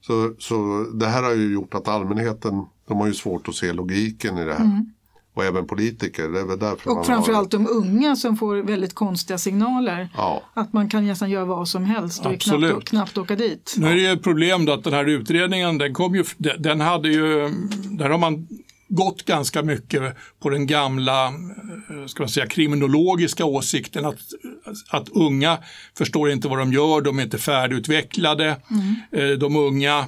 Så, 0.00 0.34
så 0.38 0.86
det 0.94 1.06
här 1.06 1.22
har 1.22 1.34
ju 1.34 1.52
gjort 1.52 1.74
att 1.74 1.88
allmänheten, 1.88 2.64
de 2.88 2.98
har 2.98 3.06
ju 3.06 3.14
svårt 3.14 3.48
att 3.48 3.54
se 3.54 3.72
logiken 3.72 4.38
i 4.38 4.44
det 4.44 4.54
här. 4.54 4.84
Och 5.34 5.44
även 5.44 5.66
politiker, 5.66 6.28
det 6.28 6.40
är 6.40 6.44
väl 6.44 6.58
därför 6.58 6.86
Mm. 6.86 6.92
Och 6.92 6.96
har... 6.96 7.04
framförallt 7.04 7.50
de 7.50 7.66
unga 7.70 8.16
som 8.16 8.36
får 8.36 8.56
väldigt 8.56 8.94
konstiga 8.94 9.38
signaler. 9.38 10.08
Ja. 10.16 10.42
Att 10.54 10.72
man 10.72 10.88
kan 10.88 11.06
nästan 11.06 11.30
göra 11.30 11.44
vad 11.44 11.68
som 11.68 11.84
helst 11.84 12.26
och 12.26 12.40
knappt, 12.40 12.88
knappt 12.88 13.18
åka 13.18 13.36
dit. 13.36 13.74
Nu 13.78 13.86
är 13.86 13.94
det 13.94 14.00
ju 14.00 14.12
ett 14.12 14.22
problem 14.22 14.64
då 14.64 14.72
att 14.72 14.84
den 14.84 14.92
här 14.92 15.08
utredningen, 15.08 15.78
den 15.78 15.94
kom 15.94 16.14
ju, 16.14 16.24
den 16.58 16.80
hade 16.80 17.08
ju, 17.08 17.50
där 17.90 18.10
har 18.10 18.18
man 18.18 18.48
gått 18.90 19.24
ganska 19.24 19.62
mycket 19.62 20.16
på 20.42 20.50
den 20.50 20.66
gamla 20.66 21.26
eh, 21.26 22.06
ska 22.06 22.22
man 22.22 22.30
säga, 22.30 22.46
kriminologiska 22.46 23.44
åsikten 23.44 24.04
att, 24.04 24.18
att 24.88 25.08
unga 25.08 25.58
förstår 25.98 26.30
inte 26.30 26.48
vad 26.48 26.58
de 26.58 26.72
gör, 26.72 27.00
de 27.00 27.18
är 27.18 27.22
inte 27.22 27.38
färdigutvecklade. 27.38 28.56
Eh, 29.12 29.28
De 29.28 29.56
unga 29.56 30.06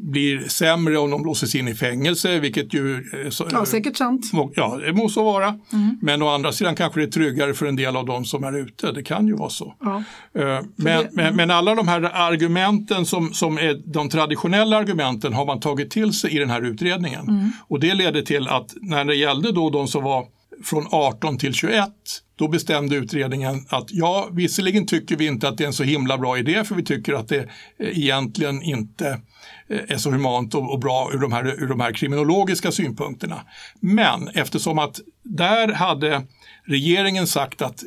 blir 0.00 0.48
sämre 0.48 0.98
om 0.98 1.10
de 1.10 1.24
låses 1.24 1.54
in 1.54 1.68
i 1.68 1.74
fängelse, 1.74 2.38
vilket 2.38 2.74
ju... 2.74 2.94
eh, 3.24 3.30
så- 3.30 3.46
Ja, 3.52 3.64
säkert 3.64 3.96
sant. 3.96 4.30
Ja, 4.54 4.76
det 4.86 4.92
må 4.92 5.08
så 5.08 5.24
vara. 5.24 5.58
Men 6.02 6.22
å 6.22 6.28
andra 6.28 6.52
sidan 6.52 6.74
kanske 6.76 7.00
det 7.00 7.06
är 7.06 7.10
tryggare 7.10 7.54
för 7.54 7.66
en 7.66 7.76
del 7.76 7.96
av 7.96 8.06
dem 8.06 8.24
som 8.24 8.44
är 8.44 8.58
ute. 8.58 8.92
Det 8.92 9.02
kan 9.02 9.26
ju 9.26 9.36
vara 9.36 9.50
så. 9.50 9.74
Ja. 9.80 10.02
Eh, 10.40 10.60
Men, 10.76 11.06
men, 11.12 11.36
men 11.36 11.50
alla 11.50 11.74
de 11.74 11.88
här 11.88 12.02
argumenten 12.02 13.06
som, 13.06 13.32
som 13.34 13.58
är 13.58 13.92
de 13.92 14.08
traditionella 14.08 14.76
argumenten 14.76 15.32
har 15.32 15.46
man 15.46 15.60
tagit 15.60 15.90
till 15.90 16.12
sig 16.12 16.36
i 16.36 16.38
den 16.38 16.50
här 16.50 16.62
utredningen. 16.62 17.52
Och 17.68 17.80
det 17.80 17.94
ledde 17.94 18.22
till 18.22 18.48
att 18.48 18.74
när 18.80 19.04
det 19.04 19.14
gällde 19.14 19.52
då 19.52 19.70
de 19.70 19.88
som 19.88 20.04
var 20.04 20.24
från 20.64 20.86
18 20.90 21.38
till 21.38 21.54
21 21.54 21.88
då 22.38 22.48
bestämde 22.48 22.96
utredningen 22.96 23.66
att 23.68 23.84
ja, 23.88 24.28
visserligen 24.32 24.86
tycker 24.86 25.16
vi 25.16 25.26
inte 25.26 25.48
att 25.48 25.58
det 25.58 25.64
är 25.64 25.66
en 25.66 25.72
så 25.72 25.82
himla 25.84 26.18
bra 26.18 26.38
idé 26.38 26.64
för 26.64 26.74
vi 26.74 26.82
tycker 26.84 27.12
att 27.14 27.28
det 27.28 27.38
eh, 27.38 27.98
egentligen 27.98 28.62
inte 28.62 29.20
Eh, 29.70 29.80
är 29.88 29.96
så 29.96 30.10
humant 30.10 30.54
och, 30.54 30.78
bra 30.78 31.10
ur 31.12 31.18
de, 31.18 31.32
här, 31.32 31.46
ur 31.62 31.68
de 31.68 31.80
här 31.80 31.92
kriminologiska 31.92 32.72
synpunkterna. 32.72 33.40
Men 33.80 34.28
eftersom 34.28 34.78
att 34.78 35.00
där 35.22 35.72
hade 35.72 36.22
regeringen 36.64 37.26
sagt 37.26 37.62
att 37.62 37.82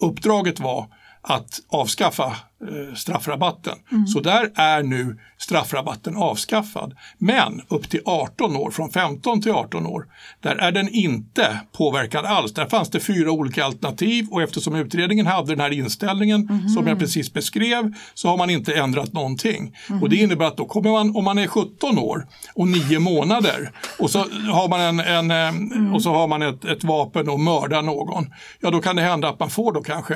uppdraget 0.00 0.60
var 0.60 0.86
att 1.22 1.60
avskaffa 1.68 2.36
eh, 2.62 2.94
straffrabatten. 2.94 3.74
Så 4.14 4.20
där 4.20 4.50
är 4.54 4.82
nu 4.82 5.18
straffrabatten 5.38 6.16
avskaffad. 6.16 6.94
Men 7.18 7.62
upp 7.68 7.90
till 7.90 8.00
18 8.04 8.56
år, 8.56 8.70
från 8.70 8.90
15 8.90 9.42
till 9.42 9.52
18 9.52 9.86
år, 9.86 10.06
där 10.40 10.56
är 10.56 10.72
den 10.72 10.88
inte 10.88 11.60
påverkad 11.72 12.24
alls. 12.24 12.54
Där 12.54 12.66
fanns 12.66 12.90
det 12.90 13.00
fyra 13.00 13.30
olika 13.30 13.64
alternativ 13.64 14.26
och 14.30 14.42
eftersom 14.42 14.74
utredningen 14.74 15.26
hade 15.26 15.52
den 15.52 15.60
här 15.60 15.72
inställningen 15.72 16.68
som 16.74 16.86
jag 16.86 16.98
precis 16.98 17.32
beskrev 17.32 17.92
så 18.14 18.28
har 18.28 18.36
man 18.36 18.50
inte 18.50 18.74
ändrat 18.74 19.12
någonting. 19.12 19.76
Och 20.02 20.10
det 20.10 20.16
innebär 20.16 20.46
att 20.46 20.56
då 20.56 20.64
kommer 20.64 20.90
man, 20.90 21.16
om 21.16 21.24
man 21.24 21.38
är 21.38 21.46
17 21.46 21.98
år 21.98 22.26
och 22.54 22.68
9 22.68 22.98
månader 22.98 23.70
och 23.98 24.10
så 24.10 24.18
har 24.52 24.68
man, 24.68 24.80
en, 24.80 25.00
en, 25.00 25.30
eh, 25.30 25.94
och 25.94 26.02
så 26.02 26.10
har 26.10 26.26
man 26.26 26.42
ett, 26.42 26.64
ett 26.64 26.84
vapen 26.84 27.28
och 27.28 27.40
mördar 27.40 27.82
någon, 27.82 28.26
ja 28.60 28.70
då 28.70 28.80
kan 28.80 28.96
det 28.96 29.02
hända 29.02 29.28
att 29.28 29.40
man 29.40 29.50
får 29.50 29.72
då 29.72 29.82
kanske 29.82 30.14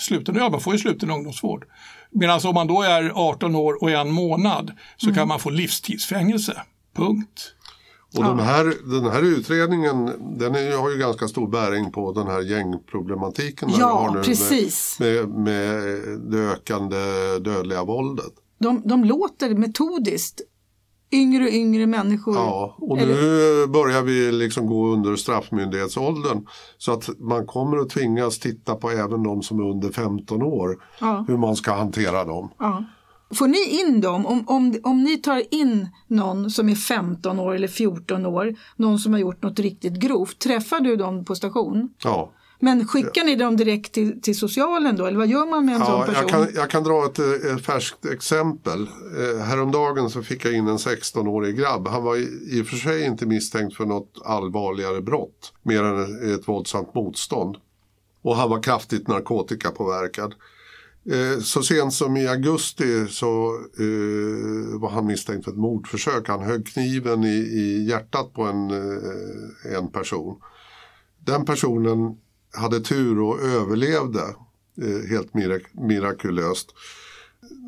sluten, 0.00 0.34
ja, 0.34 0.48
man 0.48 0.60
får 0.60 0.72
ju 0.72 0.78
sluten 0.78 1.10
ungdomsvård. 1.10 1.64
Medan 2.10 2.40
om 2.44 2.54
man 2.54 2.66
då 2.66 2.82
är 2.82 3.12
18 3.14 3.54
år 3.54 3.82
och 3.82 3.90
en 3.90 4.10
månad 4.10 4.72
så 4.96 5.14
kan 5.14 5.28
man 5.28 5.40
få 5.40 5.50
livstidsfängelse. 5.50 6.62
Punkt. 6.96 7.54
Och 8.16 8.24
den, 8.24 8.38
här, 8.38 8.64
den 9.00 9.12
här 9.12 9.22
utredningen 9.22 10.06
den 10.38 10.54
är, 10.54 10.76
har 10.76 10.90
ju 10.90 10.96
ganska 10.96 11.28
stor 11.28 11.48
bäring 11.48 11.92
på 11.92 12.12
den 12.12 12.26
här 12.26 12.40
gängproblematiken 12.40 13.68
vi 13.68 13.78
Ja, 13.78 13.86
har 13.86 14.14
nu 14.14 14.22
precis. 14.22 14.96
Med, 15.00 15.28
med, 15.28 15.38
med 15.38 16.20
det 16.30 16.38
ökande 16.38 16.96
dödliga 17.38 17.84
våldet. 17.84 18.32
De, 18.58 18.82
de 18.84 19.04
låter 19.04 19.54
metodiskt 19.54 20.40
yngre 21.12 21.44
och 21.44 21.50
yngre 21.50 21.86
människor. 21.86 22.34
Ja, 22.34 22.76
och 22.78 22.98
Eller- 22.98 23.14
nu 23.14 23.66
börjar 23.66 24.02
vi 24.02 24.32
liksom 24.32 24.66
gå 24.66 24.86
under 24.86 25.16
straffmyndighetsåldern. 25.16 26.46
Så 26.78 26.92
att 26.92 27.08
man 27.18 27.46
kommer 27.46 27.76
att 27.78 27.90
tvingas 27.90 28.38
titta 28.38 28.74
på 28.74 28.90
även 28.90 29.22
de 29.22 29.42
som 29.42 29.60
är 29.60 29.70
under 29.70 29.90
15 29.90 30.42
år. 30.42 30.76
Ja. 31.00 31.24
Hur 31.28 31.36
man 31.36 31.56
ska 31.56 31.72
hantera 31.72 32.24
dem. 32.24 32.50
Ja. 32.58 32.84
Får 33.34 33.48
ni 33.48 33.80
in 33.80 34.00
dem, 34.00 34.26
om, 34.26 34.44
om, 34.46 34.74
om 34.82 35.02
ni 35.04 35.16
tar 35.16 35.42
in 35.54 35.88
någon 36.06 36.50
som 36.50 36.68
är 36.68 36.74
15 36.74 37.38
år 37.38 37.54
eller 37.54 37.68
14 37.68 38.26
år, 38.26 38.54
någon 38.76 38.98
som 38.98 39.12
har 39.12 39.20
gjort 39.20 39.42
något 39.42 39.58
riktigt 39.58 39.94
grovt, 39.94 40.38
träffar 40.38 40.80
du 40.80 40.96
dem 40.96 41.24
på 41.24 41.34
station? 41.34 41.88
Ja. 42.04 42.32
Men 42.62 42.88
skickar 42.88 43.24
ni 43.24 43.36
dem 43.36 43.56
direkt 43.56 43.92
till, 43.92 44.22
till 44.22 44.38
socialen 44.38 44.96
då, 44.96 45.06
eller 45.06 45.18
vad 45.18 45.28
gör 45.28 45.46
man 45.50 45.64
med 45.66 45.74
en 45.74 45.80
sån 45.80 45.90
Ja, 45.90 46.06
person? 46.06 46.22
jag, 46.22 46.28
kan, 46.28 46.48
jag 46.54 46.70
kan 46.70 46.82
dra 46.82 47.04
ett, 47.06 47.18
ett 47.18 47.66
färskt 47.66 48.06
exempel. 48.06 48.82
Eh, 48.82 49.42
häromdagen 49.42 50.10
så 50.10 50.22
fick 50.22 50.44
jag 50.44 50.52
in 50.52 50.68
en 50.68 50.76
16-årig 50.76 51.56
grabb. 51.56 51.88
Han 51.88 52.02
var 52.02 52.16
i, 52.16 52.28
i 52.50 52.62
och 52.62 52.66
för 52.66 52.76
sig 52.76 53.04
inte 53.04 53.26
misstänkt 53.26 53.76
för 53.76 53.84
något 53.84 54.12
allvarligare 54.24 55.00
brott. 55.00 55.52
Mer 55.62 55.82
än 55.82 56.34
ett 56.34 56.48
våldsamt 56.48 56.94
motstånd. 56.94 57.56
Och 58.22 58.36
han 58.36 58.50
var 58.50 58.62
kraftigt 58.62 59.08
narkotikapåverkad. 59.08 60.34
Eh, 61.10 61.40
så 61.42 61.62
sent 61.62 61.92
som 61.92 62.16
i 62.16 62.28
augusti 62.28 63.06
så 63.08 63.54
eh, 63.78 64.80
var 64.80 64.90
han 64.90 65.06
misstänkt 65.06 65.44
för 65.44 65.52
ett 65.52 65.58
mordförsök. 65.58 66.28
Han 66.28 66.42
högg 66.42 66.66
kniven 66.66 67.24
i, 67.24 67.36
i 67.36 67.86
hjärtat 67.88 68.32
på 68.34 68.42
en, 68.42 68.70
eh, 68.70 69.76
en 69.76 69.88
person. 69.88 70.40
Den 71.24 71.44
personen 71.44 72.16
hade 72.52 72.80
tur 72.80 73.20
och 73.20 73.40
överlevde 73.40 74.20
eh, 74.82 75.08
helt 75.10 75.32
mirak- 75.32 75.86
mirakulöst. 75.88 76.74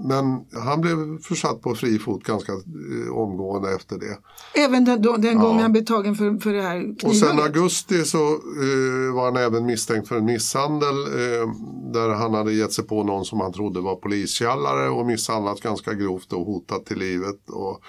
Men 0.09 0.25
han 0.65 0.81
blev 0.81 1.23
försatt 1.23 1.63
på 1.63 1.75
fri 1.75 1.99
fot 1.99 2.23
ganska 2.25 2.53
eh, 2.53 3.13
omgående 3.13 3.75
efter 3.75 3.99
det. 3.99 4.19
Även 4.55 4.85
den, 4.85 5.03
den 5.03 5.39
gången 5.39 5.63
han 5.63 5.73
blev 5.73 5.85
tagen 5.85 6.15
för, 6.15 6.41
för 6.41 6.53
det 6.53 6.63
här 6.63 6.91
Och 7.05 7.17
sen 7.17 7.29
knivhugget? 7.29 7.57
augusti 7.57 8.05
så 8.05 8.19
eh, 8.33 9.15
var 9.15 9.25
han 9.25 9.37
även 9.37 9.67
misstänkt 9.67 10.09
för 10.09 10.17
en 10.17 10.25
misshandel 10.25 10.97
eh, 11.07 11.49
där 11.93 12.09
han 12.09 12.35
hade 12.35 12.53
gett 12.53 12.73
sig 12.73 12.87
på 12.87 13.05
någon 13.05 13.25
som 13.25 13.41
han 13.41 13.53
trodde 13.53 13.81
var 13.81 13.97
polistjallare 13.97 14.89
och 14.89 15.07
misshandlat 15.07 15.61
ganska 15.61 15.93
grovt 15.95 16.33
och 16.33 16.47
hotat 16.47 16.87
till 16.87 16.99
livet. 16.99 17.51
Och 17.51 17.81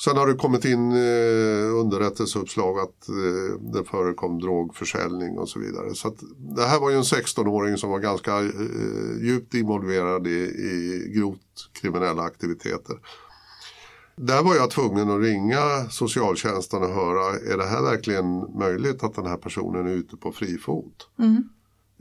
sen 0.00 0.16
har 0.16 0.26
det 0.26 0.34
kommit 0.34 0.64
in 0.64 0.92
eh, 0.92 1.80
underrättelseuppslag 1.80 2.78
att 2.78 3.08
eh, 3.08 3.60
det 3.72 3.84
förekom 3.84 4.38
drogförsäljning 4.38 5.38
och 5.38 5.48
så 5.48 5.58
vidare. 5.58 5.94
Så 5.94 6.08
att, 6.08 6.16
det 6.56 6.66
här 6.66 6.80
var 6.80 6.90
ju 6.90 6.96
en 6.96 7.02
16-åring 7.02 7.76
som 7.76 7.90
var 7.90 7.98
ganska 7.98 8.38
eh, 8.38 9.22
djupt 9.22 9.54
involverad 9.54 10.26
i, 10.26 10.40
i 10.40 11.12
grovt 11.14 11.70
kriminella 11.72 12.22
aktiviteter. 12.22 12.96
Där 14.16 14.42
var 14.42 14.54
jag 14.54 14.70
tvungen 14.70 15.10
att 15.10 15.20
ringa 15.22 15.88
socialtjänsten 15.90 16.82
och 16.82 16.88
höra, 16.88 17.52
är 17.52 17.56
det 17.56 17.66
här 17.66 17.82
verkligen 17.82 18.58
möjligt 18.58 19.02
att 19.02 19.14
den 19.14 19.26
här 19.26 19.36
personen 19.36 19.86
är 19.86 19.92
ute 19.92 20.16
på 20.16 20.32
fri 20.32 20.58
fot? 20.58 21.08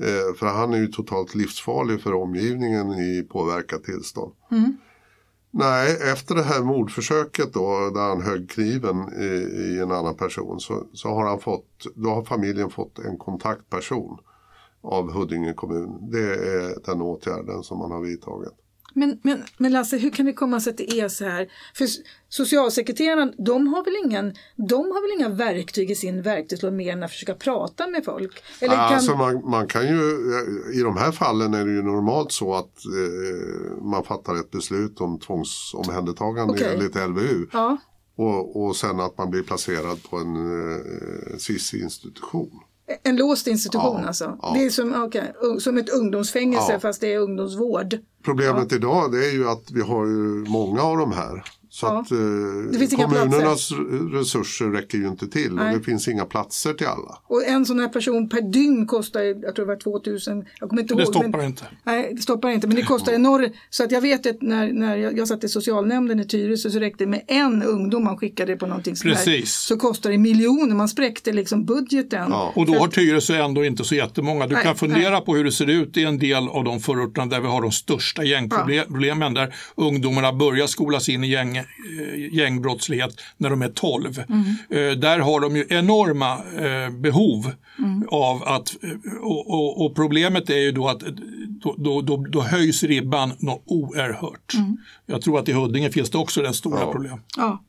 Eh, 0.02 0.36
för 0.36 0.48
han 0.48 0.74
är 0.74 0.78
ju 0.78 0.88
totalt 0.88 1.36
livsfarlig 1.36 2.02
för 2.02 2.14
omgivningen 2.14 2.92
i 2.92 3.28
påverkat 3.30 3.84
tillstånd. 3.84 4.34
Nej, 5.58 5.98
efter 6.12 6.36
det 6.36 6.44
här 6.44 6.62
mordförsöket 6.62 7.54
då, 7.54 7.92
där 7.94 8.02
han 8.02 8.22
högg 8.22 8.50
kniven 8.50 9.14
i, 9.20 9.26
i 9.26 9.80
en 9.80 9.92
annan 9.92 10.16
person 10.16 10.60
så, 10.60 10.88
så 10.94 11.10
har 11.10 11.26
han 11.26 11.40
fått, 11.40 11.86
då 11.96 12.10
har 12.10 12.24
familjen 12.24 12.70
fått 12.70 13.00
en 13.00 13.18
kontaktperson 13.18 14.18
av 14.82 15.12
Huddinge 15.12 15.54
kommun. 15.54 16.10
Det 16.12 16.34
är 16.34 16.86
den 16.86 17.02
åtgärden 17.02 17.64
som 17.64 17.78
man 17.78 17.92
har 17.92 18.02
vidtagit. 18.02 18.54
Men, 18.98 19.20
men, 19.24 19.44
men 19.58 19.72
Lasse, 19.72 19.98
hur 19.98 20.10
kan 20.10 20.26
det 20.26 20.34
komma 20.34 20.60
sig 20.60 20.72
att 20.72 20.78
det 20.78 21.00
är 21.00 21.10
så 21.10 21.26
här? 21.26 21.48
För 21.78 21.88
socialsekreterarna, 22.30 23.32
de 23.38 23.68
har 23.68 23.84
väl, 23.84 23.94
ingen, 24.06 24.34
de 24.56 24.76
har 24.92 25.02
väl 25.02 25.20
inga 25.20 25.30
verktyg 25.30 25.92
i 25.92 25.96
sin 25.96 26.22
verktygslåda 26.22 26.76
mer 26.76 26.92
än 26.94 27.04
att 27.04 27.12
försöka 27.12 27.34
prata 27.34 27.88
med 27.88 28.06
folk? 28.06 28.44
Eller 28.62 28.76
kan, 28.76 28.84
Alltså 28.84 29.16
man, 29.16 29.50
man 29.50 29.68
kan 29.68 29.88
ju, 29.88 30.00
I 30.74 30.82
de 30.82 30.98
här 30.98 31.12
fallen 31.12 31.54
är 31.54 31.66
det 31.66 31.72
ju 31.72 31.82
normalt 31.84 32.32
så 32.32 32.54
att 32.54 32.66
eh, 32.86 33.84
man 33.84 34.04
fattar 34.04 34.36
ett 34.36 34.52
beslut 34.52 35.02
om 35.02 35.20
tvångsomhändertagande 35.20 36.54
Okej. 36.54 36.74
enligt 36.74 36.96
LVU. 36.96 37.48
ja, 37.54 37.78
Och, 38.16 38.64
och 38.66 38.76
sen 38.76 39.00
att 39.00 39.18
man 39.18 39.30
blir 39.32 39.44
placerad 39.44 40.04
på 40.10 40.18
en 40.18 40.36
eh, 40.36 41.38
SIS-institution. 41.38 42.52
en 43.04 43.16
låst 43.16 43.48
institution 43.48 44.00
Ja, 44.02 44.08
alltså? 44.08 44.38
ja. 44.42 44.54
Det 44.58 44.66
är 44.66 44.70
som, 44.70 45.04
okay, 45.04 45.24
som 45.60 45.78
ett 45.78 45.90
ungdomsfängelse 45.90 46.72
Ja. 46.74 46.80
fast 46.80 47.02
det 47.02 47.14
är 47.14 47.20
ungdomsvård. 47.20 47.98
Problemet 48.26 48.74
idag 48.74 49.12
det 49.12 49.26
är 49.26 49.32
ju 49.32 49.50
att 49.50 49.72
vi 49.72 49.82
har 49.82 50.06
ju 50.06 50.46
många 50.48 50.82
av 50.82 50.98
de 50.98 51.12
här 51.12 51.44
Så 51.76 51.86
ja. 51.86 52.00
att 52.00 52.12
eh, 52.12 53.06
kommunernas 53.06 53.72
resurser 54.14 54.66
räcker 54.66 54.98
ju 54.98 55.08
inte 55.08 55.28
till 55.28 55.54
Nej. 55.54 55.74
och 55.74 55.80
det 55.80 55.86
finns 55.86 56.08
inga 56.08 56.26
platser 56.26 56.74
till 56.74 56.88
alla. 56.88 57.18
Och 57.28 57.46
en 57.48 57.66
sån 57.66 57.80
här 57.80 57.88
person 57.88 58.30
per 58.30 58.42
dygn 58.42 58.88
kostar, 58.88 59.22
jag 59.22 59.56
tror 59.56 59.66
det 59.66 59.74
var 59.74 59.80
2000, 59.80 60.46
jag 60.60 60.70
kommer 60.70 60.82
inte 60.82 60.94
det 60.94 61.04
ihåg. 61.04 61.14
Det 61.14 61.20
stoppar 61.20 61.38
men, 61.38 61.48
inte. 61.48 61.64
Nej, 61.84 62.12
det 62.16 62.22
stoppar 62.22 62.50
inte, 62.50 62.68
men 62.68 62.76
det 62.76 62.82
kostar 62.82 63.14
enormt. 63.14 63.54
Så 63.70 63.84
att 63.84 63.92
jag 63.92 64.02
vet 64.02 64.26
att 64.26 64.42
när, 64.42 64.74
när 64.74 64.96
jag, 64.96 65.18
jag 65.18 65.28
satt 65.28 65.44
i 65.44 65.48
socialnämnden 65.48 66.20
i 66.20 66.26
Tyresö 66.26 66.70
så 66.70 66.80
räckte 66.80 67.04
det 67.04 67.10
med 67.10 67.22
en 67.28 67.64
ungdom 67.64 68.04
man 68.04 68.18
skickade 68.18 68.56
på 68.56 68.68
någonting 68.68 68.96
sånt 68.96 69.16
Precis. 69.16 69.54
så 69.54 69.78
kostar 69.78 70.12
det 70.12 70.18
miljoner, 70.18 70.76
man 70.76 70.90
spräckte 70.90 71.32
liksom 71.32 71.66
budgeten. 71.66 72.28
Ja. 72.30 72.54
Och 72.56 72.66
då 72.66 72.74
har 72.74 72.88
Tyresö 72.88 73.44
ändå 73.44 73.66
inte 73.66 73.84
så 73.84 73.96
jättemånga. 73.96 74.48
Du 74.48 74.56
nej, 74.56 74.64
kan 74.64 74.76
fundera 74.76 75.10
nej. 75.10 75.26
på 75.26 75.36
hur 75.36 75.44
det 75.44 75.52
ser 75.52 75.70
ut 75.70 75.98
i 75.98 76.04
en 76.04 76.20
del 76.20 76.48
av 76.48 76.64
de 76.64 76.80
förorterna 76.80 77.26
där 77.26 77.40
vi 77.40 77.48
har 77.48 77.62
de 77.62 77.72
största 77.72 78.24
gängproblemen, 78.24 79.36
ja. 79.36 79.42
där 79.42 79.56
ungdomarna 79.76 80.34
börjar 80.34 80.68
skolas 80.68 81.10
in 81.10 81.24
i 81.24 81.28
gäng 81.28 81.65
gängbrottslighet 82.32 83.22
när 83.38 83.50
de 83.50 83.62
är 83.62 83.70
12. 83.70 84.24
Mm. 84.30 84.42
Eh, 84.70 85.00
där 85.00 85.20
har 85.20 85.40
de 85.40 85.56
ju 85.56 85.66
enorma 85.70 86.34
eh, 86.34 86.90
behov 86.90 87.52
mm. 87.80 88.08
av 88.12 88.44
att, 88.44 88.76
eh, 88.84 88.90
och, 89.22 89.50
och, 89.50 89.86
och, 89.86 89.96
problemet 89.96 90.50
är 90.50 90.58
ju 90.58 90.72
då 90.72 90.88
att 90.88 91.00
då, 91.48 91.76
då, 91.78 92.02
då, 92.02 92.18
då 92.18 92.42
höjs 92.42 92.84
ribban 92.84 93.32
något 93.40 93.64
oerhört. 93.66 94.54
Mm. 94.54 94.78
Jag 95.06 95.22
tror 95.22 95.40
att 95.40 95.50
i 95.50 95.54
Huddinge 95.54 95.92
finns 95.92 96.10
det 96.10 96.18
också 96.18 96.42
rätt 96.42 96.56
stora 96.56 96.80
ja. 96.80 96.92
problem. 96.92 97.20
Ja. 97.38 97.64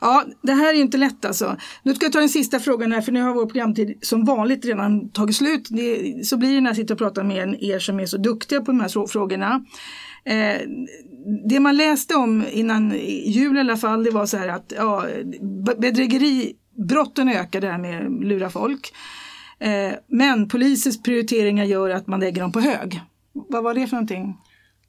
Ja, 0.00 0.24
det 0.42 0.52
här 0.52 0.74
är 0.74 0.78
inte 0.78 0.98
lätt 0.98 1.24
alltså. 1.24 1.56
Nu 1.82 1.94
ska 1.94 2.06
jag 2.06 2.12
ta 2.12 2.18
den 2.18 2.28
sista 2.28 2.60
frågan 2.60 2.92
här 2.92 3.00
för 3.00 3.12
nu 3.12 3.22
har 3.22 3.34
vår 3.34 3.46
programtid 3.46 3.98
som 4.02 4.24
vanligt 4.24 4.64
redan 4.64 5.10
tagit 5.10 5.36
slut. 5.36 5.68
Det, 5.70 6.26
så 6.26 6.36
blir 6.36 6.54
det 6.54 6.60
när 6.60 6.70
jag 6.70 6.76
sitter 6.76 6.94
och 6.94 6.98
pratar 6.98 7.24
med 7.24 7.62
er 7.62 7.78
som 7.78 8.00
är 8.00 8.06
så 8.06 8.16
duktiga 8.16 8.60
på 8.60 8.72
de 8.72 8.80
här 8.80 9.06
frågorna. 9.06 9.64
Eh, 10.24 10.60
det 11.48 11.60
man 11.60 11.76
läste 11.76 12.14
om 12.14 12.44
innan 12.50 12.90
jul 13.24 13.56
i 13.56 13.60
alla 13.60 13.76
fall, 13.76 14.04
det 14.04 14.10
var 14.10 14.26
så 14.26 14.36
här 14.36 14.48
att 14.48 14.72
ja, 14.76 15.06
bedrägeribrotten 15.78 17.28
ökar, 17.28 17.60
det 17.60 17.70
här 17.70 17.78
med 17.78 18.06
att 18.06 18.24
lura 18.24 18.50
folk. 18.50 18.92
Eh, 19.58 19.92
men 20.06 20.48
polisens 20.48 21.02
prioriteringar 21.02 21.64
gör 21.64 21.90
att 21.90 22.06
man 22.06 22.20
lägger 22.20 22.42
dem 22.42 22.52
på 22.52 22.60
hög. 22.60 23.00
Vad 23.32 23.64
var 23.64 23.74
det 23.74 23.86
för 23.86 23.96
någonting? 23.96 24.36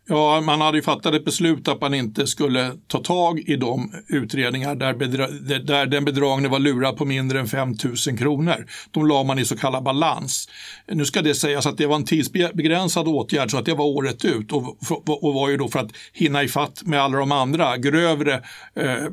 Ja, 0.08 0.42
man 0.42 0.62
hade 0.62 0.78
ju 0.78 0.82
fattat 0.82 1.14
ett 1.14 1.26
beslut 1.26 1.68
att 1.68 1.82
man 1.82 1.94
inte 1.94 2.28
skulle 2.28 2.72
ta 2.88 3.00
tag 3.00 3.40
i 3.40 3.56
de 3.56 3.92
utredningar 4.08 4.76
där, 4.76 4.94
bedra 4.94 5.28
där 5.60 5.86
den 5.86 6.06
bedragne 6.06 6.48
var 6.48 6.60
lurad 6.60 6.98
på 6.98 7.06
mindre 7.06 7.40
än 7.40 7.48
5 7.48 7.76
000 8.08 8.18
kronor. 8.18 8.66
De 8.92 9.08
la 9.08 9.24
man 9.24 9.40
i 9.40 9.46
så 9.46 9.58
kallad 9.58 9.84
balans. 9.84 10.50
Nu 10.88 11.06
ska 11.06 11.22
det 11.22 11.36
sägas 11.36 11.66
att 11.66 11.78
det 11.78 11.86
var 11.86 11.96
en 11.96 12.06
tidsbegränsad 12.06 13.08
åtgärd 13.08 13.52
så 13.52 13.58
att 13.58 13.66
det 13.66 13.74
var 13.74 13.86
året 13.86 14.26
ut 14.26 14.52
och, 14.52 14.78
och 15.24 15.34
var 15.34 15.50
ju 15.50 15.58
då 15.58 15.68
för 15.68 15.80
att 15.80 15.92
hinna 16.14 16.44
ifatt 16.44 16.82
med 16.86 17.02
alla 17.02 17.18
de 17.18 17.32
andra 17.32 17.78
grövre 17.78 18.34
eh, 18.76 19.10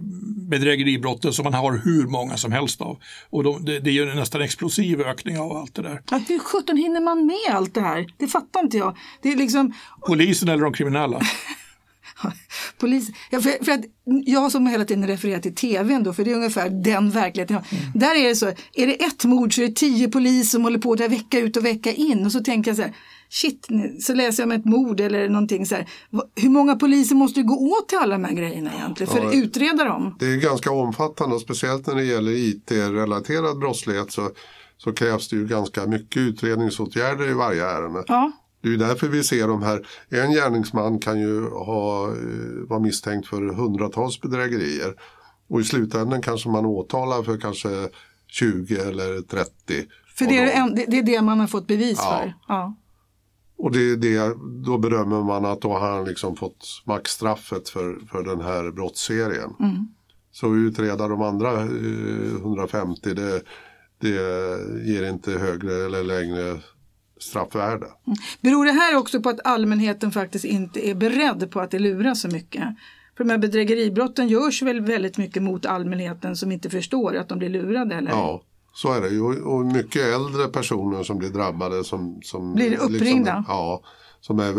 bedrägeribrotten 0.50 1.32
som 1.32 1.44
man 1.44 1.54
har 1.54 1.80
hur 1.84 2.06
många 2.06 2.36
som 2.36 2.52
helst 2.52 2.80
av. 2.80 2.98
Och 3.30 3.44
de, 3.44 3.64
det, 3.64 3.80
det 3.80 3.90
är 3.90 3.94
ju 3.94 4.14
nästan 4.14 4.42
explosiv 4.42 5.00
ökning 5.00 5.38
av 5.38 5.56
allt 5.56 5.74
det 5.74 5.82
där. 5.82 6.02
Ja, 6.10 6.20
hur 6.28 6.38
sjutton 6.38 6.76
hinner 6.76 7.00
man 7.00 7.26
med 7.26 7.56
allt 7.56 7.74
det 7.74 7.80
här? 7.80 8.06
Det 8.16 8.26
fattar 8.26 8.60
inte 8.60 8.76
jag. 8.76 8.96
Det 9.22 9.32
är 9.32 9.36
liksom... 9.36 9.74
Polisen 10.06 10.48
eller 10.48 10.64
de 10.64 10.72
kriminella? 10.78 11.20
Polis, 12.78 13.10
ja, 13.30 13.40
för, 13.40 13.64
för, 13.64 13.72
att 13.72 13.80
jag 14.24 14.52
som 14.52 14.66
hela 14.66 14.84
tiden 14.84 15.06
refererar 15.06 15.40
till 15.40 15.54
tvn 15.54 16.02
då, 16.02 16.12
för 16.12 16.24
det 16.24 16.30
är 16.30 16.36
ungefär 16.36 16.70
den 16.70 17.10
verkligheten. 17.10 17.56
Mm. 17.56 17.84
Där 17.94 18.14
är 18.14 18.28
det 18.28 18.34
så, 18.36 18.46
är 18.74 18.86
det 18.86 19.04
ett 19.04 19.24
mord 19.24 19.54
så 19.54 19.62
är 19.62 19.66
det 19.66 19.74
tio 19.74 20.08
poliser 20.08 20.50
som 20.50 20.62
håller 20.62 20.78
på 20.78 20.94
där 20.94 21.08
vecka 21.08 21.38
ut 21.38 21.56
och 21.56 21.64
vecka 21.64 21.92
in 21.92 22.26
och 22.26 22.32
så 22.32 22.40
tänker 22.40 22.70
jag 22.70 22.76
så 22.76 22.82
här, 22.82 22.94
shit, 23.28 23.68
så 24.00 24.14
läser 24.14 24.42
jag 24.42 24.46
om 24.46 24.52
ett 24.52 24.64
mord 24.64 25.00
eller 25.00 25.28
någonting 25.28 25.66
så 25.66 25.74
här. 25.74 25.88
Hur 26.36 26.48
många 26.48 26.76
poliser 26.76 27.14
måste 27.14 27.42
gå 27.42 27.54
åt 27.54 27.88
till 27.88 27.98
alla 27.98 28.14
de 28.18 28.24
här 28.24 28.34
grejerna 28.34 28.70
egentligen 28.74 29.12
för 29.12 29.22
ja, 29.22 29.28
att 29.28 29.34
utreda 29.34 29.84
dem? 29.84 30.16
Det 30.18 30.26
är 30.26 30.36
ganska 30.36 30.70
omfattande, 30.70 31.38
speciellt 31.38 31.86
när 31.86 31.94
det 31.94 32.04
gäller 32.04 32.32
IT-relaterad 32.32 33.58
brottslighet 33.58 34.12
så, 34.12 34.30
så 34.76 34.92
krävs 34.92 35.28
det 35.28 35.36
ju 35.36 35.46
ganska 35.46 35.86
mycket 35.86 36.16
utredningsåtgärder 36.16 37.30
i 37.30 37.32
varje 37.32 37.64
ärende. 37.66 38.04
Ja. 38.06 38.32
Det 38.60 38.68
är 38.68 38.76
därför 38.76 39.08
vi 39.08 39.24
ser 39.24 39.48
de 39.48 39.62
här, 39.62 39.86
en 40.08 40.32
gärningsman 40.32 40.98
kan 40.98 41.20
ju 41.20 41.48
ha, 41.48 42.06
eh, 42.06 42.68
vara 42.68 42.80
misstänkt 42.80 43.28
för 43.28 43.54
hundratals 43.54 44.20
bedrägerier 44.20 44.94
och 45.48 45.60
i 45.60 45.64
slutändan 45.64 46.22
kanske 46.22 46.48
man 46.48 46.66
åtalar 46.66 47.22
för 47.22 47.38
kanske 47.38 47.88
20 48.26 48.76
eller 48.76 49.22
30. 49.22 49.52
För 50.14 50.24
det 50.24 50.38
är, 50.38 50.76
det, 50.76 50.84
det 50.88 50.98
är 50.98 51.02
det 51.02 51.22
man 51.22 51.40
har 51.40 51.46
fått 51.46 51.66
bevis 51.66 51.98
ja. 51.98 52.18
för? 52.18 52.34
Ja. 52.48 52.74
Och 53.58 53.72
det, 53.72 53.96
det, 53.96 54.34
då 54.64 54.78
bedömer 54.78 55.22
man 55.22 55.44
att 55.44 55.60
då 55.60 55.72
har 55.72 55.90
han 55.90 56.04
liksom 56.04 56.36
fått 56.36 56.82
maxstraffet 56.84 57.68
för, 57.68 57.98
för 58.10 58.22
den 58.22 58.40
här 58.40 58.70
brottsserien. 58.70 59.54
Mm. 59.60 59.88
Så 60.32 60.54
utreda 60.54 61.08
de 61.08 61.22
andra 61.22 61.52
eh, 61.52 62.36
150 62.36 63.14
det, 63.14 63.42
det 63.98 64.08
ger 64.84 65.10
inte 65.10 65.30
högre 65.30 65.74
eller 65.74 66.04
längre 66.04 66.60
straffvärde. 67.20 67.86
Mm. 67.86 68.16
Beror 68.40 68.64
det 68.64 68.72
här 68.72 68.96
också 68.96 69.20
på 69.20 69.28
att 69.28 69.46
allmänheten 69.46 70.12
faktiskt 70.12 70.44
inte 70.44 70.88
är 70.88 70.94
beredd 70.94 71.50
på 71.50 71.60
att 71.60 71.70
det 71.70 71.78
luras 71.78 72.20
så 72.20 72.28
mycket? 72.28 72.64
För 73.16 73.24
de 73.24 73.30
här 73.30 73.38
bedrägeribrotten 73.38 74.28
görs 74.28 74.62
väl 74.62 74.80
väldigt 74.80 75.18
mycket 75.18 75.42
mot 75.42 75.66
allmänheten 75.66 76.36
som 76.36 76.52
inte 76.52 76.70
förstår 76.70 77.16
att 77.16 77.28
de 77.28 77.38
blir 77.38 77.48
lurade? 77.48 77.94
Eller? 77.94 78.10
Ja, 78.10 78.42
så 78.74 78.92
är 78.92 79.00
det 79.00 79.08
ju. 79.08 79.42
Och 79.42 79.66
mycket 79.66 80.02
äldre 80.02 80.48
personer 80.48 81.02
som 81.02 81.18
blir 81.18 81.28
drabbade. 81.28 81.84
Som, 81.84 82.20
som 82.22 82.54
blir 82.54 82.70
liksom- 82.70 82.94
uppringda? 82.94 83.36
Liksom, 83.36 83.44
ja, 83.48 83.82
som 84.20 84.38
är 84.40 84.54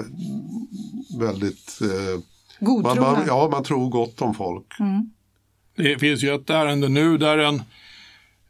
väldigt... 1.19 1.79
Eh, 1.81 2.21
Godtrogna? 2.59 3.01
Man, 3.01 3.13
man, 3.13 3.23
ja, 3.27 3.49
man 3.51 3.63
tror 3.63 3.89
gott 3.89 4.21
om 4.21 4.33
folk. 4.33 4.79
Mm. 4.79 5.11
Det 5.75 5.99
finns 5.99 6.23
ju 6.23 6.35
ett 6.35 6.49
ärende 6.49 6.89
nu 6.89 7.17
där 7.17 7.37
en 7.37 7.61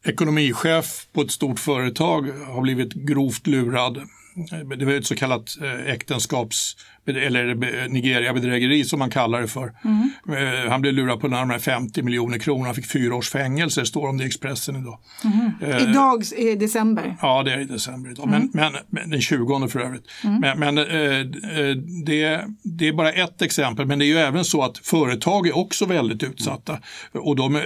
ekonomichef 0.03 1.07
på 1.13 1.21
ett 1.21 1.31
stort 1.31 1.59
företag 1.59 2.21
har 2.31 2.61
blivit 2.61 2.93
grovt 2.93 3.47
lurad. 3.47 4.01
Det 4.77 4.85
var 4.85 4.93
ett 4.93 5.05
så 5.05 5.15
kallat 5.15 5.57
eh, 5.61 5.93
äktenskaps 5.93 6.75
eller 7.07 7.87
Nigeria-bedrägeri 7.89 8.83
som 8.83 8.99
man 8.99 9.09
kallar 9.09 9.41
det 9.41 9.47
för. 9.47 9.73
Mm. 9.83 10.69
Han 10.69 10.81
blev 10.81 10.93
lurad 10.93 11.19
på 11.19 11.27
närmare 11.27 11.59
50 11.59 12.01
miljoner 12.01 12.37
kronor. 12.37 12.65
Han 12.65 12.75
fick 12.75 12.91
fyra 12.91 13.15
års 13.15 13.29
fängelse, 13.29 13.85
står 13.85 14.07
om 14.09 14.17
det 14.17 14.23
i 14.23 14.27
Expressen 14.27 14.75
idag. 14.75 14.99
Mm. 15.23 15.51
Eh, 15.61 15.89
idag 15.89 16.23
i 16.37 16.55
december? 16.55 17.15
Ja, 17.21 17.43
det 17.43 17.53
är 17.53 17.59
i 17.59 17.65
december 17.65 18.11
idag. 18.11 18.27
Mm. 18.27 18.49
Men, 18.53 18.73
men, 18.89 19.09
den 19.09 19.21
20 19.21 19.67
för 19.67 19.79
övrigt. 19.79 20.05
Mm. 20.23 20.39
Men, 20.39 20.59
men 20.59 20.77
eh, 20.77 21.19
eh, 21.59 21.75
det, 22.05 22.41
det, 22.63 22.87
är 22.87 22.93
bara 22.93 23.11
ett 23.11 23.41
exempel. 23.41 23.85
Men 23.85 23.99
det 23.99 24.05
är 24.05 24.07
ju 24.07 24.17
även 24.17 24.45
så 24.45 24.63
att 24.63 24.77
företag 24.77 25.47
är 25.47 25.57
också 25.57 25.85
väldigt 25.85 26.23
utsatta. 26.23 26.79
Och 27.11 27.35
de, 27.35 27.55
eh, 27.55 27.61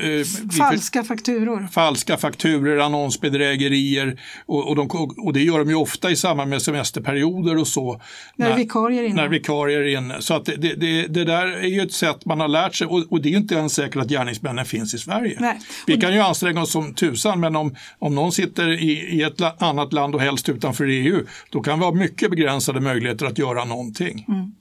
falska 0.58 1.04
fakturor? 1.04 1.68
Falska 1.72 2.18
fakturor, 2.18 2.80
annonsbedrägerier. 2.80 4.20
Och, 4.46 4.70
och, 4.70 4.76
de, 4.76 4.90
och 5.18 5.34
det 5.34 5.42
gör 5.42 5.60
de 5.60 5.70
ju 5.70 5.76
ofta 5.76 6.12
i 6.12 6.16
samband 6.16 6.50
med 6.50 6.62
semesterperioder 6.62 7.58
och 7.58 7.68
så. 7.68 8.02
När, 8.36 8.50
när 8.50 8.58
vikarier 8.58 9.04
inne 9.24 9.30
vikarier 9.30 9.98
inne. 9.98 10.22
Så 10.22 10.34
att 10.34 10.46
det, 10.46 10.56
det, 10.56 11.08
det, 11.08 11.24
där 11.24 11.48
är 11.48 11.68
ju 11.68 11.82
ett 11.82 11.94
sätt 11.94 12.26
man 12.26 12.40
har 12.40 12.48
lärt 12.48 12.76
sig 12.76 12.88
och, 12.88 13.04
och 13.10 13.22
det 13.22 13.30
är 13.30 13.38
inte 13.38 13.56
ens 13.56 13.74
säkert 13.74 13.96
att 13.96 14.10
gärningsmännen 14.10 14.66
finns 14.66 14.94
i 14.94 14.98
Sverige. 14.98 15.38
Nej. 15.40 15.60
Vi 15.88 16.02
kan 16.02 16.14
ju 16.14 16.20
anstränga 16.20 16.62
oss 16.62 16.72
som 16.72 16.94
tusan 16.94 17.40
men 17.40 17.56
om, 17.56 17.76
om 18.00 18.16
någon 18.16 18.32
sitter 18.32 18.70
i, 18.72 18.92
i 18.92 19.22
ett 19.22 19.62
annat 19.62 19.94
land 19.94 20.16
och 20.16 20.22
helst 20.22 20.50
utanför 20.50 20.88
EU 20.88 21.26
då 21.50 21.62
kan 21.62 21.80
vi 21.80 21.86
ha 21.86 21.92
mycket 21.94 22.30
begränsade 22.30 22.80
möjligheter 22.80 23.26
att 23.26 23.38
göra 23.38 23.66
någonting. 23.66 24.26
Mm. 24.28 24.52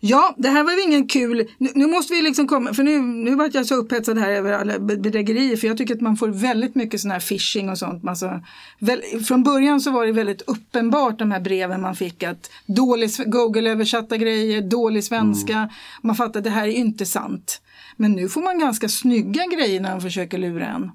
Ja, 0.00 0.34
det 0.38 0.48
här 0.48 0.64
var 0.64 0.72
ju 0.72 0.82
ingen 0.82 1.08
kul. 1.08 1.48
Nu, 1.58 1.70
nu, 1.74 1.86
måste 1.86 2.14
vi 2.14 2.22
liksom 2.22 2.48
komma, 2.48 2.74
för 2.74 2.82
nu, 2.82 2.98
nu 3.00 3.34
var 3.34 3.50
jag 3.52 3.66
så 3.66 3.74
upphetsad 3.74 4.18
här 4.18 4.30
över 4.30 4.52
alla 4.52 4.78
bedrägerier 4.78 5.56
för 5.56 5.66
jag 5.66 5.76
tycker 5.76 5.94
att 5.94 6.00
man 6.00 6.16
får 6.16 6.28
väldigt 6.28 6.74
mycket 6.74 7.00
sån 7.00 7.10
här 7.10 7.20
phishing 7.20 7.70
och 7.70 7.78
sånt. 7.78 8.08
Alltså, 8.08 8.40
väl, 8.78 9.00
från 9.28 9.42
början 9.42 9.80
så 9.80 9.90
var 9.90 10.06
det 10.06 10.12
väldigt 10.12 10.42
uppenbart 10.42 11.18
de 11.18 11.30
här 11.30 11.40
breven 11.40 11.80
man 11.80 11.96
fick 11.96 12.22
att 12.22 12.50
dålig 12.66 13.10
Google-översatta 13.26 14.16
grejer, 14.16 14.62
dålig 14.62 15.04
svenska. 15.04 15.56
Mm. 15.56 15.68
Man 16.02 16.16
fattar 16.16 16.40
att 16.40 16.44
det 16.44 16.50
här 16.50 16.66
är 16.66 16.72
inte 16.72 17.06
sant. 17.06 17.60
Men 17.96 18.12
nu 18.12 18.28
får 18.28 18.40
man 18.40 18.58
ganska 18.58 18.88
snygga 18.88 19.46
grejer 19.46 19.80
när 19.80 19.90
de 19.90 20.00
försöker 20.00 20.38
lura 20.38 20.66
en. 20.66 20.90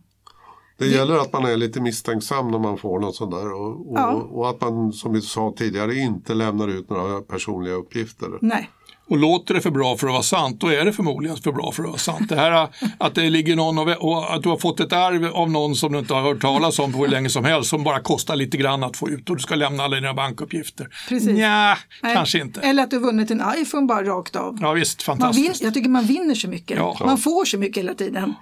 Det 0.82 0.88
gäller 0.88 1.16
att 1.18 1.34
man 1.34 1.46
är 1.46 1.58
lite 1.58 1.82
misstänksam 1.82 2.52
när 2.52 2.60
man 2.60 2.78
får 2.78 3.00
något 3.00 3.16
sånt 3.16 3.32
där 3.32 3.54
och, 3.54 3.92
och, 3.92 4.00
ja. 4.00 4.12
och, 4.12 4.50
att 4.50 4.62
man 4.62 4.94
som 4.94 5.14
vi 5.14 5.22
sa 5.22 5.54
tidigare 5.58 5.96
inte 5.96 6.34
lämnar 6.34 6.68
ut 6.68 6.90
några 6.90 7.22
personliga 7.22 7.74
uppgifter. 7.74 8.30
Nej. 8.42 8.70
Och 9.12 9.18
låter 9.18 9.54
det 9.54 9.62
för 9.62 9.72
bra 9.72 9.98
för 9.98 10.08
att 10.08 10.14
vara 10.14 10.24
sant, 10.24 10.60
då 10.60 10.68
är 10.68 10.86
det 10.86 10.94
förmodligen 10.94 11.38
för 11.38 11.52
bra 11.52 11.72
för 11.72 11.84
att 11.84 11.90
vara 11.90 11.98
sant. 11.98 12.30
Det 12.30 12.36
här 12.36 12.68
att 12.98 13.16
det 13.16 13.30
ligger 13.30 13.56
någon 13.56 13.78
och, 13.78 13.88
och 13.88 14.36
att 14.36 14.44
du 14.44 14.50
har 14.50 14.58
fått 14.58 14.80
ett 14.80 14.94
arv 14.94 15.26
av 15.26 15.52
någon 15.52 15.76
som 15.76 15.94
du 15.94 16.00
inte 16.00 16.14
har 16.14 16.22
hört 16.22 16.42
talas 16.42 16.80
om 16.80 16.94
på 16.94 17.00
hur 17.00 17.08
länge 17.08 17.30
som 17.30 17.46
helst 17.46 17.70
som 17.70 17.84
bara 17.84 18.00
kostar 18.00 18.36
lite 18.36 18.58
grann 18.58 18.84
att 18.84 18.98
få 18.98 19.10
ut 19.10 19.30
och 19.30 19.36
du 19.36 19.42
ska 19.42 19.56
lämna 19.56 19.84
alla 19.84 19.96
dina 19.96 20.14
bankuppgifter. 20.14 20.88
Precis. 21.10 21.30
Nja, 21.30 21.78
kanske 22.02 22.40
inte. 22.40 22.60
Eller 22.60 22.84
att 22.84 22.90
du 22.90 22.98
har 22.98 23.04
vunnit 23.04 23.32
en 23.32 23.44
iPhone 23.58 23.88
bara 23.88 24.04
rakt 24.04 24.36
av. 24.36 24.58
Ja 24.62 24.72
visst, 24.72 25.02
fantastiskt. 25.02 25.62
Vin, 25.62 25.66
jag 25.66 25.74
tycker 25.74 25.90
man 25.90 26.04
vinner 26.04 26.36
så 26.36 26.48
mycket. 26.48 26.78
Ja. 26.78 26.98
Man 27.00 27.18
får 27.18 27.46
så 27.46 27.58
mycket 27.58 27.84
hela 27.84 27.94
tiden. 27.94 28.34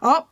Ja. 0.00 0.28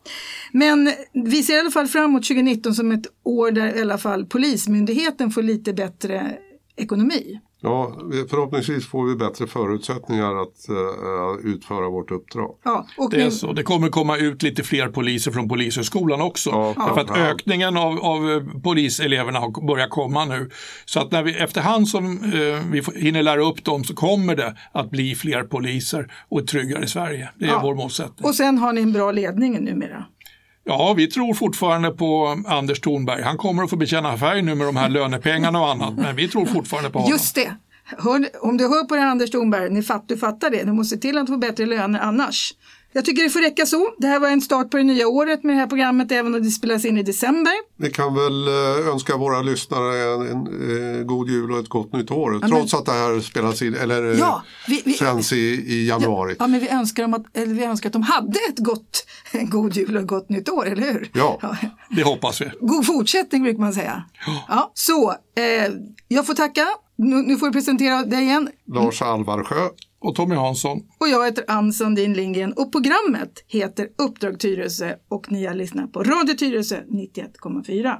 Men 0.51 0.93
vi 1.13 1.43
ser 1.43 1.55
i 1.55 1.59
alla 1.59 1.71
fall 1.71 1.87
framåt 1.87 2.23
2019 2.23 2.75
som 2.75 2.91
ett 2.91 3.05
år 3.23 3.51
där 3.51 3.77
i 3.77 3.81
alla 3.81 3.97
fall 3.97 4.25
Polismyndigheten 4.25 5.31
får 5.31 5.43
lite 5.43 5.73
bättre 5.73 6.37
ekonomi. 6.75 7.39
Ja, 7.61 7.97
förhoppningsvis 8.29 8.87
får 8.87 9.05
vi 9.05 9.15
bättre 9.15 9.47
förutsättningar 9.47 10.35
att 10.41 10.65
uh, 10.69 11.51
utföra 11.53 11.89
vårt 11.89 12.11
uppdrag. 12.11 12.55
Ja, 12.63 12.87
och 12.97 13.11
det 13.11 13.21
är 13.21 13.29
så. 13.29 13.53
Det 13.53 13.63
kommer 13.63 13.89
komma 13.89 14.17
ut 14.17 14.43
lite 14.43 14.63
fler 14.63 14.87
poliser 14.87 15.31
från 15.31 15.49
Polishögskolan 15.49 16.21
också. 16.21 16.49
Ja, 16.49 16.73
Därför 16.77 17.01
att 17.01 17.17
ökningen 17.17 17.77
av, 17.77 17.99
av 17.99 18.43
poliseleverna 18.63 19.39
har 19.39 19.67
börjat 19.67 19.89
komma 19.89 20.25
nu. 20.25 20.49
Så 20.85 20.99
att 20.99 21.11
när 21.11 21.23
vi, 21.23 21.33
efterhand 21.33 21.87
som 21.87 22.23
uh, 22.33 22.61
vi 22.71 22.83
hinner 22.95 23.23
lära 23.23 23.41
upp 23.41 23.63
dem 23.63 23.83
så 23.83 23.95
kommer 23.95 24.35
det 24.35 24.57
att 24.71 24.91
bli 24.91 25.15
fler 25.15 25.43
poliser 25.43 26.11
och 26.29 26.39
ett 26.39 26.47
tryggare 26.47 26.87
Sverige. 26.87 27.29
Det 27.35 27.45
är 27.45 27.49
ja. 27.49 27.59
vår 27.63 27.75
målsättning. 27.75 28.27
Och 28.27 28.35
sen 28.35 28.57
har 28.57 28.73
ni 28.73 28.81
en 28.81 28.93
bra 28.93 29.11
ledning 29.11 29.63
numera. 29.63 30.05
Ja, 30.67 30.93
vi 30.97 31.07
tror 31.07 31.33
fortfarande 31.33 31.91
på 31.91 32.37
Anders 32.47 32.79
Thornberg. 32.79 33.21
Han 33.21 33.37
kommer 33.37 33.63
att 33.63 33.69
få 33.69 33.75
bekänna 33.75 34.17
färg 34.17 34.41
nu 34.41 34.55
med 34.55 34.67
de 34.67 34.75
här 34.75 34.89
lönepengarna 34.89 35.61
och 35.61 35.69
annat, 35.69 35.93
men 35.97 36.15
vi 36.15 36.27
tror 36.27 36.45
fortfarande 36.45 36.89
på 36.89 36.99
honom. 36.99 37.11
Just 37.11 37.35
det. 37.35 37.55
Hör, 37.97 38.29
om 38.41 38.57
du 38.57 38.63
hör 38.63 38.83
på 38.83 38.95
det 38.95 39.01
Anders 39.01 39.31
Thornberg, 39.31 39.69
ni 39.69 39.83
fatt, 39.83 40.07
du 40.07 40.17
fattar 40.17 40.49
det, 40.49 40.63
du 40.63 40.73
måste 40.73 40.95
se 40.95 41.01
till 41.01 41.17
att 41.17 41.27
få 41.27 41.37
bättre 41.37 41.65
löner 41.65 41.99
annars. 41.99 42.53
Jag 42.91 43.05
tycker 43.05 43.23
det 43.23 43.29
får 43.29 43.39
räcka 43.39 43.65
så. 43.65 43.93
Det 43.97 44.07
här 44.07 44.19
var 44.19 44.29
en 44.29 44.41
start 44.41 44.71
på 44.71 44.77
det 44.77 44.83
nya 44.83 45.07
året 45.07 45.43
med 45.43 45.55
det 45.55 45.59
här 45.59 45.67
programmet 45.67 46.11
även 46.11 46.35
om 46.35 46.43
det 46.43 46.49
spelas 46.49 46.85
in 46.85 46.97
i 46.97 47.03
december. 47.03 47.53
Vi 47.77 47.91
kan 47.91 48.15
väl 48.15 48.47
eh, 48.47 48.87
önska 48.87 49.17
våra 49.17 49.41
lyssnare 49.41 50.13
en, 50.13 50.21
en, 50.21 50.47
en 50.47 50.99
eh, 50.99 51.03
god 51.05 51.29
jul 51.29 51.51
och 51.51 51.59
ett 51.59 51.69
gott 51.69 51.93
nytt 51.93 52.11
år. 52.11 52.39
Ja, 52.41 52.47
trots 52.47 52.73
men... 52.73 52.79
att 52.79 52.85
det 52.85 52.91
här 52.91 53.19
spelas 53.19 53.61
in, 53.61 53.75
eller 53.75 54.11
eh, 54.11 54.19
ja, 54.19 54.43
vi, 54.67 54.81
vi, 54.85 54.93
sänds 54.93 55.33
i, 55.33 55.37
i 55.67 55.87
januari. 55.87 56.31
Ja, 56.31 56.35
ja, 56.39 56.47
men 56.47 56.59
vi 56.59 56.69
önskar, 56.69 57.03
dem 57.03 57.13
att, 57.13 57.37
eller 57.37 57.53
vi 57.53 57.63
önskar 57.63 57.89
att 57.89 57.93
de 57.93 58.01
hade 58.01 58.39
ett 58.49 58.59
gott, 58.59 59.05
en 59.31 59.49
god 59.49 59.75
jul 59.75 59.95
och 59.95 60.01
ett 60.01 60.07
gott 60.07 60.29
nytt 60.29 60.49
år, 60.49 60.67
eller 60.67 60.93
hur? 60.93 61.09
Ja, 61.13 61.39
ja. 61.41 61.55
det 61.89 62.03
hoppas 62.03 62.41
vi. 62.41 62.51
God 62.59 62.85
fortsättning 62.85 63.43
brukar 63.43 63.59
man 63.59 63.73
säga. 63.73 64.03
Ja. 64.47 64.71
så, 64.73 65.11
eh, 65.11 65.71
jag 66.07 66.25
får 66.25 66.33
tacka. 66.33 66.67
Nu, 66.95 67.15
nu 67.15 67.37
får 67.37 67.45
du 67.45 67.53
presentera 67.53 68.03
dig 68.03 68.23
igen. 68.23 68.49
Lars 68.65 69.01
Alvarsjö 69.01 69.69
och 69.99 70.15
Tommy 70.15 70.35
Hansson. 70.35 70.77
Och 70.99 71.07
jag 71.07 71.25
heter 71.25 71.45
Ann 71.47 71.73
Sandin 71.73 72.13
Lindgren 72.13 72.53
och 72.53 72.71
programmet 72.71 73.43
heter 73.47 73.87
Uppdrag 73.97 74.39
Tyresö 74.39 74.95
och 75.09 75.31
ni 75.31 75.45
har 75.45 75.53
lyssnat 75.53 75.93
på 75.93 76.03
Radio 76.03 76.33
Tyresö 76.33 76.75
91,4. 76.75 77.95